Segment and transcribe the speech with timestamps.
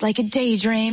[0.00, 0.92] like a daydream.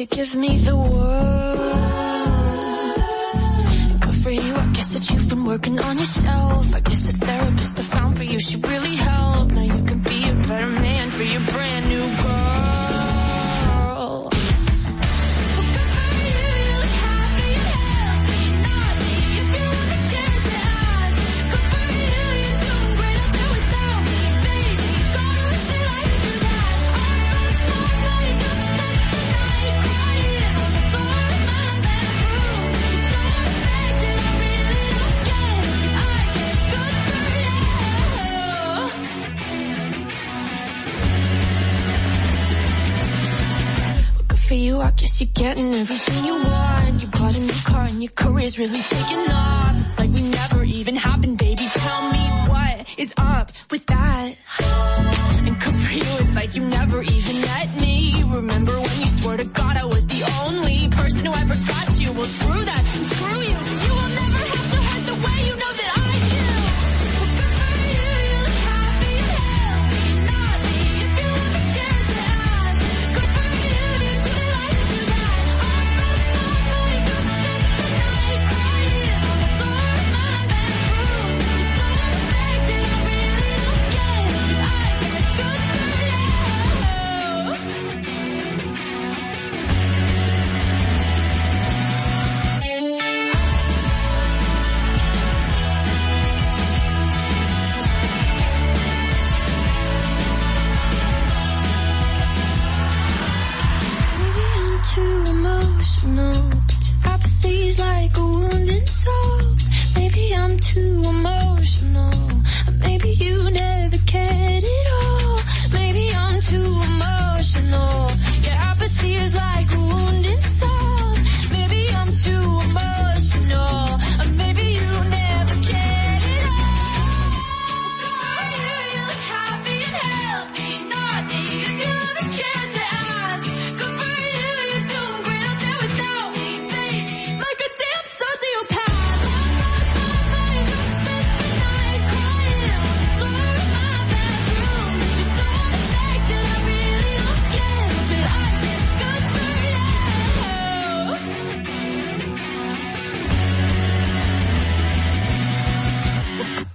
[0.00, 0.39] You wanted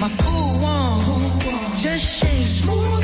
[0.00, 1.38] My cool one,
[1.76, 2.42] just shake.
[2.42, 2.99] Smooth.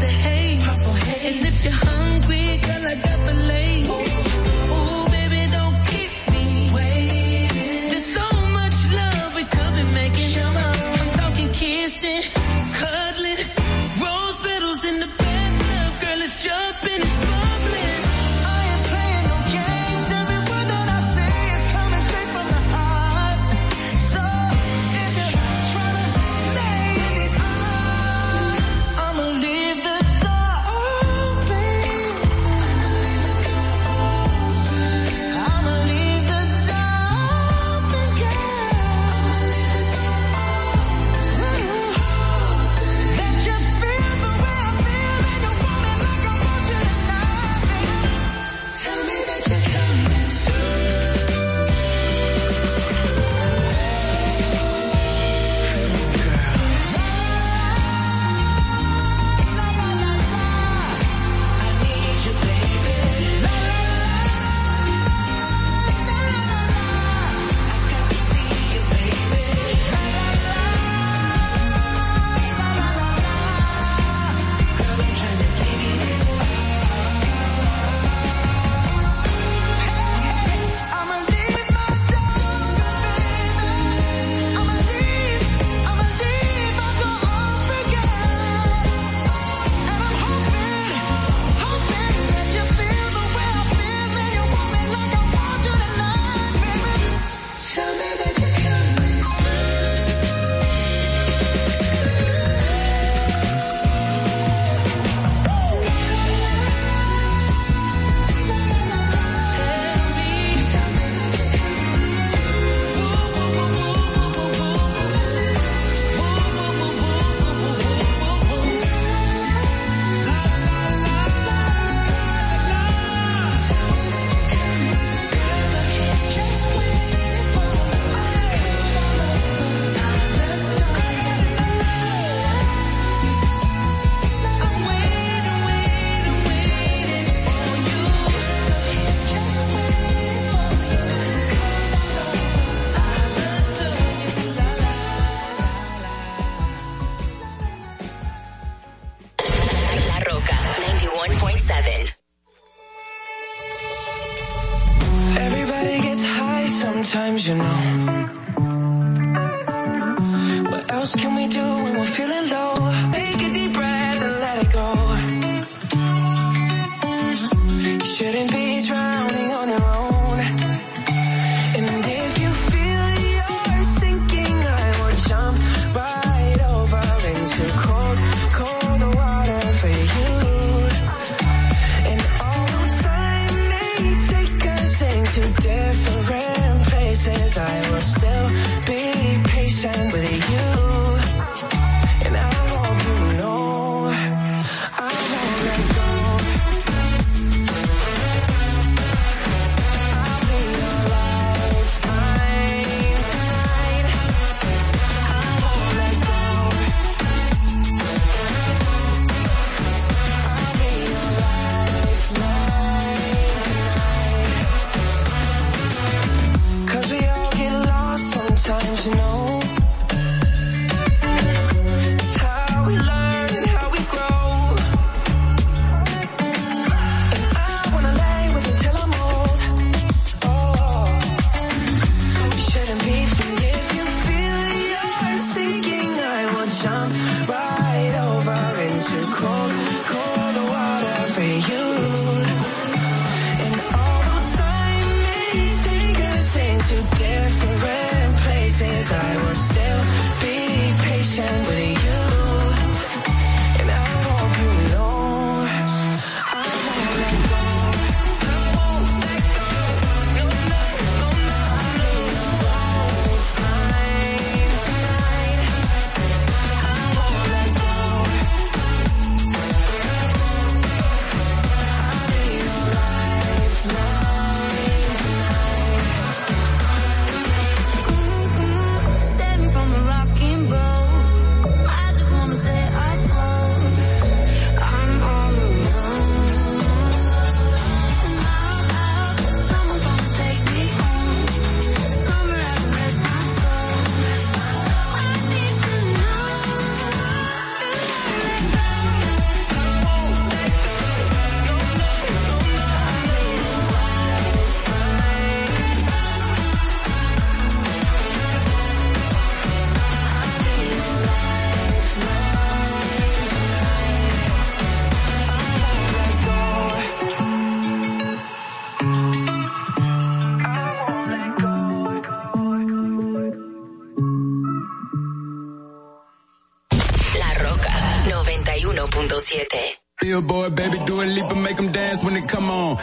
[0.00, 0.64] the haze.
[0.64, 1.36] Purple haze.
[1.36, 1.89] And if you're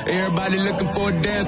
[0.05, 1.47] Everybody looking for a dance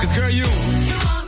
[0.00, 0.44] Cause girl, you.
[0.44, 1.27] you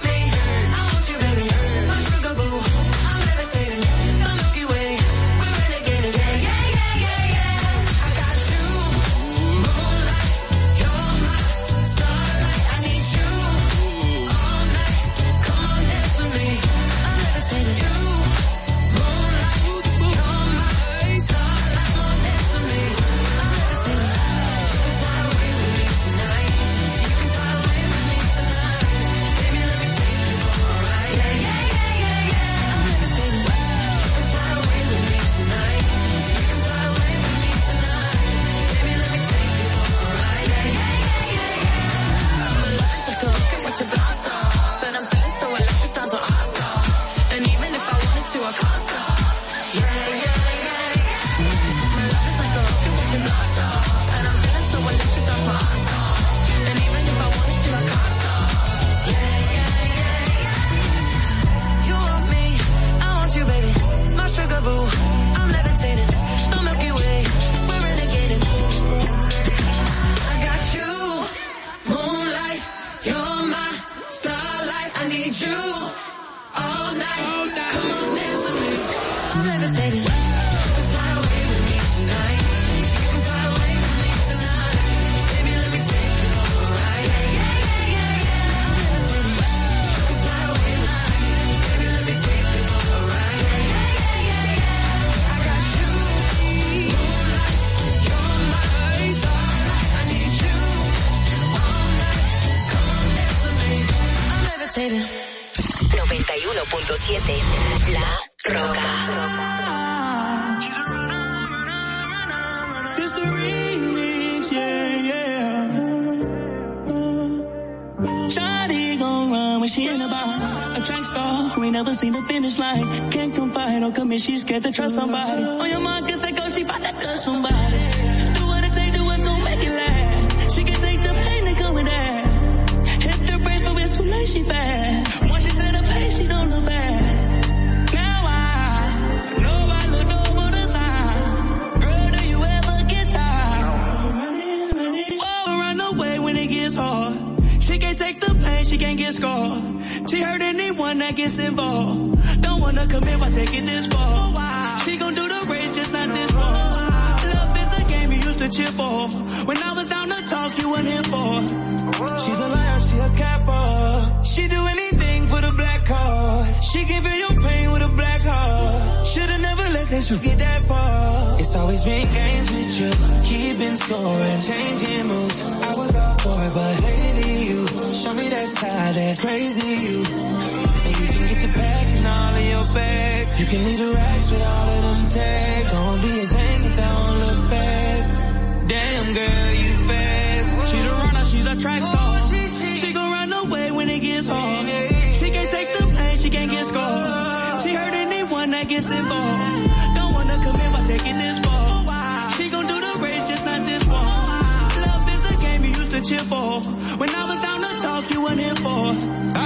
[206.10, 206.58] cheer for.
[206.98, 208.82] When I was down to talk, you weren't here for.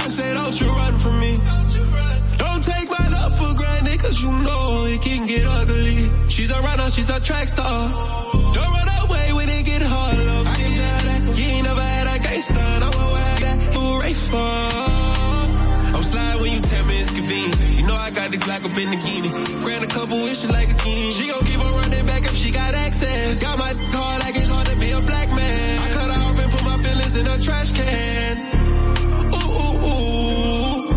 [0.01, 1.37] I said, don't you run from me.
[2.41, 5.99] Don't, take my love for granted, cause you know it can get ugly.
[6.27, 7.81] She's a runner, she's a track star.
[8.57, 10.47] Don't run away when it get hard, love.
[10.47, 12.67] I ain't had that, you ain't never had a gangster.
[12.87, 15.95] I'm aware that who right for.
[15.95, 17.77] I'm sliding when you tell me it's convenient.
[17.77, 19.29] You know I got the Glock up in the guinea.
[19.63, 21.11] Grant a couple wishes like a king.
[21.11, 23.41] She gon' keep on running back if she got access.
[23.41, 24.14] Got my car
[27.39, 28.37] trash can.
[29.33, 30.89] Ooh, ooh, ooh.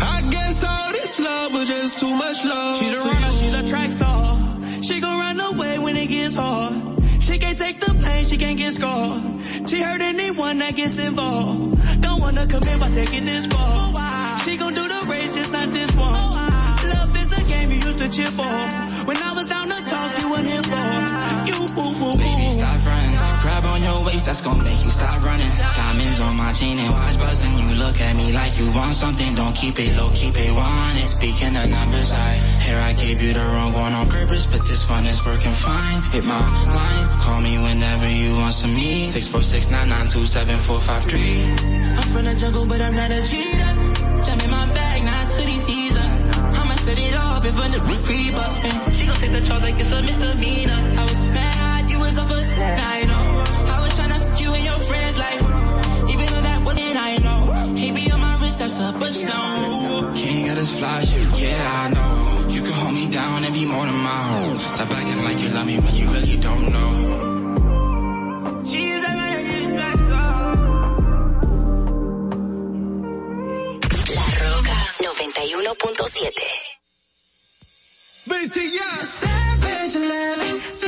[0.00, 2.78] I guess all this love was just too much love.
[2.78, 4.38] She's a runner, she's a track star.
[4.82, 6.74] She gon' run away when it gets hard.
[7.20, 9.22] She can't take the pain, she can't get scarred.
[9.68, 12.00] She hurt anyone that gets involved.
[12.00, 14.38] Don't wanna commit by taking this far.
[14.38, 16.12] She gon' do the race, just not this one.
[16.12, 18.42] Love is a game you used to cheer for.
[19.06, 19.31] When I was down to
[19.92, 20.84] talk, you weren't here for.
[21.48, 23.16] You, woo, woo, Baby, stop running.
[23.42, 25.52] Grab on your waist, that's gonna make you stop running.
[25.78, 27.54] Diamonds on my chain and watch buzzing.
[27.62, 29.34] You look at me like you want something.
[29.34, 30.96] Don't keep it low, keep it one.
[31.04, 32.30] Speaking of numbers, I
[32.66, 36.02] here I gave you the wrong one on purpose, but this one is working fine.
[36.12, 36.40] Hit my
[36.78, 39.04] line, call me whenever you want some me.
[39.04, 41.42] Six four six nine nine two seven four five three.
[41.98, 43.72] I'm from the jungle, but I'm not a cheater.
[44.24, 46.10] Jump in my bag, now it's hoodie season.
[46.58, 48.91] I'ma set it off if a creep up.
[49.22, 50.72] Take the charge like it's a misdemeanor.
[50.72, 53.44] I was mad, you was up a I know.
[53.70, 55.40] I was tryna fuck you and your friends like,
[56.12, 57.74] even though that wasn't I know.
[57.76, 60.12] He be on my wrist, that's a but no.
[60.16, 62.48] King of this fly shit, yeah, I know.
[62.50, 64.58] You can hold me down and be more than my own.
[64.58, 66.90] Stop acting like you love me when you really don't know.
[74.16, 76.61] La Roca 91.7.
[78.50, 80.81] Savage love.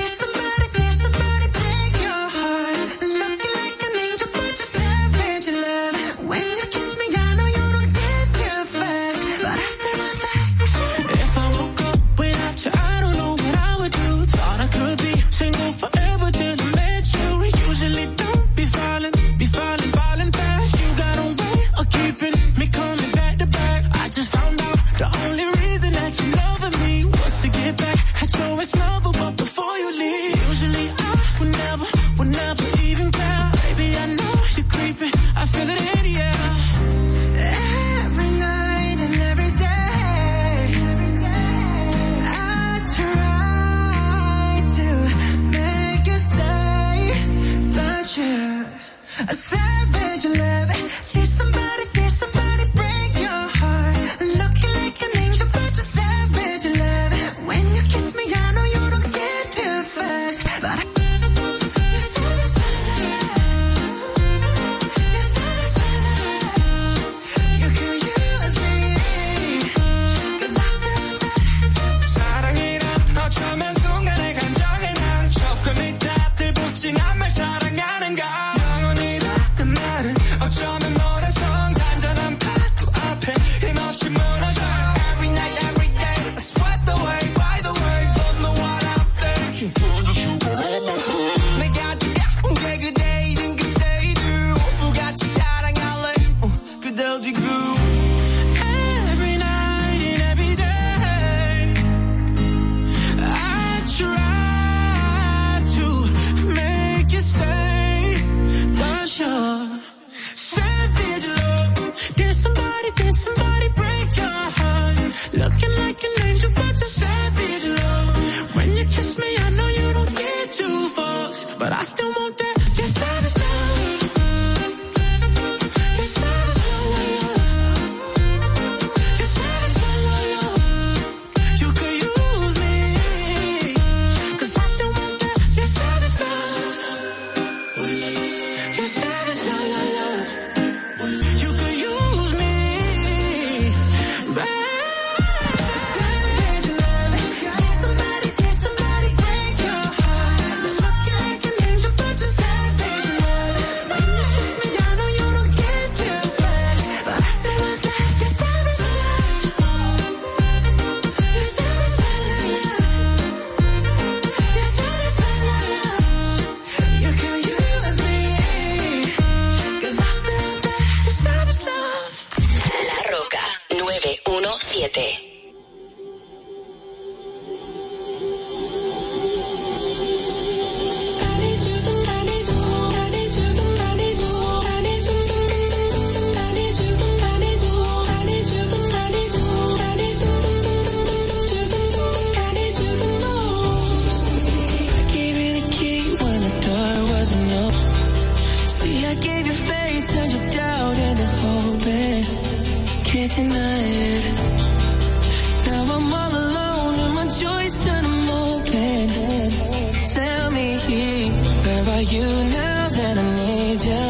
[212.05, 214.07] are you now that I need you?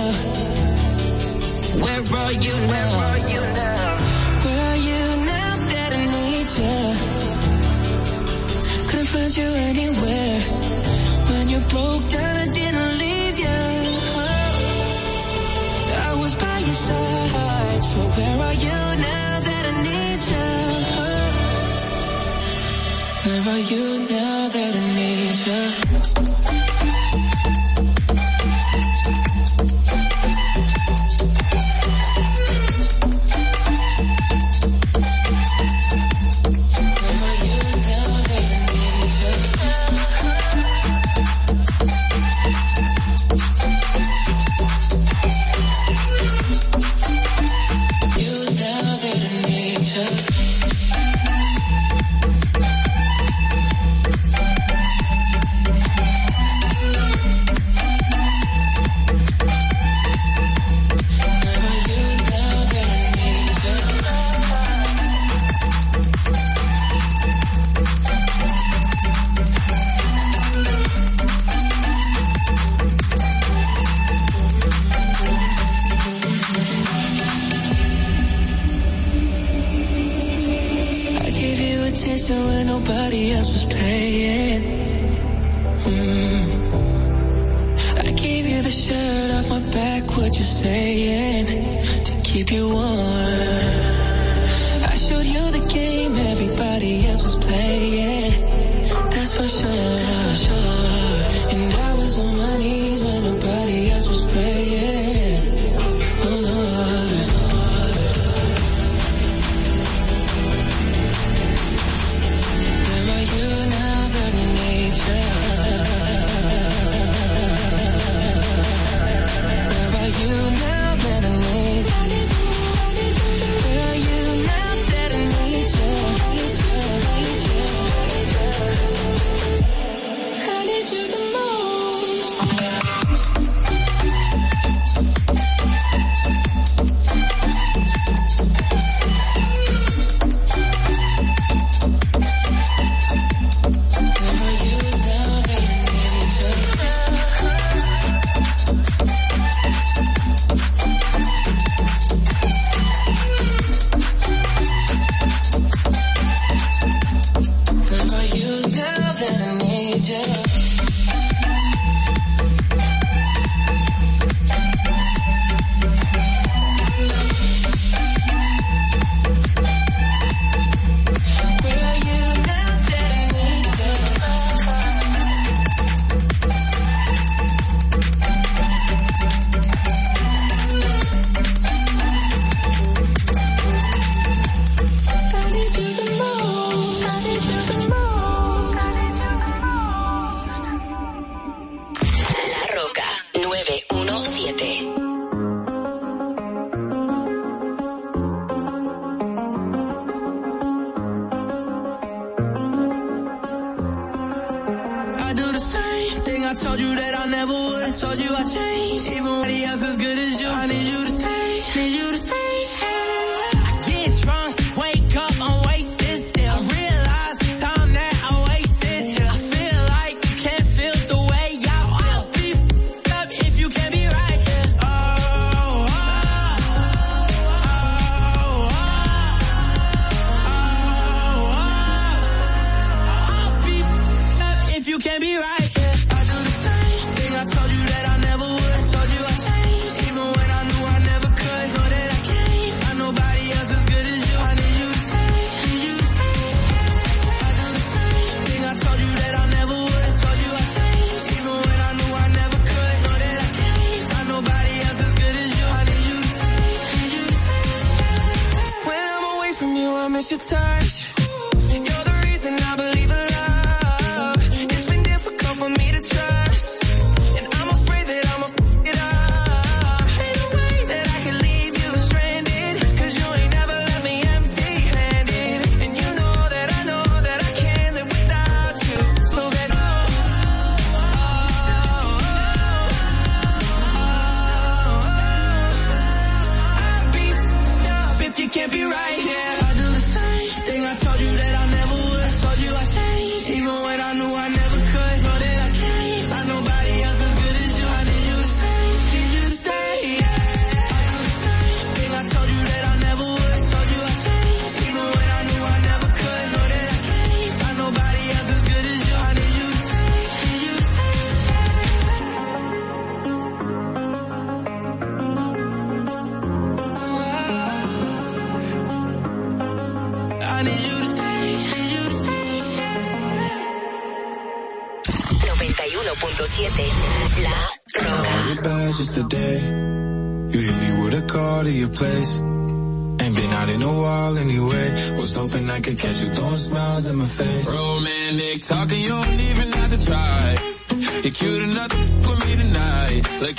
[1.82, 2.88] Where are you now?
[2.90, 3.98] Where are you now,
[4.68, 5.02] are you
[5.32, 6.78] now that I need you?
[8.88, 10.40] Couldn't find you anywhere.
[11.30, 13.62] When you broke down, I didn't leave you.
[16.08, 17.82] I was by your side.
[17.90, 18.78] So where are you
[19.08, 20.50] now that I need you?
[23.24, 24.93] Where are you now that I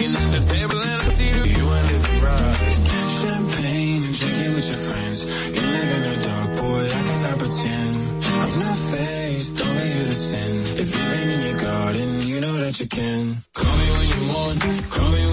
[0.05, 2.77] Looking at the table and I see the you and it's right.
[3.21, 5.17] Champagne and drinking with your friends.
[5.55, 7.95] You live in the dark, boy, I cannot pretend.
[8.43, 10.51] I'm not faced, only you the sin.
[10.77, 13.37] If you're in your garden, you know that you can.
[13.55, 15.24] Call me when you want, call me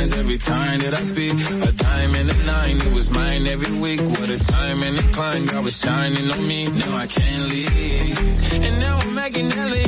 [0.00, 1.32] lines every time that I speak.
[1.68, 4.00] A dime and a nine, it was mine every week.
[4.00, 6.68] What a time and a climb, God was shining on me.
[6.68, 8.62] Now I can't leave.
[8.64, 9.80] And now I'm making hella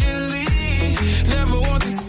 [1.36, 2.01] Never want to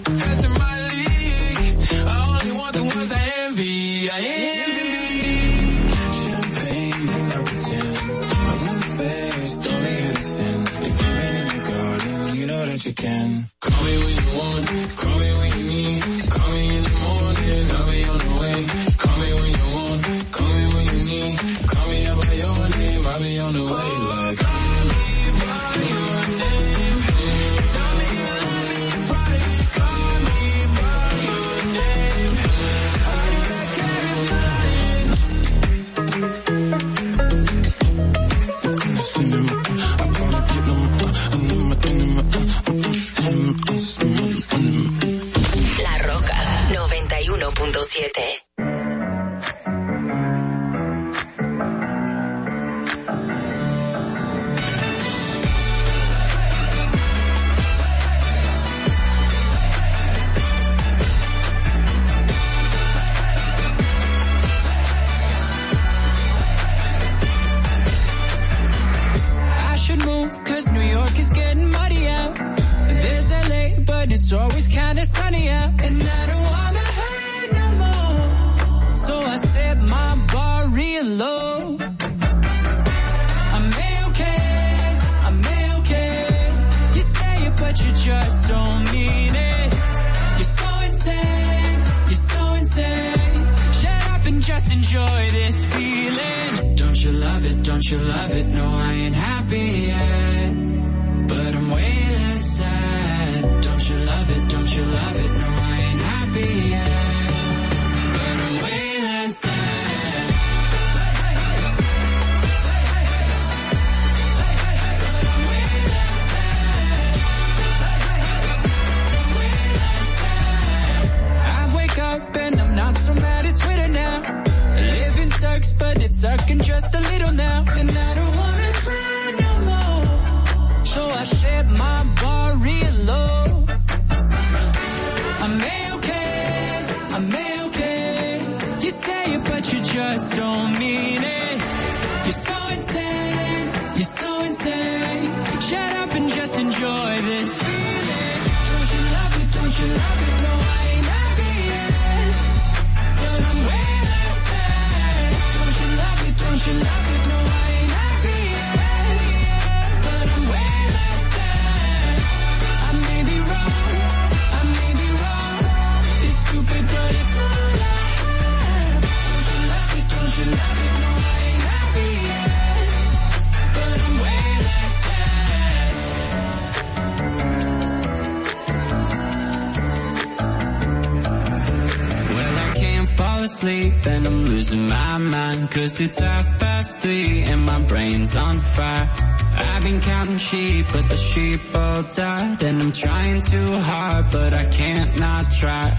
[185.84, 189.09] Cause it's half past three and my brain's on fire.
[189.57, 194.53] I've been counting sheep but the sheep all died And I'm trying too hard but
[194.53, 195.91] I can't not try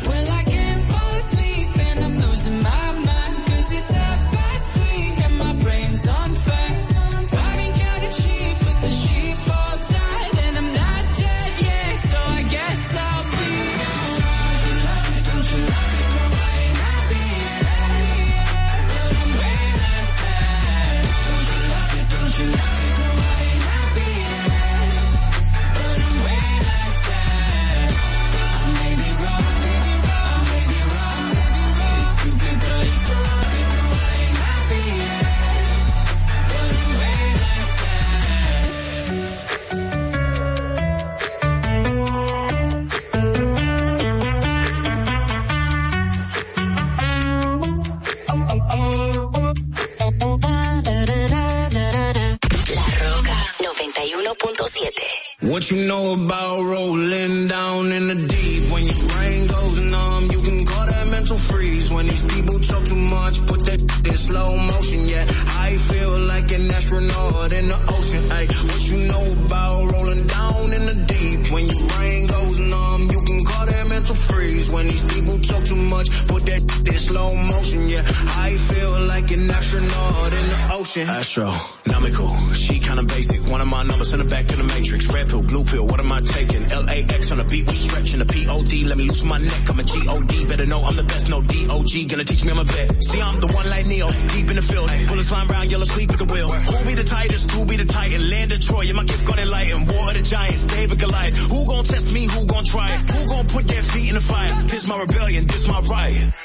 [81.36, 83.42] Astronomical, she kinda basic.
[83.50, 85.12] One of my numbers in the back of the matrix.
[85.12, 86.62] Red pill, blue pill, what am I taking?
[86.62, 88.86] LAX on the beat, we stretching the POD.
[88.86, 90.46] Let me loosen my neck, I'm a GOD.
[90.46, 92.06] Better know I'm the best, no DOG.
[92.06, 93.02] Gonna teach me I'm a vet.
[93.02, 94.86] See, I'm the one like Neo, deep in the field.
[95.08, 96.46] Bullets flying round, yellow sleep at the wheel.
[96.54, 97.50] Who be the tightest?
[97.50, 98.30] Who be the titan?
[98.30, 99.86] Land of Troy, yeah, my gift gonna enlighten.
[99.90, 101.34] War of the Giants, David Goliath.
[101.50, 102.30] Who gon' test me?
[102.30, 103.10] Who gon' try it?
[103.10, 104.54] Who gon' put their feet in the fire?
[104.70, 106.30] This my rebellion, this my riot.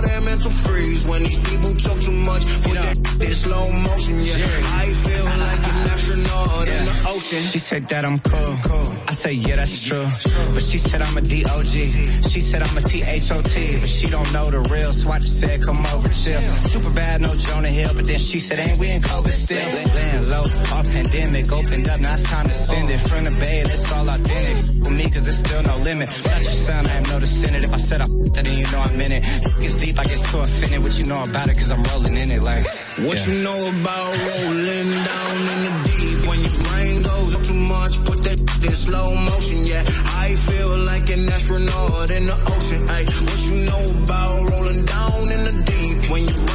[0.00, 1.08] call that mental freeze.
[1.08, 4.16] When these people talk too much, put that in slow motion.
[4.20, 4.36] Yeah,
[4.80, 7.42] I feel like an astronaut in the ocean.
[7.42, 8.90] She said that I'm cool.
[9.08, 10.06] I say, yeah, that's true.
[10.54, 11.84] But she said I'm a D-O-G.
[12.30, 13.78] She said I'm a T-H-O-T.
[13.80, 16.42] But she don't know the real, so I just said, come over, chill.
[16.70, 17.92] Super bad, no Jonah Hill.
[17.94, 19.58] But then she said, ain't we in COVID still?
[19.94, 23.00] Laying low, all pandemic opened up, now it's time to send it.
[23.00, 24.84] From the bay, it's all i authentic.
[24.84, 26.08] For me, cause there's still no limit.
[26.08, 27.64] Not your son, I am noticing it.
[27.64, 29.22] If I said I f***ed it, then you know I'm in it.
[29.62, 30.80] Gets deep, I get so offended.
[30.80, 32.66] What you know about it, cause I'm rolling in it like.
[32.98, 33.26] What yeah.
[33.26, 36.28] you know about rolling down in the deep?
[36.28, 39.64] When your brain goes up too much, put that in slow motion.
[39.66, 39.84] Yeah,
[40.24, 42.82] I feel like an astronaut in the ocean.
[42.88, 46.10] Ay, what you know about rolling down in the deep?
[46.10, 46.49] When your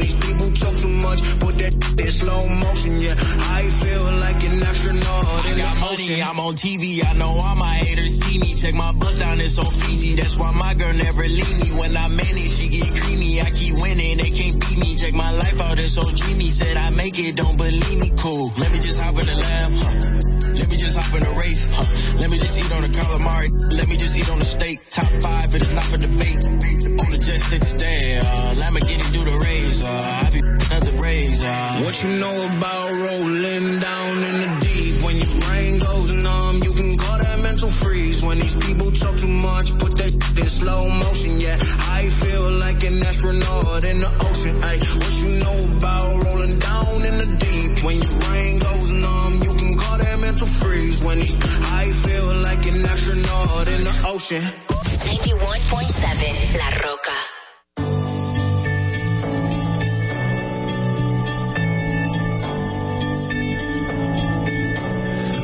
[0.00, 3.00] these people talk too much, put that in slow motion.
[3.00, 3.14] Yeah,
[3.58, 7.04] I feel like an astronaut I got money, I'm on TV.
[7.04, 8.54] I know all my haters see me.
[8.54, 10.14] Check my bus down, it's on Fiji.
[10.14, 11.70] That's why my girl never leave me.
[11.78, 13.40] When I manage, she get creamy.
[13.40, 14.96] I keep winning, they can't beat me.
[14.96, 16.48] Check my life out, it's so dreamy.
[16.50, 18.12] Said I make it, don't believe me.
[18.18, 18.52] Cool.
[18.58, 20.33] Let me just hop in the lab, huh?
[20.64, 22.16] Let me just hop in the Wraith, huh?
[22.20, 23.48] Let me just eat on the calamari.
[23.76, 24.80] Let me just eat on the steak.
[24.88, 26.40] Top five, it is not for debate.
[26.40, 28.16] On the jet, the stay.
[28.16, 29.84] Uh, Lamborghini do the raise.
[29.84, 29.90] Uh,
[30.24, 31.42] I be another raise.
[31.42, 35.04] Uh, What you know about rolling down in the deep?
[35.04, 38.24] When your brain goes numb, you can call that mental freeze.
[38.24, 41.40] When these people talk too much, put that in slow motion.
[41.44, 41.60] Yeah,
[41.92, 44.54] I feel like an astronaut in the ocean.
[44.64, 47.84] Ay, what you know about rolling down in the deep?
[47.84, 49.52] When your brain goes numb, you
[50.64, 51.04] freeze.
[51.04, 51.36] When these,
[51.82, 54.42] I feel like an astronaut in the ocean.
[54.42, 57.16] 91.7 La Roca.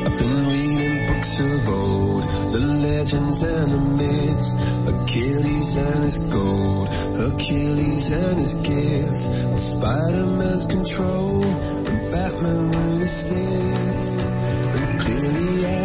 [0.05, 2.23] I've been reading books of old,
[2.55, 4.49] the legends and the myths,
[4.91, 6.87] Achilles and his gold,
[7.29, 14.27] Achilles and his gifts, and Spider-Man's control, and Batman with his fists.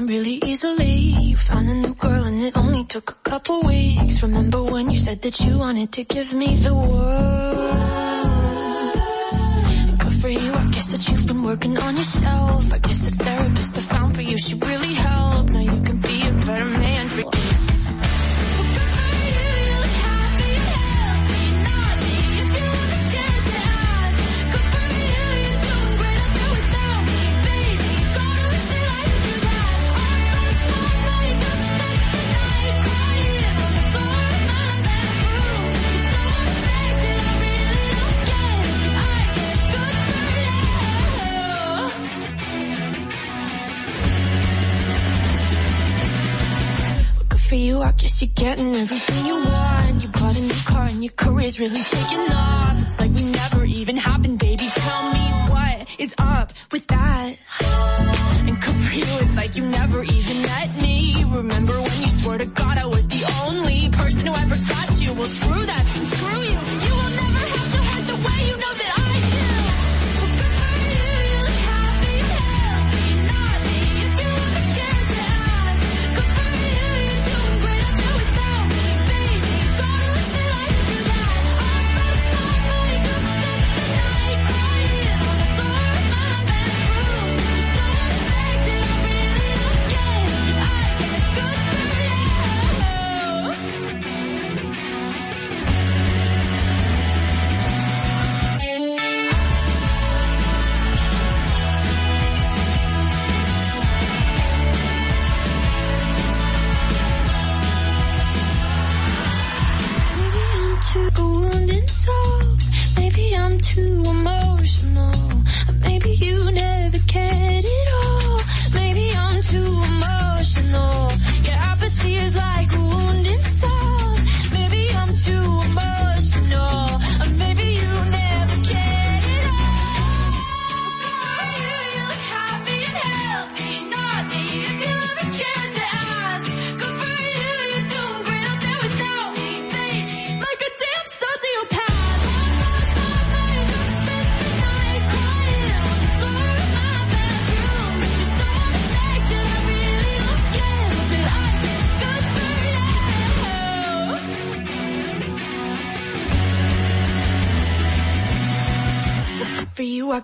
[0.00, 0.90] down really easily.
[0.90, 4.22] you Found a new girl and it only took a couple weeks.
[4.22, 6.74] Remember when you said that you wanted to give me the
[47.98, 50.02] Guess you're getting everything you want.
[50.02, 52.82] You bought a new car and your career's really taking off.
[52.86, 54.64] It's like we never even happened, baby.
[54.64, 55.20] Tell me
[55.50, 57.36] what is up with that.
[58.46, 60.19] And good for you, it's like you never even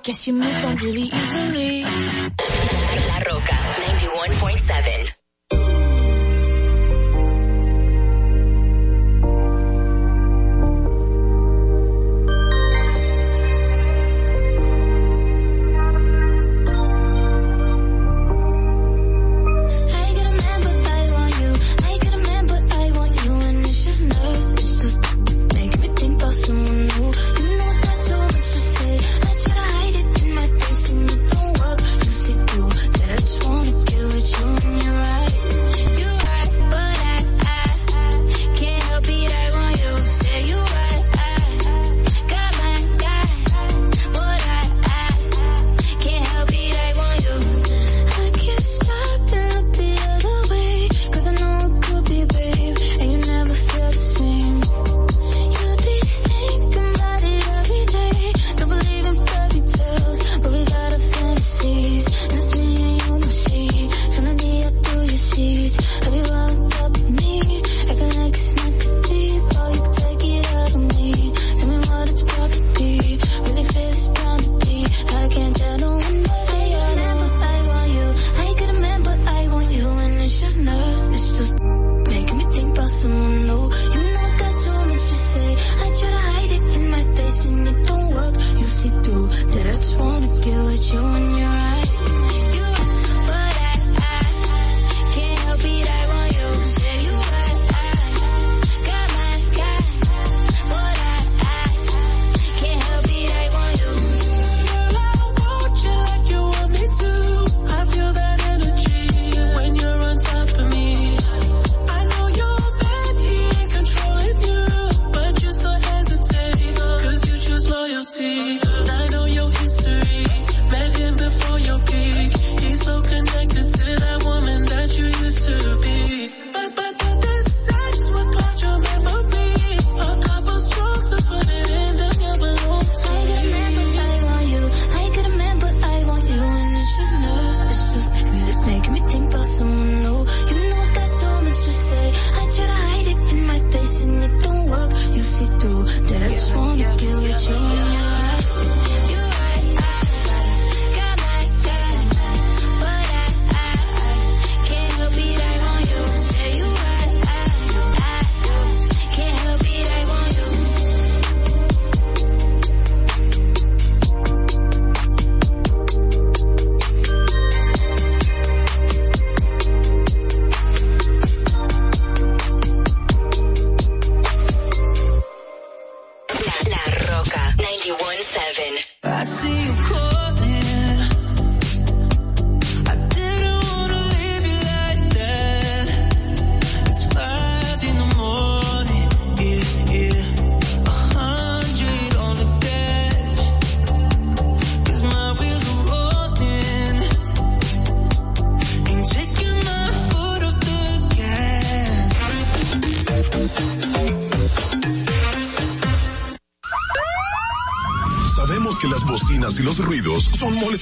[0.07, 1.26] Guess you moved on really easy.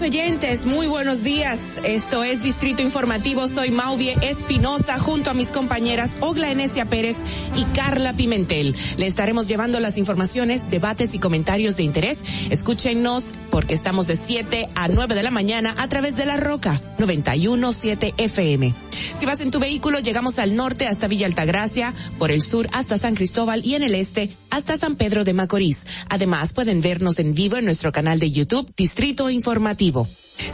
[0.00, 0.64] Oyentes.
[0.64, 1.58] Muy buenos días.
[1.84, 3.46] Esto es Distrito Informativo.
[3.48, 7.16] Soy Mauvie Espinosa junto a mis compañeras Ogla Enesia Pérez
[7.56, 8.74] y Carla Pimentel.
[8.96, 12.22] Le estaremos llevando las informaciones, debates y comentarios de interés.
[12.48, 16.80] Escúchenos porque estamos de 7 a 9 de la mañana a través de La Roca
[16.98, 18.72] 917 FM.
[19.18, 22.98] Si vas en tu vehículo, llegamos al norte hasta Villa Altagracia, por el sur hasta
[22.98, 25.86] San Cristóbal y en el este hasta San Pedro de Macorís.
[26.08, 29.81] Además, pueden vernos en vivo en nuestro canal de YouTube, Distrito Informativo.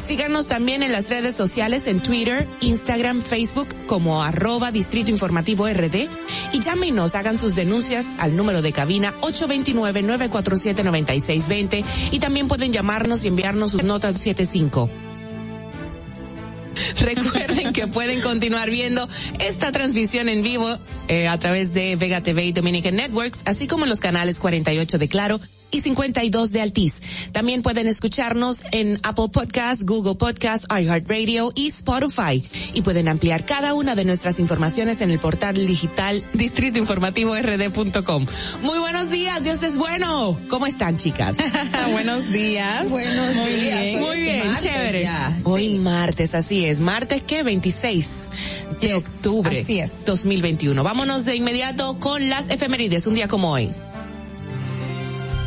[0.06, 6.08] Síganos también en las redes sociales en Twitter, Instagram, Facebook como arroba Distrito Informativo RD
[6.52, 13.28] y llámenos, hagan sus denuncias al número de cabina 829-947-9620 y también pueden llamarnos y
[13.28, 14.88] enviarnos sus notas 75.
[17.00, 19.06] Recuerden que pueden continuar viendo
[19.40, 23.84] esta transmisión en vivo eh, a través de Vega TV y Dominican Networks, así como
[23.84, 25.38] en los canales 48 de Claro
[25.70, 27.00] y 52 de Altiz.
[27.32, 32.42] También pueden escucharnos en Apple Podcasts, Google Podcasts, iHeartRadio y Spotify.
[32.74, 38.26] Y pueden ampliar cada una de nuestras informaciones en el portal digital distritoinformativord.com.
[38.62, 40.38] Muy buenos días, Dios es bueno.
[40.48, 41.36] ¿Cómo están, chicas?
[41.92, 42.88] buenos días.
[42.90, 43.82] Buenos Muy días.
[43.82, 44.00] bien.
[44.02, 45.02] Muy bien, Martes chévere.
[45.02, 46.80] ya, Hoy martes, así es.
[46.80, 48.30] Martes que 26
[48.80, 49.60] de octubre.
[49.60, 50.04] así es.
[50.04, 50.82] 2021.
[50.82, 53.70] Vámonos de inmediato con las efemérides, un día como hoy.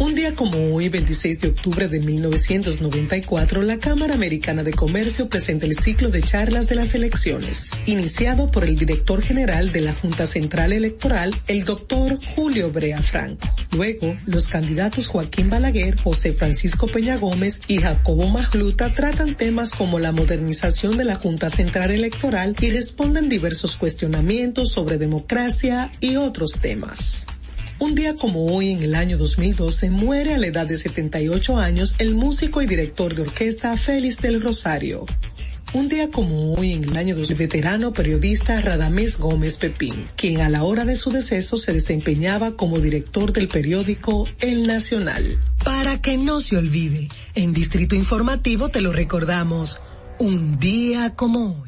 [0.00, 5.66] Un día como hoy, 26 de octubre de 1994, la Cámara Americana de Comercio presenta
[5.66, 10.26] el ciclo de charlas de las elecciones, iniciado por el director general de la Junta
[10.26, 13.48] Central Electoral, el doctor Julio Brea Franco.
[13.72, 19.98] Luego, los candidatos Joaquín Balaguer, José Francisco Peña Gómez y Jacobo Magluta tratan temas como
[19.98, 26.52] la modernización de la Junta Central Electoral y responden diversos cuestionamientos sobre democracia y otros
[26.60, 27.26] temas.
[27.80, 31.94] Un día como hoy, en el año 2012, muere a la edad de 78 años
[31.98, 35.06] el músico y director de orquesta Félix del Rosario.
[35.74, 40.40] Un día como hoy, en el año 2000, el veterano periodista Radamés Gómez Pepín, quien
[40.40, 45.38] a la hora de su deceso se desempeñaba como director del periódico El Nacional.
[45.62, 47.06] Para que no se olvide,
[47.36, 49.78] en Distrito Informativo te lo recordamos,
[50.18, 51.67] un día como hoy.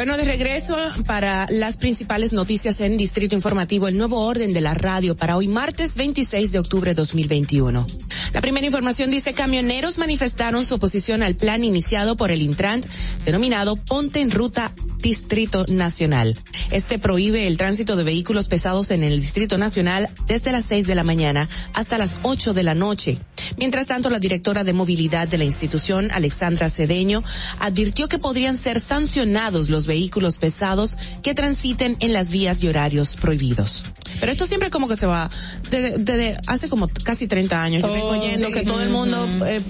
[0.00, 4.72] Bueno, de regreso para las principales noticias en Distrito Informativo, el nuevo orden de la
[4.72, 7.86] radio para hoy martes 26 de octubre de 2021.
[8.32, 12.86] La primera información dice camioneros manifestaron su oposición al plan iniciado por el Intrant
[13.26, 14.72] denominado Ponte en Ruta
[15.02, 16.38] Distrito Nacional.
[16.70, 20.94] Este prohíbe el tránsito de vehículos pesados en el Distrito Nacional desde las 6 de
[20.94, 23.18] la mañana hasta las 8 de la noche.
[23.56, 27.24] Mientras tanto, la directora de movilidad de la institución, Alexandra Cedeño,
[27.58, 33.16] advirtió que podrían ser sancionados los vehículos pesados que transiten en las vías y horarios
[33.16, 33.84] prohibidos.
[34.20, 35.28] Pero esto siempre como que se va,
[35.70, 38.52] desde, desde hace como casi 30 años, yo vengo Todo, oyendo sí.
[38.54, 39.26] que todo el mundo...
[39.46, 39.60] Eh,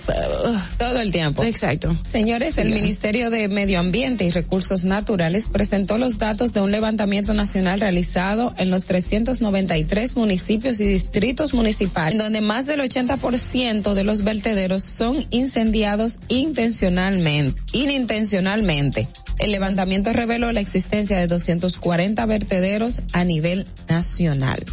[0.79, 1.43] Todo el tiempo.
[1.45, 1.97] Exacto.
[2.11, 2.61] Señores, Sí.
[2.63, 7.81] el Ministerio de Medio Ambiente y Recursos Naturales presentó los datos de un levantamiento nacional
[7.81, 14.23] realizado en los 393 municipios y distritos municipales, en donde más del 80% de los
[14.25, 19.09] vertederos son incendiados intencionalmente, inintencionalmente.
[19.39, 24.65] El levantamiento reveló la existencia de 240 vertederos a nivel nacional.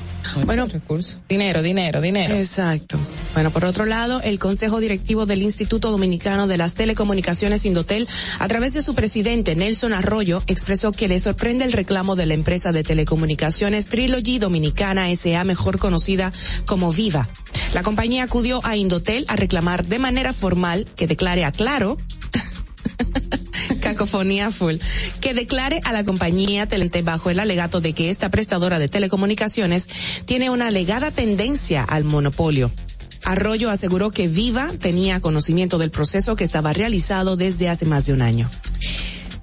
[0.45, 0.69] Bueno,
[1.29, 2.35] dinero, dinero, dinero.
[2.35, 2.99] Exacto.
[3.35, 8.09] Bueno, por otro lado, el Consejo Directivo del Instituto Dominicano de las Telecomunicaciones Indotel,
[8.39, 12.35] a través de su presidente Nelson Arroyo, expresó que le sorprende el reclamo de la
[12.35, 16.33] empresa de telecomunicaciones Trilogy Dominicana SA, mejor conocida
[16.67, 17.29] como Viva.
[17.73, 21.97] La compañía acudió a Indotel a reclamar de manera formal que declare a Claro
[23.87, 24.77] cacofonía full,
[25.21, 29.89] que declare a la compañía Telente bajo el alegato de que esta prestadora de telecomunicaciones
[30.25, 32.73] tiene una alegada tendencia al monopolio.
[33.25, 38.13] Arroyo aseguró que Viva tenía conocimiento del proceso que estaba realizado desde hace más de
[38.13, 38.51] un año.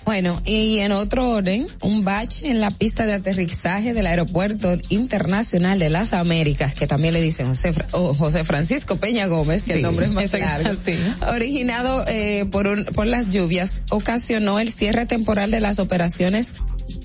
[0.05, 5.79] Bueno, y en otro orden, un batch en la pista de aterrizaje del Aeropuerto Internacional
[5.79, 9.77] de las Américas, que también le dicen José, oh, José Francisco Peña Gómez, que Sí,
[9.77, 10.93] el nombre es más largo, sí.
[11.33, 16.51] originado eh, por, un, por las lluvias, ocasionó el cierre temporal de las operaciones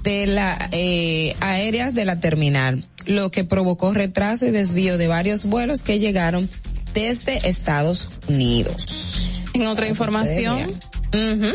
[0.03, 5.45] de la eh, aéreas de la terminal, lo que provocó retraso y desvío de varios
[5.45, 6.49] vuelos que llegaron
[6.95, 9.29] desde Estados Unidos.
[9.55, 10.71] En otra información,
[11.13, 11.55] ujú.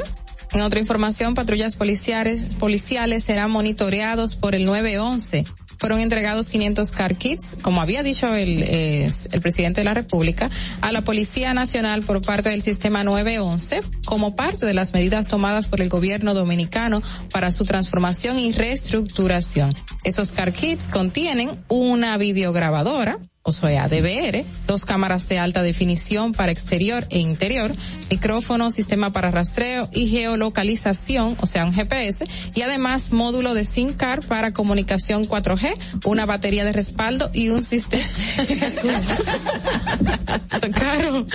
[0.54, 5.46] En otra información, patrullas policiales, serán monitoreados por el 911.
[5.80, 10.50] Fueron entregados 500 car kits, como había dicho el, eh, el presidente de la República,
[10.82, 15.68] a la Policía Nacional por parte del sistema 911, como parte de las medidas tomadas
[15.68, 17.02] por el gobierno dominicano
[17.32, 19.76] para su transformación y reestructuración.
[20.04, 26.54] Esos car kits contienen una videograbadora, o sea, DVR, dos cámaras de alta definición para
[26.54, 27.76] exterior e interior,
[28.10, 32.24] micrófono, sistema para rastreo y geolocalización, o sea, un GPS,
[32.56, 35.74] y además módulo de SIM card para comunicación 4G,
[36.06, 38.04] una batería de respaldo y un sistema.
[40.74, 41.26] Claro.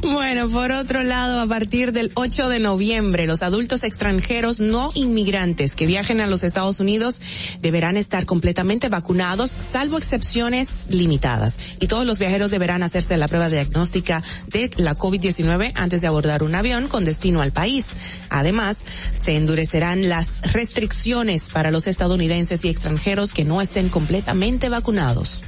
[0.00, 5.76] Bueno, por otro lado, a partir del 8 de noviembre, los adultos extranjeros no inmigrantes
[5.76, 7.20] que viajen a los Estados Unidos
[7.60, 11.19] deberán estar completamente vacunados, salvo excepciones limitadas.
[11.78, 16.42] Y todos los viajeros deberán hacerse la prueba diagnóstica de la COVID-19 antes de abordar
[16.42, 17.88] un avión con destino al país.
[18.28, 18.78] Además,
[19.22, 25.42] se endurecerán las restricciones para los estadounidenses y extranjeros que no estén completamente vacunados.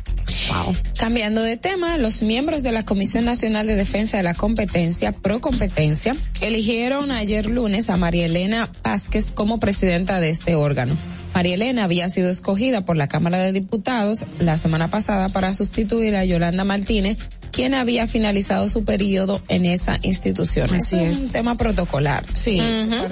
[0.49, 0.77] Wow.
[0.99, 5.41] Cambiando de tema, los miembros de la Comisión Nacional de Defensa de la Competencia, Pro
[5.41, 10.97] Competencia, eligieron ayer lunes a María Elena Vázquez como presidenta de este órgano.
[11.35, 16.17] María Elena había sido escogida por la Cámara de Diputados la semana pasada para sustituir
[16.17, 17.17] a Yolanda Martínez,
[17.53, 20.73] quien había finalizado su periodo en esa institución.
[20.75, 21.19] Así Eso es.
[21.19, 22.25] un tema protocolar.
[22.35, 22.61] Sí,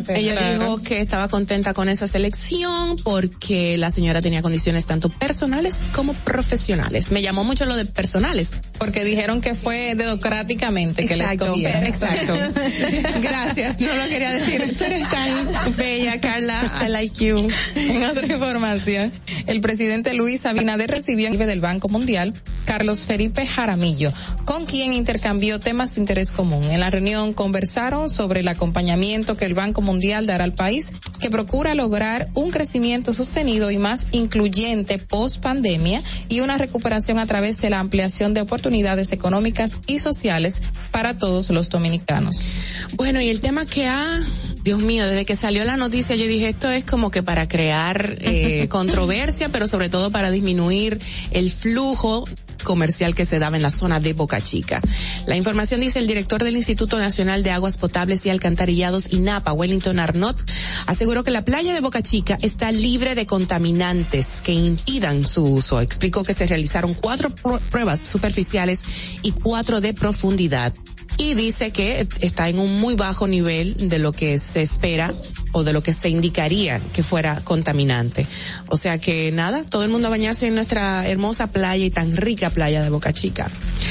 [0.09, 5.77] ella dijo que estaba contenta con esa selección porque la señora tenía condiciones tanto personales
[5.95, 7.11] como profesionales.
[7.11, 8.51] Me llamó mucho lo de personales.
[8.79, 11.85] Porque dijeron que fue democráticamente que le Exacto, escogieron.
[11.85, 12.33] exacto.
[13.23, 14.75] Gracias, no lo quería decir.
[14.77, 16.73] Tú eres tan bella, Carla.
[16.83, 17.47] I like you.
[18.19, 19.13] información,
[19.47, 22.35] el presidente Luis Abinader recibió en del Banco Mundial
[22.65, 24.13] Carlos Felipe Jaramillo,
[24.45, 26.65] con quien intercambió temas de interés común.
[26.65, 31.31] En la reunión conversaron sobre el acompañamiento que el Banco Mundial dará al país, que
[31.31, 37.61] procura lograr un crecimiento sostenido y más incluyente post pandemia y una recuperación a través
[37.61, 42.55] de la ampliación de oportunidades económicas y sociales para todos los dominicanos.
[42.95, 44.19] Bueno, y el tema que ha,
[44.63, 48.19] Dios mío, desde que salió la noticia yo dije esto es como que para crear
[48.21, 51.01] eh, controversia, pero sobre todo para disminuir
[51.31, 52.25] el flujo
[52.63, 54.83] comercial que se daba en la zona de Boca Chica.
[55.27, 59.99] La información dice el director del Instituto Nacional de Aguas Potables y Alcantarillados INAPA, Wellington
[59.99, 60.39] Arnott,
[60.87, 65.81] aseguró que la playa de Boca Chica está libre de contaminantes que impidan su uso.
[65.81, 68.81] Explicó que se realizaron cuatro pru- pruebas superficiales
[69.23, 70.75] y cuatro de profundidad
[71.17, 75.13] y dice que está en un muy bajo nivel de lo que se espera
[75.53, 78.27] o de lo que se indicaría que fuera contaminante.
[78.69, 82.17] O sea que nada, todo el mundo a bañarse en nuestra hermosa playa y tan
[82.17, 83.51] rica playa de Boca Chica.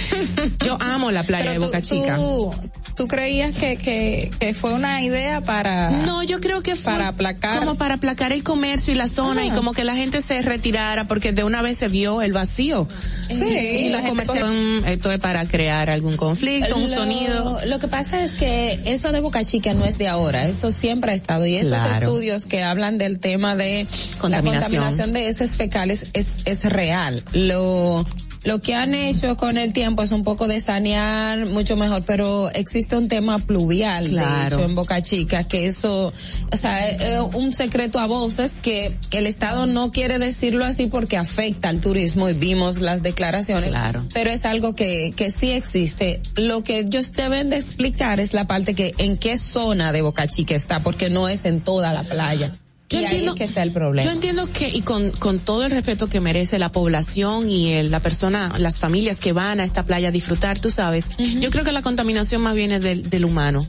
[0.66, 2.16] Yo amo la playa de tú- Boca Chica.
[2.16, 2.54] Tú,
[2.96, 5.90] tú creías que, que, que fue una idea para...
[5.90, 7.60] No, yo creo que fue para aplacar.
[7.60, 9.46] como para aplacar el comercio y la zona Ah.
[9.46, 12.88] y como que la gente se retirara porque de una vez se vio el vacío.
[13.30, 17.60] Sí, y la comercialización, esto es para crear algún conflicto, un Lo- sonido.
[17.66, 21.12] Lo que pasa es que eso de Boca Chica no es de ahora, eso siempre
[21.12, 22.06] ha estado y esos Claro.
[22.08, 23.86] estudios que hablan del tema de
[24.24, 27.24] la contaminación de heces fecales es es real.
[27.34, 28.06] Lo
[28.50, 32.50] lo que han hecho con el tiempo es un poco de sanear mucho mejor, pero
[32.50, 34.40] existe un tema pluvial, Claro.
[34.40, 36.12] de hecho, en Boca Chica, que eso,
[36.52, 40.88] o sea, es es un secreto a voces que el Estado no quiere decirlo así
[40.88, 43.70] porque afecta al turismo y vimos las declaraciones.
[43.70, 44.04] Claro.
[44.16, 46.20] Pero es algo que, que sí existe.
[46.36, 50.28] Lo que ellos deben de explicar es la parte que en qué zona de Boca
[50.28, 52.56] Chica está, porque no es en toda la playa.
[52.90, 54.04] Yo y entiendo- ahí es que está el problema.
[54.06, 57.92] Yo entiendo que, y con, con todo el respeto que merece la población y el-
[57.92, 61.06] la persona, las familias que van a esta playa a disfrutar, tú sabes,
[61.40, 63.68] yo creo que la contaminación más viene del, del humano.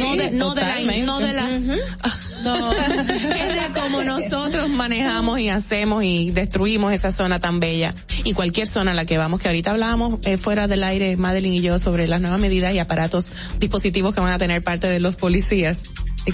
[0.00, 1.06] no de, no de, la- totalmente.
[1.06, 1.60] no de las,
[2.44, 8.34] no, es de cómo nosotros manejamos y hacemos y destruimos esa zona tan bella y
[8.34, 11.60] cualquier zona a la que vamos, que ahorita hablábamos eh, fuera del aire, Madeline y
[11.62, 15.16] yo, sobre las nuevas medidas y aparatos, dispositivos que van a tener parte de los
[15.16, 15.78] policías.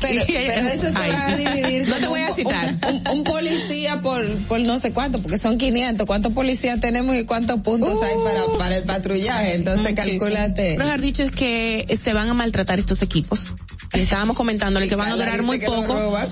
[0.00, 1.88] Pero, pero eso se va a dividir.
[1.88, 2.74] No te voy a un- citar.
[2.88, 6.06] Un, un policía por, por no sé cuánto, porque son 500.
[6.06, 9.54] ¿Cuántos policías tenemos y cuántos puntos hay para, para el patrullaje?
[9.54, 10.20] Entonces, Muchísimo.
[10.20, 10.76] calculate.
[10.78, 13.54] Lo que has dicho es que se van a maltratar estos equipos.
[13.92, 15.94] Estábamos comentándole que van a durar muy poco.
[15.94, 16.28] Lo van,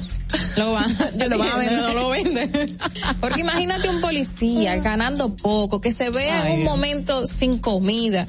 [0.57, 2.79] lo van a vender, no lo venden.
[3.21, 8.27] Porque imagínate un policía ganando poco, que se vea Ay, en un momento sin comida,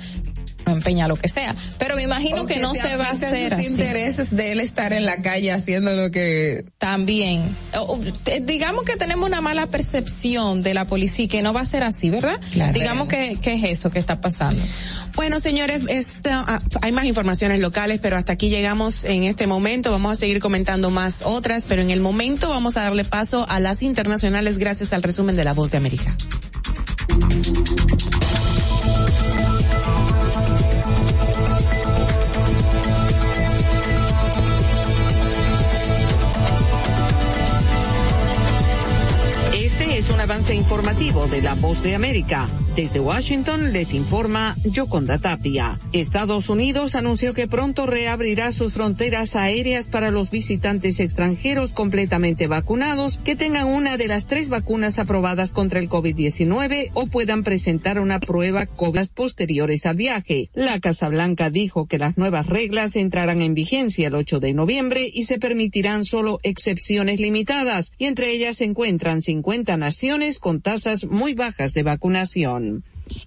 [0.71, 3.59] empeña lo que sea, pero me imagino O que no se va a hacer sus
[3.59, 3.65] así.
[3.69, 8.85] intereses de él estar en la calle haciendo lo que También, O- o, te- digamos
[8.85, 12.39] que tenemos una mala percepción de la policía, que no va a ser así, ¿verdad?
[12.51, 12.73] Claro.
[12.73, 14.63] Digamos que, que es eso que está pasando.
[15.15, 19.91] Bueno, señores, esta, ah, hay más informaciones locales, pero hasta aquí llegamos en este momento.
[19.91, 23.59] Vamos a seguir comentando más otras, pero en el momento vamos a darle paso a
[23.59, 26.15] las internacionales gracias al resumen de La Voz de América.
[40.23, 42.47] Avance informativo de La Voz de América.
[42.75, 45.79] Desde Washington les informa Yoconda Tapia.
[45.91, 53.19] Estados Unidos anunció que pronto reabrirá sus fronteras aéreas para los visitantes extranjeros completamente vacunados
[53.19, 58.19] que tengan una de las tres vacunas aprobadas contra el COVID-19 o puedan presentar una
[58.19, 60.49] prueba COVID posteriores al viaje.
[60.55, 65.07] La Casa Blanca dijo que las nuevas reglas entrarán en vigencia el 8 de noviembre
[65.13, 71.05] y se permitirán solo excepciones limitadas y entre ellas se encuentran 50 naciones con tasas
[71.05, 72.62] muy bajas de vacunación.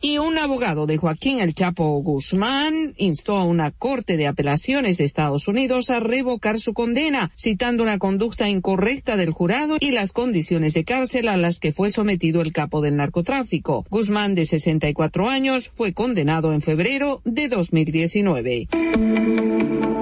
[0.00, 5.04] Y un abogado de Joaquín El Chapo Guzmán instó a una corte de apelaciones de
[5.04, 10.74] Estados Unidos a revocar su condena, citando una conducta incorrecta del jurado y las condiciones
[10.74, 13.84] de cárcel a las que fue sometido el capo del narcotráfico.
[13.90, 18.68] Guzmán, de 64 años, fue condenado en febrero de 2019.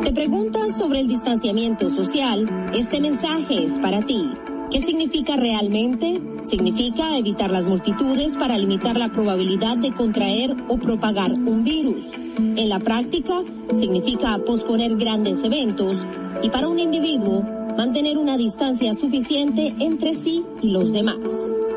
[0.04, 2.70] ¿Te preguntas sobre el distanciamiento social?
[2.74, 4.24] Este mensaje es para ti.
[4.70, 6.20] ¿Qué significa realmente?
[6.48, 12.04] Significa evitar las multitudes para limitar la probabilidad de contraer o propagar un virus.
[12.36, 13.42] En la práctica,
[13.78, 15.96] significa posponer grandes eventos
[16.42, 17.42] y para un individuo,
[17.76, 21.18] mantener una distancia suficiente entre sí y los demás.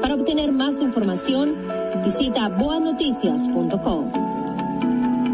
[0.02, 1.56] Para obtener más información,
[2.04, 4.12] visita boanoticias.com.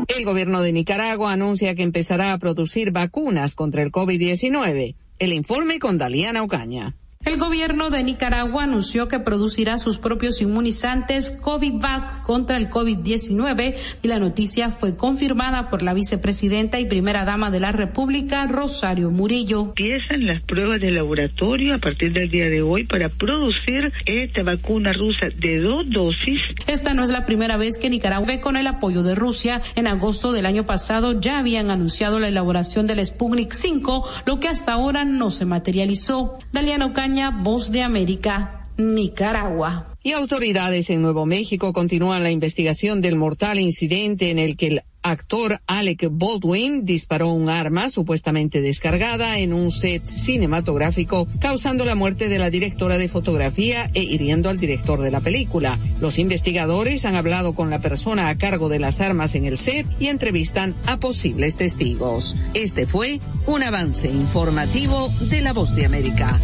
[0.08, 4.96] El gobierno de Nicaragua anuncia que empezará a producir vacunas contra el COVID-19.
[5.20, 6.96] El informe con Daliana Ocaña.
[7.26, 14.08] El gobierno de Nicaragua anunció que producirá sus propios inmunizantes COVID-Vac contra el COVID-19 y
[14.10, 19.62] la noticia fue confirmada por la vicepresidenta y primera dama de la República, Rosario Murillo.
[19.62, 24.92] Empiezan las pruebas de laboratorio a partir del día de hoy para producir esta vacuna
[24.92, 26.42] rusa de dos dosis.
[26.68, 30.34] Esta no es la primera vez que Nicaragua, con el apoyo de Rusia, en agosto
[30.34, 35.06] del año pasado ya habían anunciado la elaboración del Sputnik 5, lo que hasta ahora
[35.06, 36.40] no se materializó.
[36.52, 39.96] Daliana Ocaña, Voz de América, Nicaragua.
[40.02, 44.84] Y autoridades en Nuevo México continúan la investigación del mortal incidente en el que el
[45.04, 52.30] actor Alec Baldwin disparó un arma supuestamente descargada en un set cinematográfico, causando la muerte
[52.30, 55.78] de la directora de fotografía e hiriendo al director de la película.
[56.00, 59.86] Los investigadores han hablado con la persona a cargo de las armas en el set
[60.00, 62.36] y entrevistan a posibles testigos.
[62.54, 66.40] Este fue un avance informativo de La Voz de América.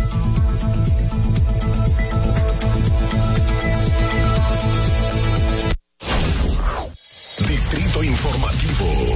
[7.47, 9.15] Distrito Informativo.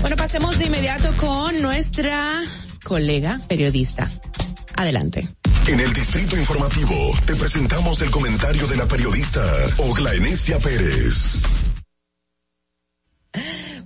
[0.00, 2.40] Bueno, pasemos de inmediato con nuestra
[2.84, 4.10] colega periodista.
[4.76, 5.28] Adelante.
[5.68, 9.40] En el Distrito Informativo te presentamos el comentario de la periodista
[9.78, 11.42] Ogla Enesia Pérez.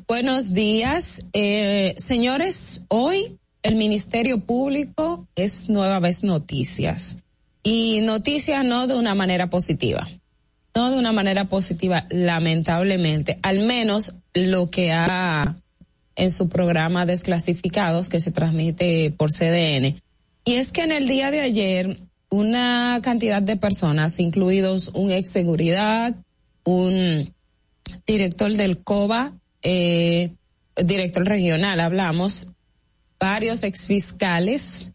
[0.07, 2.83] Buenos días, eh, señores.
[2.89, 7.16] Hoy el Ministerio Público es nueva vez noticias
[7.62, 10.09] y noticias no de una manera positiva,
[10.77, 15.57] no de una manera positiva, lamentablemente, al menos lo que ha
[16.16, 19.98] en su programa Desclasificados que se transmite por CDN.
[20.44, 21.98] Y es que en el día de ayer
[22.28, 26.15] una cantidad de personas, incluidos un ex seguridad,
[26.65, 27.32] un
[28.07, 29.32] director del COBA,
[29.62, 30.32] eh,
[30.77, 32.48] director regional, hablamos,
[33.19, 34.93] varios exfiscales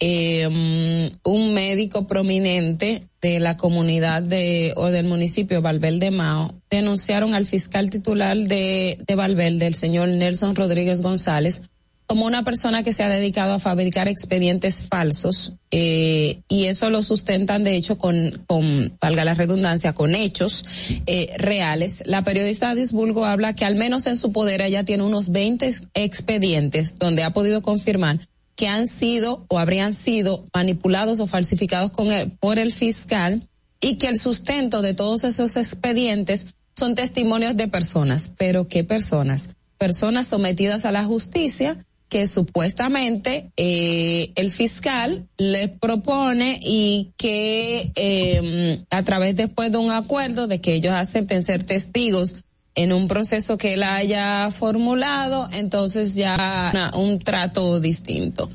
[0.00, 7.46] eh, un médico prominente de la comunidad de o del municipio Valverde Mao denunciaron al
[7.46, 11.62] fiscal titular de, de Valverde, el señor Nelson Rodríguez González,
[12.08, 17.02] como una persona que se ha dedicado a fabricar expedientes falsos eh, y eso lo
[17.02, 20.64] sustentan de hecho con, con valga la redundancia, con hechos
[21.06, 22.02] eh, reales.
[22.06, 26.98] La periodista Disbulgo habla que al menos en su poder ella tiene unos 20 expedientes
[26.98, 28.18] donde ha podido confirmar
[28.58, 33.48] que han sido o habrían sido manipulados o falsificados con el, por el fiscal
[33.80, 38.32] y que el sustento de todos esos expedientes son testimonios de personas.
[38.36, 39.50] Pero ¿qué personas?
[39.78, 48.82] Personas sometidas a la justicia que supuestamente eh, el fiscal les propone y que eh,
[48.90, 52.36] a través después de un acuerdo de que ellos acepten ser testigos
[52.78, 58.48] en un proceso que él haya formulado, entonces ya un trato distinto.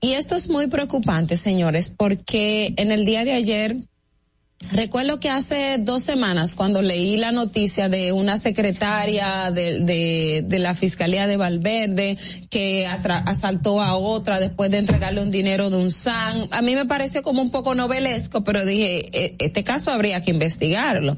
[0.00, 3.76] Y esto es muy preocupante, señores, porque en el día de ayer
[4.72, 11.26] Recuerdo que hace dos semanas, cuando leí la noticia de una secretaria de, la Fiscalía
[11.26, 12.16] de Valverde
[12.50, 16.86] que asaltó a otra después de entregarle un dinero de un SAN, a mí me
[16.86, 21.16] pareció como un poco novelesco, pero dije, e, este caso habría que investigarlo.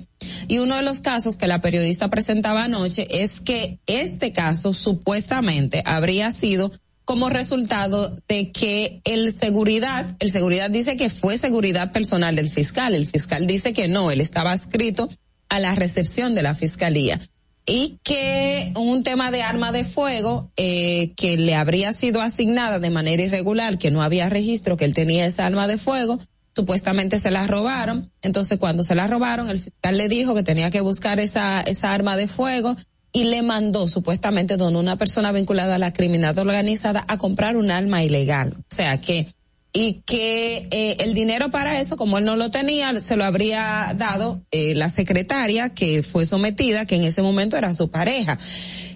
[0.49, 5.83] Y uno de los casos que la periodista presentaba anoche es que este caso supuestamente
[5.87, 6.73] habría sido
[7.09, 12.95] como resultado de que el seguridad, el seguridad dice que fue seguridad personal del fiscal,
[12.95, 15.09] el fiscal dice que no, él estaba adscrito
[15.49, 17.19] a la recepción de la fiscalía
[17.65, 22.91] y que un tema de arma de fuego eh, que le habría sido asignada de
[22.91, 26.19] manera irregular, que no había registro que él tenía esa arma de fuego,
[26.55, 28.13] supuestamente se la robaron.
[28.21, 31.95] Entonces cuando se la robaron, el fiscal le dijo que tenía que buscar esa, esa
[31.95, 32.77] arma de fuego
[33.13, 37.71] y le mandó supuestamente donde una persona vinculada a la criminalidad organizada a comprar un
[37.71, 38.55] arma ilegal.
[38.59, 39.29] O sea que
[39.73, 43.95] y que eh, el dinero para eso, como él no lo tenía, se lo habría
[43.97, 48.39] dado eh, la secretaria que fue sometida, que en ese momento era su pareja.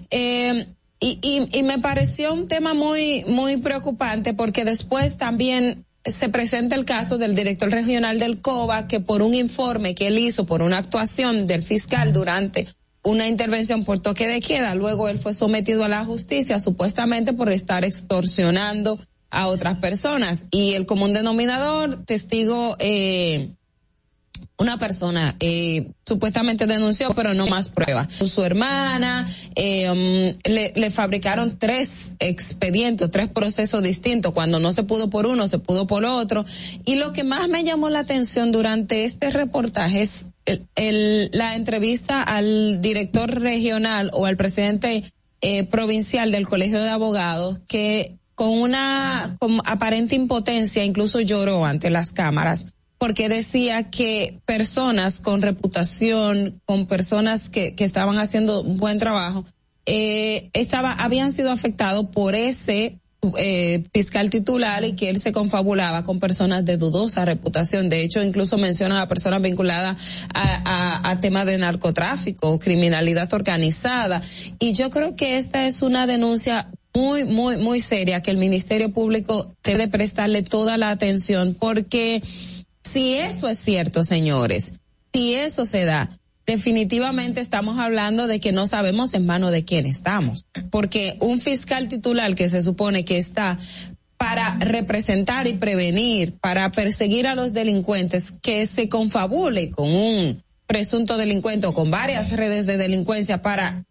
[0.09, 0.65] Eh,
[0.99, 6.75] y, y, y me pareció un tema muy, muy preocupante porque después también se presenta
[6.75, 10.61] el caso del director regional del COBA que por un informe que él hizo, por
[10.61, 12.67] una actuación del fiscal durante
[13.03, 14.75] una intervención por toque de queda.
[14.75, 18.97] Luego él fue sometido a la justicia supuestamente por estar extorsionando
[19.29, 20.45] a otras personas.
[20.51, 23.51] Y el común denominador, testigo, eh,
[24.57, 28.13] una persona eh, supuestamente denunció, pero no más pruebas.
[28.13, 34.31] Su hermana, eh, um, le, le, fabricaron tres expedientes, tres procesos distintos.
[34.31, 36.45] Cuando no se pudo por uno, se pudo por otro.
[36.85, 42.21] Y lo que más me llamó la atención durante este reportaje es el, la entrevista
[42.23, 45.03] al director regional o al presidente
[45.41, 51.89] eh, provincial del Colegio de Abogados que con una con aparente impotencia incluso lloró ante
[51.89, 52.65] las cámaras
[52.97, 59.43] porque decía que personas con reputación, con personas que, que estaban haciendo buen trabajo,
[59.85, 63.01] eh, estaba, habían sido afectados por ese
[63.37, 67.89] eh, fiscal titular y que él se confabulaba con personas de dudosa reputación.
[67.89, 74.21] De hecho, incluso menciona a personas vinculadas a, a, a temas de narcotráfico, criminalidad organizada.
[74.59, 78.91] Y yo creo que esta es una denuncia muy, muy, muy seria que el Ministerio
[78.91, 82.21] Público debe prestarle toda la atención porque
[82.83, 84.73] si eso es cierto, señores,
[85.13, 89.85] si eso se da, definitivamente estamos hablando de que no sabemos en mano de quién
[89.85, 93.59] estamos, porque un fiscal titular que se supone que está
[94.17, 101.17] para representar y prevenir, para perseguir a los delincuentes, que se confabule con un presunto
[101.17, 103.83] delincuente o con varias redes de delincuencia para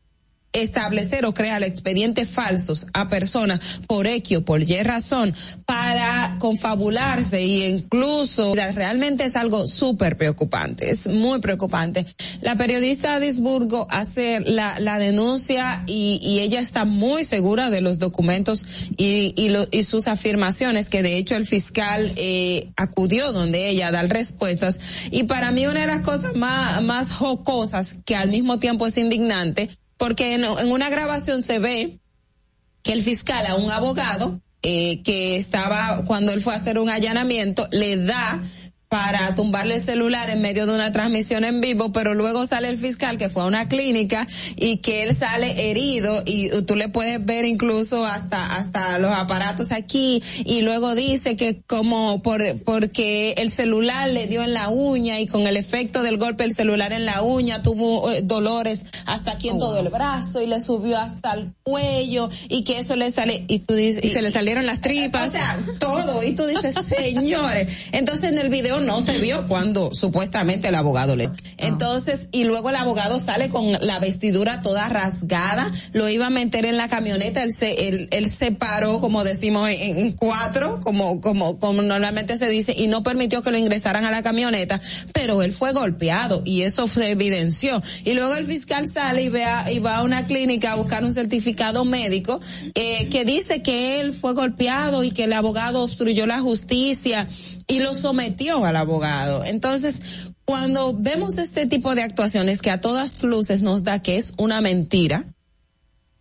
[0.53, 5.35] establecer o crear expedientes falsos a personas por X por Y razón
[5.67, 12.07] para confabularse y incluso realmente es algo súper preocupante, es muy preocupante.
[12.41, 17.99] La periodista Disburgo hace la, la denuncia y, y, ella está muy segura de los
[17.99, 18.67] documentos
[18.97, 23.91] y, y, lo, y sus afirmaciones que de hecho el fiscal eh, acudió donde ella
[23.91, 24.81] da respuestas
[25.11, 28.99] y para mí una de las cosas más, más jocosas que al mismo tiempo es
[28.99, 29.71] indignante
[30.03, 32.01] porque en, una grabación se ve
[32.83, 36.91] que el fiscal a un abogado eh, que estaba cuando él fue a hacer un
[36.91, 38.43] allanamiento le da
[38.93, 42.77] para tumbarle el celular en medio de una transmisión en vivo, pero luego sale el
[42.77, 47.25] fiscal que fue a una clínica y que él sale herido y tú le puedes
[47.25, 53.51] ver incluso hasta hasta los aparatos aquí y luego dice que como por porque el
[53.51, 57.07] celular le dio en la uña y con el efecto del golpe el celular en
[57.07, 61.33] la uña tuvo eh, dolores hasta aquí en todo el brazo y le subió hasta
[61.33, 64.83] el cuello y que eso le sale y tú dices Y se le salieron las
[64.83, 65.29] tripas.
[65.31, 69.95] o sea, todo y tú dices, "Señores." Entonces en el video no se vio cuando
[69.95, 71.31] supuestamente el abogado le.
[71.59, 76.65] Entonces, y luego el abogado sale con la vestidura toda rasgada, lo iba a meter
[76.67, 81.21] en la camioneta, él se, él, él se paró, como decimos, en, en cuatro, como,
[81.21, 84.81] como, como normalmente se dice, y no permitió que lo ingresaran a la camioneta,
[85.13, 87.83] pero él fue golpeado y eso se evidenció.
[88.05, 91.05] Y luego el fiscal sale y ve a- y va a una clínica a buscar
[91.05, 92.41] un certificado médico,
[92.75, 97.29] eh, que dice que él fue golpeado y que el abogado obstruyó la justicia
[97.67, 99.45] y lo sometió al abogado.
[99.45, 104.35] Entonces, cuando vemos este tipo de actuaciones que a todas luces nos da que es
[104.37, 105.27] una mentira,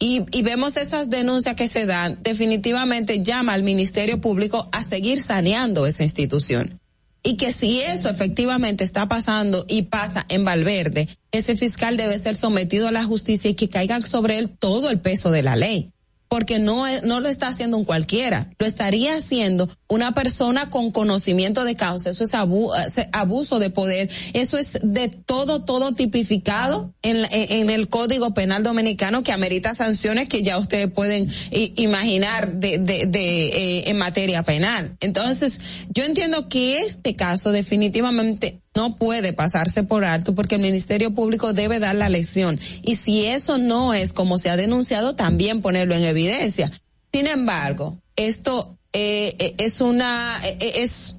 [0.03, 5.85] y, vemos esas denuncias que se dan, definitivamente llama al Ministerio Público a seguir saneando
[5.85, 6.80] esa institución.
[7.22, 12.35] Y que si eso efectivamente está pasando y pasa en Valverde, ese fiscal debe ser
[12.35, 15.91] sometido a la justicia y que caiga sobre él todo el peso de la ley.
[16.31, 21.65] Porque no, no lo está haciendo un cualquiera, lo estaría haciendo una persona con conocimiento
[21.65, 22.11] de causa.
[22.11, 24.09] Eso es eh, abuso de poder.
[24.31, 30.29] Eso es de todo, todo tipificado en, en, el Código Penal Dominicano que amerita sanciones
[30.29, 34.95] que ya ustedes pueden imaginar de, de, de, eh, en materia penal.
[35.01, 35.59] Entonces,
[35.89, 41.53] yo entiendo que este caso definitivamente no puede pasarse por alto porque el Ministerio Público
[41.53, 42.60] debe dar la lección.
[42.81, 46.72] Y si eso no es como se ha denunciado, también ponerlo en evidencia.
[47.11, 51.15] Sin embargo, esto eh, eh, es una, eh, eh, es,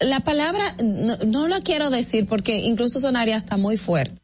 [0.00, 4.20] la palabra no, no la quiero decir porque incluso sonaría hasta muy fuerte,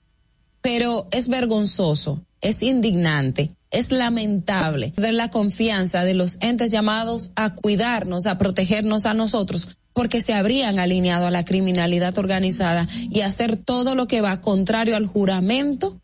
[0.60, 7.54] pero es vergonzoso, es indignante, es lamentable de la confianza de los entes llamados a
[7.54, 13.56] cuidarnos, a protegernos a nosotros, porque se habrían alineado a la criminalidad organizada y hacer
[13.56, 16.00] todo lo que va contrario al juramento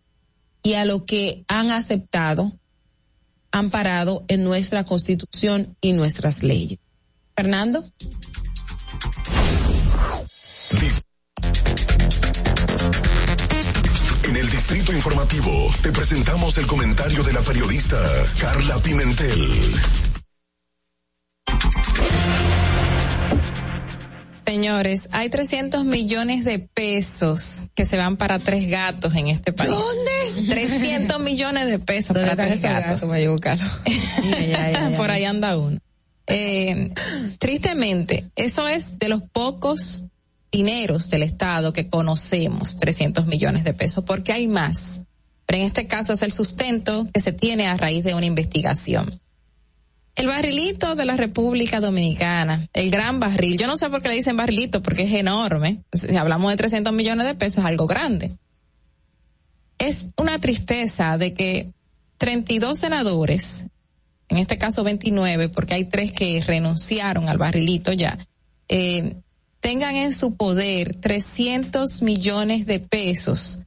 [0.62, 2.52] y a lo que han aceptado,
[3.52, 6.78] amparado en nuestra constitución y nuestras leyes.
[7.36, 7.92] Fernando.
[14.24, 17.96] En el Distrito Informativo te presentamos el comentario de la periodista
[18.40, 19.50] Carla Pimentel.
[24.46, 29.70] Señores, hay 300 millones de pesos que se van para tres gatos en este país.
[29.70, 30.48] ¿Dónde?
[30.48, 33.02] 300 millones de pesos ¿Dónde para tres gatos.
[33.28, 33.66] buscarlo.
[34.96, 35.80] Por ahí anda uno.
[36.28, 36.90] Eh,
[37.38, 40.04] tristemente, eso es de los pocos
[40.52, 45.02] dineros del Estado que conocemos, 300 millones de pesos, porque hay más.
[45.46, 49.20] Pero en este caso es el sustento que se tiene a raíz de una investigación.
[50.16, 54.14] El barrilito de la República Dominicana, el gran barril, yo no sé por qué le
[54.14, 55.82] dicen barrilito, porque es enorme.
[55.92, 58.32] Si hablamos de 300 millones de pesos, es algo grande.
[59.78, 61.70] Es una tristeza de que
[62.16, 63.66] 32 senadores,
[64.30, 68.18] en este caso 29, porque hay tres que renunciaron al barrilito ya,
[68.68, 69.16] eh,
[69.60, 73.58] tengan en su poder 300 millones de pesos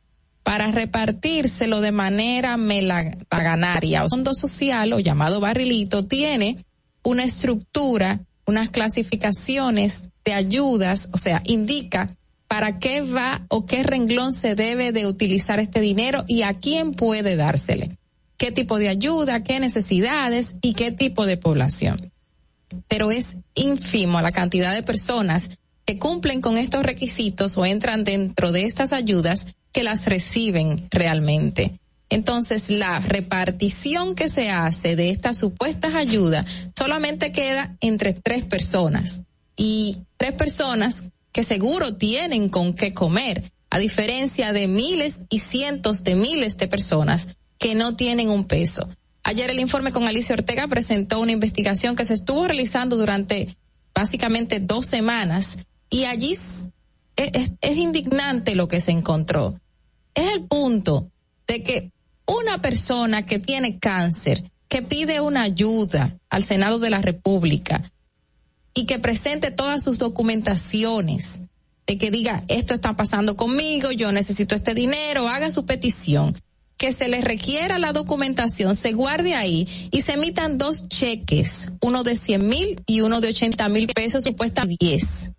[0.50, 4.02] para repartírselo de manera melaganaria.
[4.02, 6.66] El Fondo Social, o llamado barrilito, tiene
[7.04, 12.10] una estructura, unas clasificaciones de ayudas, o sea, indica
[12.48, 16.94] para qué va o qué renglón se debe de utilizar este dinero y a quién
[16.94, 18.00] puede dársele.
[18.36, 22.12] Qué tipo de ayuda, qué necesidades y qué tipo de población.
[22.88, 25.52] Pero es ínfimo la cantidad de personas
[25.86, 31.80] que cumplen con estos requisitos o entran dentro de estas ayudas que las reciben realmente.
[32.10, 36.46] Entonces, la repartición que se hace de estas supuestas ayudas
[36.78, 39.22] solamente queda entre tres personas
[39.56, 46.04] y tres personas que seguro tienen con qué comer, a diferencia de miles y cientos
[46.04, 47.28] de miles de personas
[47.60, 48.90] que no tienen un peso.
[49.24, 53.56] Ayer el informe con Alicia Ortega presentó una investigación que se estuvo realizando durante
[53.94, 55.58] básicamente dos semanas
[55.90, 56.36] y allí
[57.20, 59.60] es, indignante lo que se encontró.
[60.14, 61.12] Es el punto
[61.48, 61.92] de que
[62.26, 67.92] una persona que tiene cáncer, que pide una ayuda al Senado de la República
[68.74, 71.44] y que presente todas sus documentaciones,
[71.88, 76.36] de que diga, esto está pasando conmigo, yo necesito este dinero, haga su petición.
[76.78, 82.04] que se le requiera la documentación, se guarde ahí y se emitan dos cheques, uno
[82.04, 85.32] de 100 mil y uno de 80 mil pesos, supuesta 10.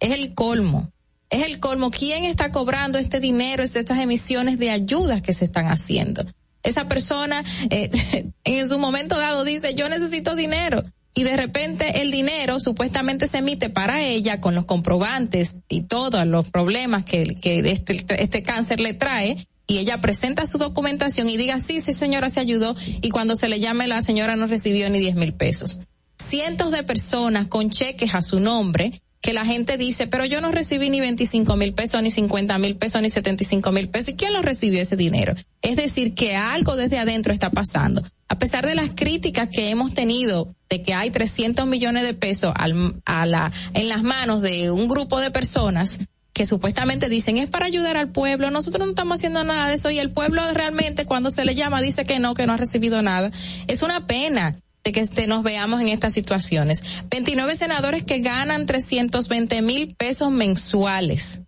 [0.00, 0.90] Es el colmo.
[1.30, 1.90] Es el colmo.
[1.90, 6.24] ¿Quién está cobrando este dinero, estas emisiones de ayudas que se están haciendo?
[6.62, 7.90] Esa persona eh,
[8.44, 10.82] en su momento dado dice, yo necesito dinero.
[11.14, 16.24] Y de repente el dinero supuestamente se emite para ella con los comprobantes y todos
[16.26, 21.58] los problemas que, este, este cáncer le trae y ella presenta su documentación y diga,
[21.58, 24.98] sí, sí señora se ayudó y cuando se le llame la señora no recibió ni
[25.00, 25.80] 10 mil pesos.
[26.16, 30.50] Cientos de personas con cheques a su nombre que la gente dice, pero yo no
[30.50, 34.10] recibí ni 25 mil pesos, ni 50 mil pesos, ni 75 mil pesos.
[34.10, 35.34] ¿Y quién lo recibió ese dinero?
[35.60, 38.02] Es decir, que algo desde adentro está pasando.
[38.28, 42.52] A pesar de las críticas que hemos tenido de que hay 300 millones de pesos
[42.54, 45.98] al, a la, en las manos de un grupo de personas,
[46.32, 49.90] que supuestamente dicen es para ayudar al pueblo, nosotros no estamos haciendo nada de eso
[49.90, 53.02] y el pueblo realmente cuando se le llama dice que no, que no ha recibido
[53.02, 53.30] nada.
[53.66, 56.82] Es una pena de que este, nos veamos en estas situaciones.
[57.10, 61.42] 29 senadores que ganan 320 mil pesos mensuales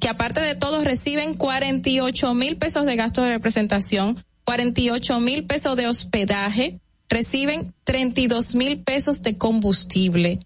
[0.00, 5.76] que aparte de todo reciben 48 mil pesos de gasto de representación, 48 mil pesos
[5.76, 10.40] de hospedaje, reciben 32 mil pesos de combustible,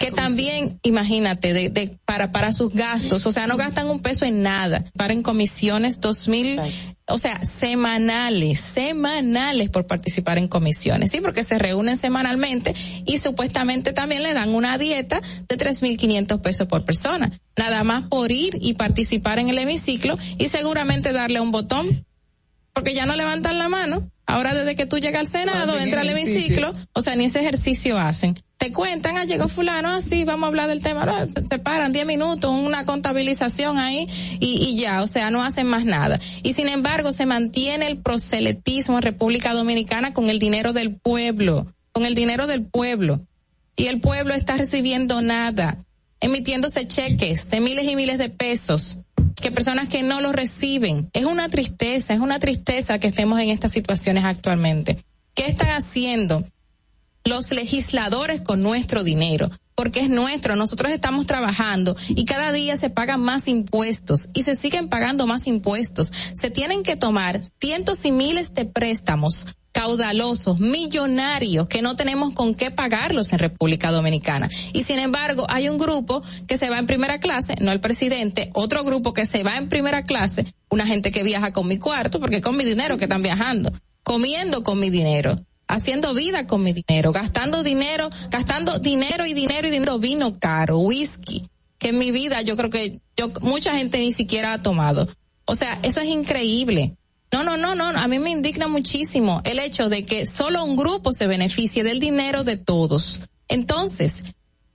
[0.00, 4.24] que también, imagínate, de, de, para, para sus gastos, o sea, no gastan un peso
[4.24, 6.58] en nada, para en comisiones dos mil,
[7.06, 12.72] o sea, semanales, semanales por participar en comisiones, sí, porque se reúnen semanalmente
[13.04, 17.84] y supuestamente también le dan una dieta de tres mil quinientos pesos por persona, nada
[17.84, 22.06] más por ir y participar en el hemiciclo y seguramente darle un botón,
[22.72, 24.10] porque ya no levantan la mano.
[24.30, 27.98] Ahora desde que tú llegas al Senado, entra al hemiciclo, o sea, ni ese ejercicio
[27.98, 28.34] hacen.
[28.58, 32.06] Te cuentan, ah, llegó fulano, así, vamos a hablar del tema, se, se, paran 10
[32.06, 34.06] minutos, una contabilización ahí
[34.38, 36.20] y, y, ya, o sea, no hacen más nada.
[36.42, 41.72] Y sin embargo, se mantiene el proselitismo en República Dominicana con el dinero del pueblo,
[41.90, 43.20] con el dinero del pueblo.
[43.76, 45.84] Y el pueblo está recibiendo nada,
[46.20, 48.98] emitiéndose cheques de miles y miles de pesos
[49.40, 51.10] que personas que no lo reciben.
[51.12, 54.98] Es una tristeza, es una tristeza que estemos en estas situaciones actualmente.
[55.34, 56.44] ¿Qué están haciendo?
[57.24, 62.90] los legisladores con nuestro dinero, porque es nuestro, nosotros estamos trabajando y cada día se
[62.90, 66.12] pagan más impuestos y se siguen pagando más impuestos.
[66.34, 72.54] Se tienen que tomar cientos y miles de préstamos caudalosos, millonarios, que no tenemos con
[72.54, 74.48] qué pagarlos en República Dominicana.
[74.72, 78.50] Y sin embargo, hay un grupo que se va en primera clase, no el presidente,
[78.54, 82.20] otro grupo que se va en primera clase, una gente que viaja con mi cuarto,
[82.20, 83.72] porque con mi dinero que están viajando,
[84.02, 85.36] comiendo con mi dinero
[85.70, 90.80] haciendo vida con mi dinero, gastando dinero, gastando dinero y dinero y dinero, vino caro,
[90.80, 91.48] whisky,
[91.78, 95.08] que en mi vida yo creo que yo mucha gente ni siquiera ha tomado.
[95.44, 96.96] O sea, eso es increíble.
[97.32, 100.74] No, no, no, no, a mí me indigna muchísimo el hecho de que solo un
[100.74, 103.20] grupo se beneficie del dinero de todos.
[103.46, 104.24] Entonces,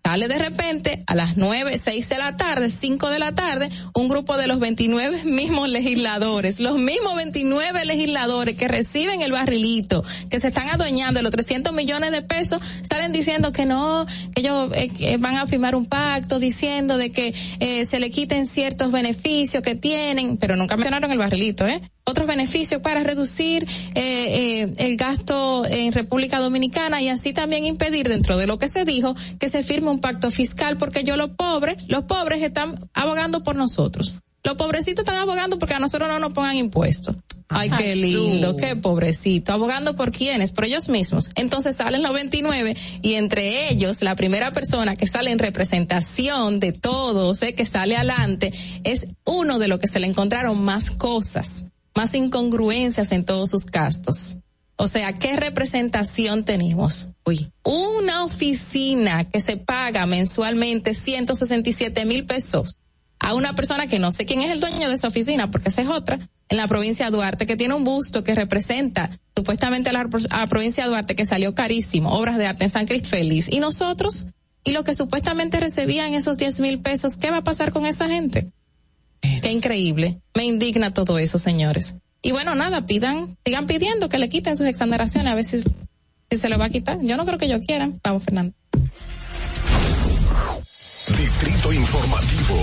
[0.05, 4.07] Sale de repente a las nueve, seis de la tarde, cinco de la tarde, un
[4.07, 10.39] grupo de los 29 mismos legisladores, los mismos 29 legisladores que reciben el barrilito, que
[10.39, 14.05] se están adueñando de los 300 millones de pesos, salen diciendo que no,
[14.35, 18.45] que ellos eh, van a firmar un pacto diciendo de que eh, se le quiten
[18.45, 21.81] ciertos beneficios que tienen, pero nunca mencionaron el barrilito, ¿eh?
[22.05, 28.37] otros beneficios para reducir eh, el gasto en República Dominicana y así también impedir dentro
[28.37, 31.83] de lo que se dijo que se firme un pacto fiscal porque yo los pobres,
[31.87, 34.15] los pobres están abogando por nosotros.
[34.43, 37.15] Los pobrecitos están abogando porque a nosotros no nos pongan impuestos.
[37.49, 39.53] Ay, qué lindo, qué pobrecito.
[39.53, 41.29] Abogando por quiénes, por ellos mismos.
[41.35, 46.73] Entonces salen los 29 y entre ellos la primera persona que sale en representación de
[46.73, 48.53] todos, eh, que sale adelante,
[48.83, 51.65] es uno de los que se le encontraron más cosas
[51.95, 54.37] más incongruencias en todos sus gastos.
[54.77, 57.09] O sea, ¿qué representación tenemos?
[57.25, 62.77] Uy, una oficina que se paga mensualmente 167 mil pesos
[63.19, 65.81] a una persona que no sé quién es el dueño de esa oficina, porque esa
[65.81, 66.19] es otra,
[66.49, 70.39] en la provincia de Duarte, que tiene un busto que representa supuestamente a la, a
[70.41, 73.47] la provincia de Duarte, que salió carísimo, obras de arte en San Cristo Feliz.
[73.51, 74.27] Y nosotros,
[74.63, 78.07] y lo que supuestamente recibían esos 10 mil pesos, ¿qué va a pasar con esa
[78.07, 78.51] gente?
[79.41, 80.21] Qué increíble.
[80.35, 81.95] Me indigna todo eso, señores.
[82.21, 86.37] Y bueno, nada, pidan, sigan pidiendo que le quiten sus exoneraciones, a ver si, si
[86.37, 86.99] se lo va a quitar.
[87.01, 87.99] Yo no creo que ellos quieran.
[88.03, 88.53] Vamos, Fernando.
[91.17, 92.55] Distrito Informativo.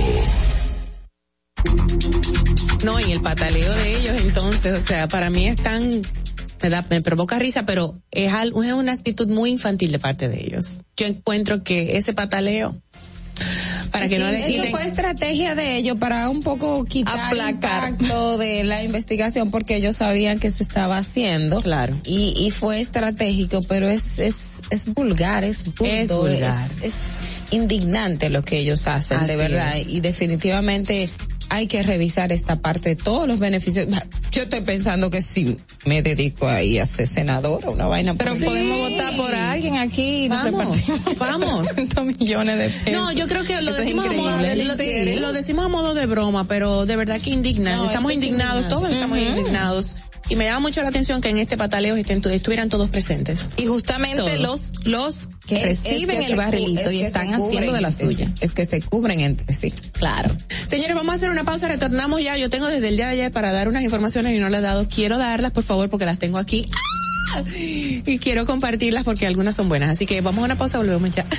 [2.84, 6.02] No, y el pataleo de ellos, entonces, o sea, para mí es tan,
[6.62, 10.28] me da, me provoca risa, pero es algo, es una actitud muy infantil de parte
[10.28, 10.82] de ellos.
[10.96, 12.82] Yo encuentro que ese pataleo,
[13.90, 18.38] para que no le Eso fue estrategia de ellos para un poco quitar el impacto
[18.38, 21.60] de la investigación porque ellos sabían que se estaba haciendo.
[21.60, 21.94] Claro.
[22.04, 26.66] Y, y fue estratégico, pero es, es, es vulgar, es Es vulgar.
[26.82, 26.94] es, es
[27.50, 29.76] indignante lo que ellos hacen, de Así verdad.
[29.78, 29.88] es.
[29.88, 31.10] Y definitivamente
[31.54, 33.86] hay que revisar esta parte de todos los beneficios.
[34.30, 38.14] Yo estoy pensando que si me dedico ahí a ser senadora, una vaina.
[38.14, 40.86] Pero por- podemos votar por alguien aquí y Vamos,
[41.18, 41.58] vamos.
[41.66, 42.92] 400 millones de pesos.
[42.92, 44.64] No, yo creo que lo decimos, a modo, increíble.
[44.64, 45.20] lo, Sí.
[45.20, 47.76] lo decimos a modo de broma, pero de verdad que indigna.
[47.76, 49.96] No, estamos es indignados, todos estamos indignados.
[50.28, 53.40] Y me llama mucho la atención que en este pataleo estén, estuvieran todos presentes.
[53.58, 54.38] Y justamente Todos.
[54.38, 57.90] los los que Es- es reciben que el barrilito es y están haciendo de la
[57.92, 58.04] sí.
[58.04, 58.32] suya.
[58.40, 59.72] Es que se cubren entre sí.
[59.92, 60.34] Claro.
[60.66, 62.36] Señores, vamos a hacer una pausa, retornamos ya.
[62.36, 64.62] Yo tengo desde el día de ayer para dar unas informaciones y no las he
[64.62, 64.86] dado.
[64.88, 66.66] Quiero darlas, por favor, porque las tengo aquí.
[67.34, 67.42] ¡Ah!
[67.56, 69.88] Y quiero compartirlas porque algunas son buenas.
[69.90, 71.26] Así que vamos a una pausa, volvemos ya.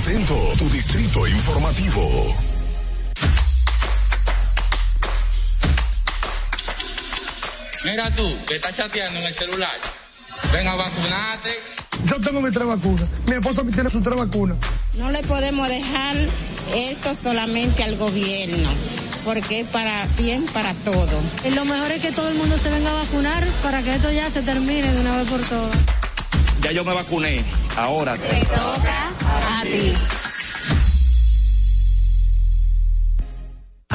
[0.00, 2.34] Atento, tu distrito informativo.
[7.84, 9.78] Mira tú, que estás chateando en el celular.
[10.52, 11.50] Ven a vacunarte.
[12.04, 13.04] Yo tengo mis tres vacunas.
[13.26, 14.58] Mi esposa tiene sus tres vacunas.
[14.98, 16.16] No le podemos dejar
[16.74, 18.68] esto solamente al gobierno,
[19.24, 21.20] porque es para bien para todo.
[21.54, 24.30] Lo mejor es que todo el mundo se venga a vacunar para que esto ya
[24.30, 25.76] se termine de una vez por todas.
[26.62, 27.44] Ya yo me vacuné.
[27.76, 28.16] Ahora.
[28.16, 29.92] Te toca a ti.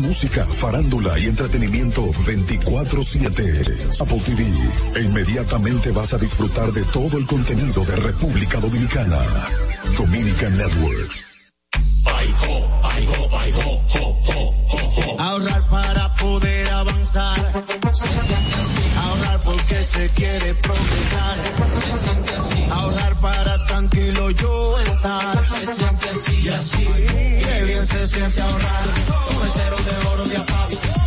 [0.00, 3.88] música, farándula y entretenimiento 24/7.
[4.00, 4.44] Apple TV.
[4.96, 9.18] E inmediatamente vas a disfrutar de todo el contenido de República Dominicana.
[9.96, 11.25] Dominican Networks.
[15.18, 17.52] Ahorrar para poder avanzar.
[17.92, 18.82] Se siente así.
[18.98, 21.42] Ahorrar porque se quiere progresar.
[21.70, 22.64] Se siente así.
[22.70, 25.44] Ahorrar para tranquilo yo estar.
[25.44, 26.88] Se siente así y así.
[27.44, 28.82] Qué bien se siente ahorrar.
[28.84, 30.95] El cero de oro de APAP.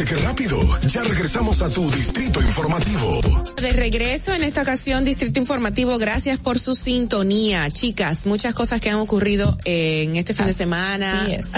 [0.00, 0.58] ¿Viste qué rápido?
[0.86, 3.20] Ya regresamos a tu Distrito Informativo.
[3.60, 7.68] De regreso en esta ocasión, Distrito Informativo, gracias por su sintonía.
[7.68, 11.24] Chicas, muchas cosas que han ocurrido eh, en este fin de semana.
[11.24, 11.52] Así es.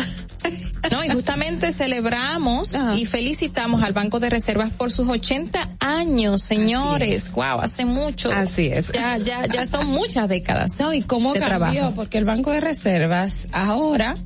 [0.90, 7.30] No, y justamente celebramos y felicitamos al Banco de Reservas por sus 80 años, señores.
[7.30, 8.32] Wow, hace mucho.
[8.32, 8.90] Así es.
[8.90, 10.80] Ya, ya, ya son muchas décadas.
[10.80, 11.94] No, y cómo de cambió, trabajo.
[11.94, 14.16] porque el Banco de Reservas ahora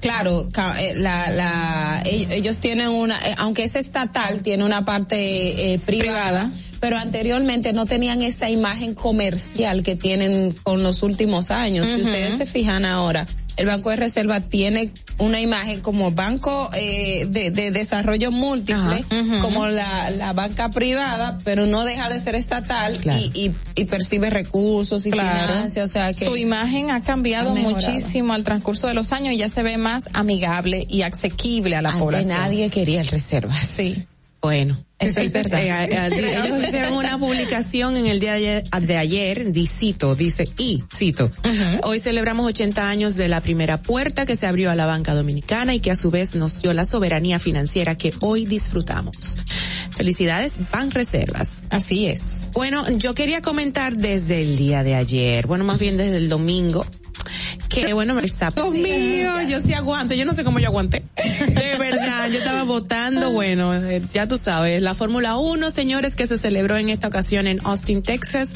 [0.00, 0.48] claro,
[0.78, 5.78] eh, la, la, ell- ellos tienen una, eh, aunque es estatal, tiene una parte eh,
[5.78, 6.50] privada,
[6.80, 11.86] pero anteriormente no tenían esa imagen comercial que tienen con los últimos años.
[11.86, 13.26] Si ustedes se fijan ahora,
[13.56, 19.04] el Banco de Reserva tiene una imagen como banco eh, de, de desarrollo múltiple,
[19.40, 24.28] como la, la banca privada, pero no deja de ser estatal y, y, y percibe
[24.30, 25.52] recursos y Claro.
[25.54, 29.32] financia, o sea que Su imagen ha cambiado ha muchísimo al transcurso de los años
[29.32, 32.38] y ya se ve más amigable y asequible a la Antes población.
[32.38, 33.54] nadie quería el reserva.
[33.54, 34.06] Sí.
[34.40, 34.86] Bueno.
[34.98, 35.62] Eso es verdad.
[35.62, 40.14] Eh, eh, ellos hicieron una publicación en el día de ayer, de ayer, di cito,
[40.14, 41.30] dice, y cito,
[41.82, 45.74] hoy celebramos 80 años de la primera puerta que se abrió a la banca dominicana
[45.74, 49.38] y que a su vez nos dio la soberanía financiera que hoy disfrutamos.
[49.96, 51.64] Felicidades, Ban Reservas.
[51.70, 52.48] Así es.
[52.52, 56.86] Bueno, yo quería comentar desde el día de ayer, bueno, más bien desde el domingo,
[57.84, 58.50] que bueno, está...
[58.50, 61.02] Dios mío, yo sí aguanto, yo no sé cómo yo aguanté.
[61.48, 66.26] De verdad, yo estaba votando, bueno, eh, ya tú sabes, la Fórmula 1, señores, que
[66.26, 68.54] se celebró en esta ocasión en Austin, Texas,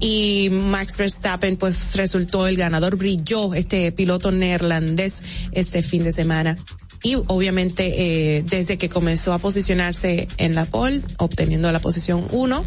[0.00, 5.22] y Max Verstappen pues resultó el ganador, brilló este piloto neerlandés
[5.52, 6.58] este fin de semana.
[7.02, 12.64] Y obviamente eh, desde que comenzó a posicionarse en la pole, obteniendo la posición 1,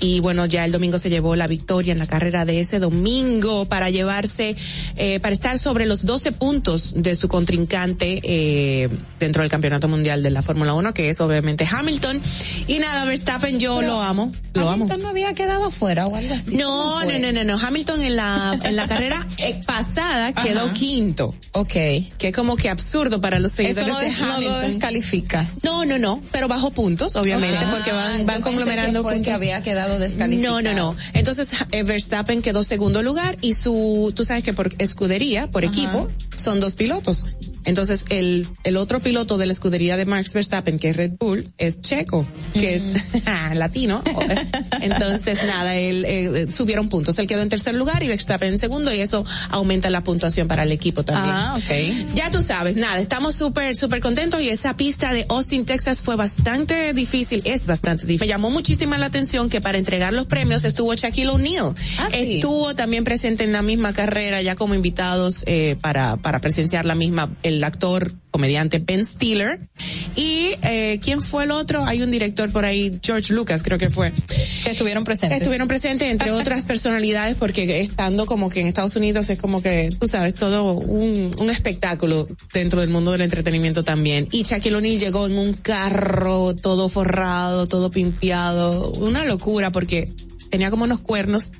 [0.00, 3.64] y bueno, ya el domingo se llevó la victoria en la carrera de ese domingo
[3.66, 4.56] para llevarse,
[4.96, 8.88] eh, para estar sobre los 12 puntos de su contrincante eh,
[9.18, 12.20] dentro del campeonato mundial de la Fórmula 1, que es obviamente Hamilton.
[12.66, 14.84] Y nada, Verstappen yo Pero lo amo, lo amo.
[14.84, 16.56] Hamilton no había quedado afuera o algo así.
[16.56, 17.58] No, ¿Cómo no, no, no, no.
[17.66, 21.34] Hamilton en la, en la carrera eh, pasada quedó quinto.
[21.52, 21.72] Ok.
[22.18, 24.70] Que como que absurdo para los seguidores Eso no, de no lo Hamilton.
[24.72, 25.46] descalifica.
[25.62, 28.50] No, no, no, pero bajo puntos, obviamente, Ah, porque van, van que
[29.12, 29.34] que puntos.
[29.34, 30.62] había quedado descalificado.
[30.62, 30.96] No, no, no.
[31.12, 35.72] Entonces, eh, Verstappen quedó segundo lugar y su, tú sabes que por escudería, por Ajá.
[35.72, 36.06] equipo,
[36.36, 37.26] son dos pilotos.
[37.66, 41.52] Entonces, el, el otro piloto de la escudería de Max Verstappen, que es Red Bull,
[41.58, 42.92] es checo, que es
[43.54, 44.02] latino.
[44.80, 47.18] Entonces, nada, él, eh, subieron puntos.
[47.18, 50.62] Él quedó en tercer lugar y Verstappen en segundo y eso aumenta la puntuación para
[50.62, 51.34] el equipo también.
[51.34, 52.14] Ah, ok.
[52.14, 56.16] Ya tú sabes, nada, estamos súper, súper contentos y esa pista de Austin, Texas fue
[56.16, 58.20] bastante difícil, es bastante difícil.
[58.20, 61.74] Me llamó muchísima la atención que para entregar los premios estuvo Shaquille O'Neal.
[61.98, 62.36] Ah, sí.
[62.36, 66.94] Estuvo también presente en la misma carrera ya como invitados eh, para, para presenciar la
[66.94, 69.68] misma, el actor comediante Ben Stiller.
[70.14, 71.84] Y, eh, ¿quién fue el otro?
[71.84, 74.12] Hay un director por ahí, George Lucas creo que fue.
[74.64, 75.38] Que estuvieron presentes.
[75.38, 79.88] Estuvieron presentes entre otras personalidades porque estando como que en Estados Unidos es como que,
[79.98, 84.28] tú sabes, todo un, un espectáculo dentro del mundo del entretenimiento también.
[84.32, 90.10] Y Shaquille O'Neal llegó en un carro todo forrado, todo pimpeado, una locura porque
[90.50, 91.50] tenía como unos cuernos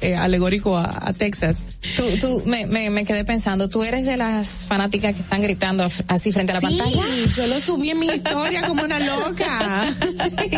[0.00, 1.64] eh, alegórico a, a Texas.
[1.96, 5.86] Tú, tú, me, me, me quedé pensando, tú eres de las fanáticas que están gritando
[6.06, 7.02] así frente a la Sí, pantalla.
[7.36, 9.86] yo lo subí en mi historia como una loca.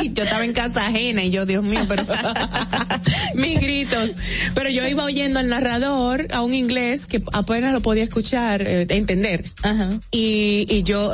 [0.02, 2.04] Y yo estaba en casa ajena y yo, Dios mío, pero
[3.34, 4.10] mis gritos.
[4.54, 8.86] Pero yo iba oyendo al narrador a un inglés que apenas lo podía escuchar, eh,
[8.90, 9.44] entender.
[9.62, 9.90] Ajá.
[10.10, 11.12] Y, y yo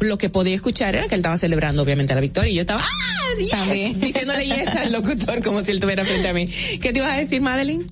[0.00, 2.80] lo que podía escuchar era que él estaba celebrando obviamente la victoria y yo estaba
[2.82, 4.00] ¡Ah, yes!
[4.00, 6.46] Diciéndole yes al locutor como si él estuviera frente a mí.
[6.46, 7.86] ¿Qué te ibas a decir, Madeline?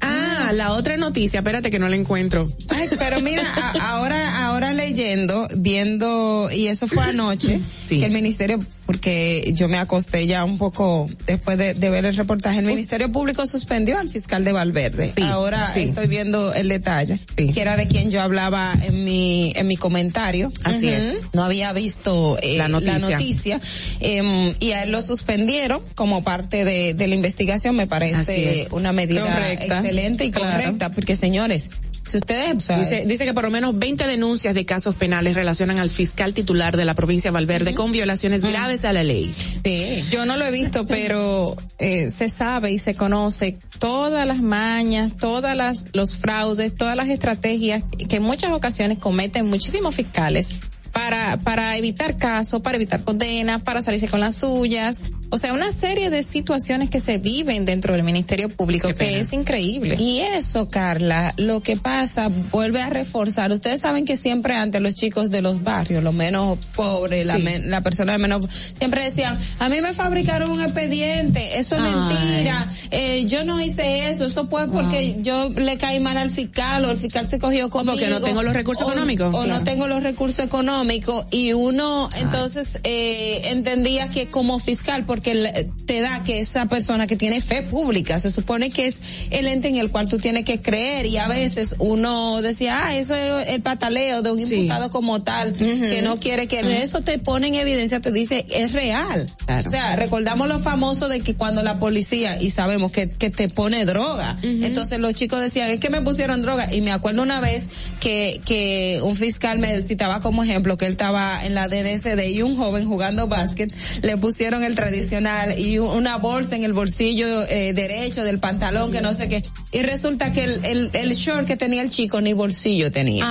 [0.00, 2.48] Ah, la otra noticia, espérate que no la encuentro.
[2.68, 7.98] Ay, pero mira, a- ahora, ahora leyendo, viendo, y eso fue anoche, Sí.
[7.98, 12.16] que el ministerio, porque yo me acosté ya un poco después de, de ver el
[12.16, 15.12] reportaje, el Ministerio Público suspendió al fiscal de Valverde.
[15.16, 15.82] Sí, ahora sí.
[15.82, 20.52] estoy viendo el detalle, que era de quien yo hablaba en mi, en mi comentario.
[20.64, 21.24] Así es.
[21.32, 22.98] No había visto eh, La noticia.
[22.98, 23.60] noticia,
[24.00, 28.92] em, y a él lo suspendieron como parte de, de la investigación, me parece una
[28.92, 29.82] medida Correcta.
[29.86, 30.52] Excelente y Claro.
[30.52, 31.70] correcta, porque señores,
[32.06, 35.90] si ustedes, Dice, dice que por lo menos 20 denuncias de casos penales relacionan al
[35.90, 39.34] fiscal titular de la provincia de Valverde con violaciones graves a la ley.
[39.64, 40.04] sí.
[40.12, 45.16] Yo no lo he visto, pero eh, se sabe y se conoce todas las mañas,
[45.16, 50.50] todas las los fraudes, todas las estrategias que en muchas ocasiones cometen muchísimos fiscales
[50.96, 55.70] para para evitar casos, para evitar condenas, para salirse con las suyas, o sea, una
[55.72, 59.18] serie de situaciones que se viven dentro del Ministerio Público Qué que pena.
[59.18, 59.96] es increíble.
[59.98, 63.52] Y eso, Carla, lo que pasa vuelve a reforzar.
[63.52, 67.70] Ustedes saben que siempre antes los chicos de los barrios, los menos pobres, la, men-
[67.70, 68.46] la persona de menos,
[68.78, 71.92] siempre decían, a mí me fabricaron un expediente, eso es Ay.
[71.94, 76.84] mentira, eh, yo no hice eso, eso fue porque yo le caí mal al fiscal
[76.84, 77.92] o el fiscal se cogió conmigo.
[77.98, 79.34] porque no tengo los recursos o- económicos.
[79.34, 80.85] O no tengo los recursos económicos
[81.30, 87.06] y uno entonces eh, entendía que como fiscal, por porque te da que esa persona
[87.06, 89.00] que tiene fe pública, se supone que es
[89.30, 92.96] el ente en el cual tú tienes que creer y a veces uno decía, ah,
[92.96, 97.18] eso es el pataleo de un imputado como tal, que no quiere que eso te
[97.18, 99.26] pone en evidencia, te dice, es real.
[99.64, 103.48] O sea, recordamos lo famoso de que cuando la policía, y sabemos que, que te
[103.48, 107.40] pone droga, entonces los chicos decían, es que me pusieron droga, y me acuerdo una
[107.40, 112.28] vez que, que un fiscal me citaba como ejemplo que él estaba en la DNCD
[112.30, 113.72] y un joven jugando básquet,
[114.02, 118.92] le pusieron el tradicional y un- una bolsa en el bolsillo eh, derecho del pantalón,
[118.92, 119.42] que no sé qué,
[119.72, 123.24] y resulta que el, el, el short que tenía el chico ni bolsillo tenía.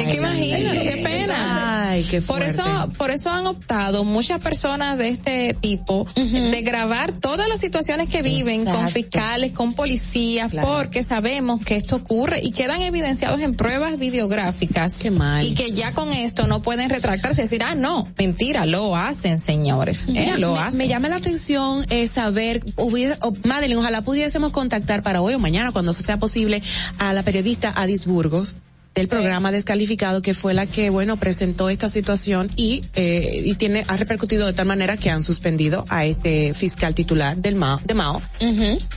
[0.00, 1.90] es que imagínate, qué pena.
[1.90, 2.52] Ay, qué por fuerte.
[2.62, 8.08] eso, por eso han optado muchas personas de este tipo de grabar todas las situaciones
[8.08, 13.54] que viven con fiscales, con policías, porque sabemos que esto ocurre y quedan evidenciados en
[13.54, 15.00] pruebas videográficas.
[15.42, 19.38] Y que ya con esto no pueden retractarse y decir, ah, no, mentira, lo hacen,
[19.38, 20.08] señores.
[20.14, 20.78] eh, lo me, hacen.
[20.78, 25.38] me llama la atención eh, saber, hubiera- o, Madeline, ojalá pudiésemos contactar para hoy o
[25.38, 26.62] mañana, cuando sea posible,
[26.98, 28.56] a la periodista Adis Burgos
[28.94, 33.84] del programa Descalificado, que fue la que, bueno, presentó esta situación y, eh, y tiene,
[33.88, 37.94] ha repercutido de tal manera que han suspendido a este fiscal titular del Mao, de
[37.94, 38.20] Mao,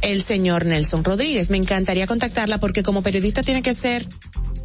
[0.01, 1.49] el señor Nelson Rodríguez.
[1.49, 4.05] Me encantaría contactarla porque como periodista tiene que ser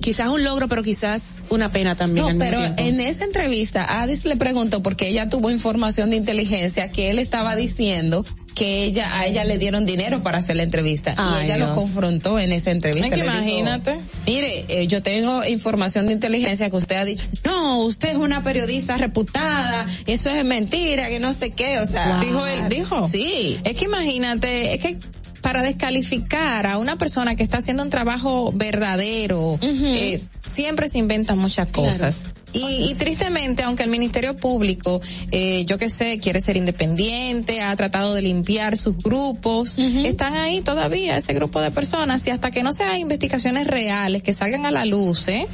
[0.01, 2.24] quizás un logro, pero quizás una pena también.
[2.24, 2.82] No, al mismo pero tiempo.
[2.82, 7.55] en esa entrevista, Adis le preguntó porque ella tuvo información de inteligencia que él estaba
[7.56, 8.24] diciendo
[8.55, 11.74] que ella a ella le dieron dinero para hacer la entrevista Ay, y ella lo
[11.74, 13.05] confrontó en esa entrevista.
[13.05, 14.01] Ay, que Le dijo, imagínate.
[14.27, 17.24] Mire, eh, yo tengo información de inteligencia que usted ha dicho.
[17.44, 19.86] No, usted es una periodista reputada.
[20.06, 21.78] Eso es mentira, que no sé qué.
[21.78, 23.06] O sea, Dijo él, dijo.
[23.06, 23.59] Sí.
[23.64, 24.98] Es que imagínate, es que
[25.41, 31.39] para descalificar a una persona que está haciendo un trabajo verdadero, eh, siempre se inventan
[31.39, 32.27] muchas cosas.
[32.53, 35.01] Y, y tristemente, aunque el Ministerio Público,
[35.31, 40.61] eh, yo que sé, quiere ser independiente, ha tratado de limpiar sus grupos, están ahí
[40.61, 44.67] todavía ese grupo de personas y hasta que no se hagan investigaciones reales, que salgan
[44.67, 45.47] a la luz, ¿eh?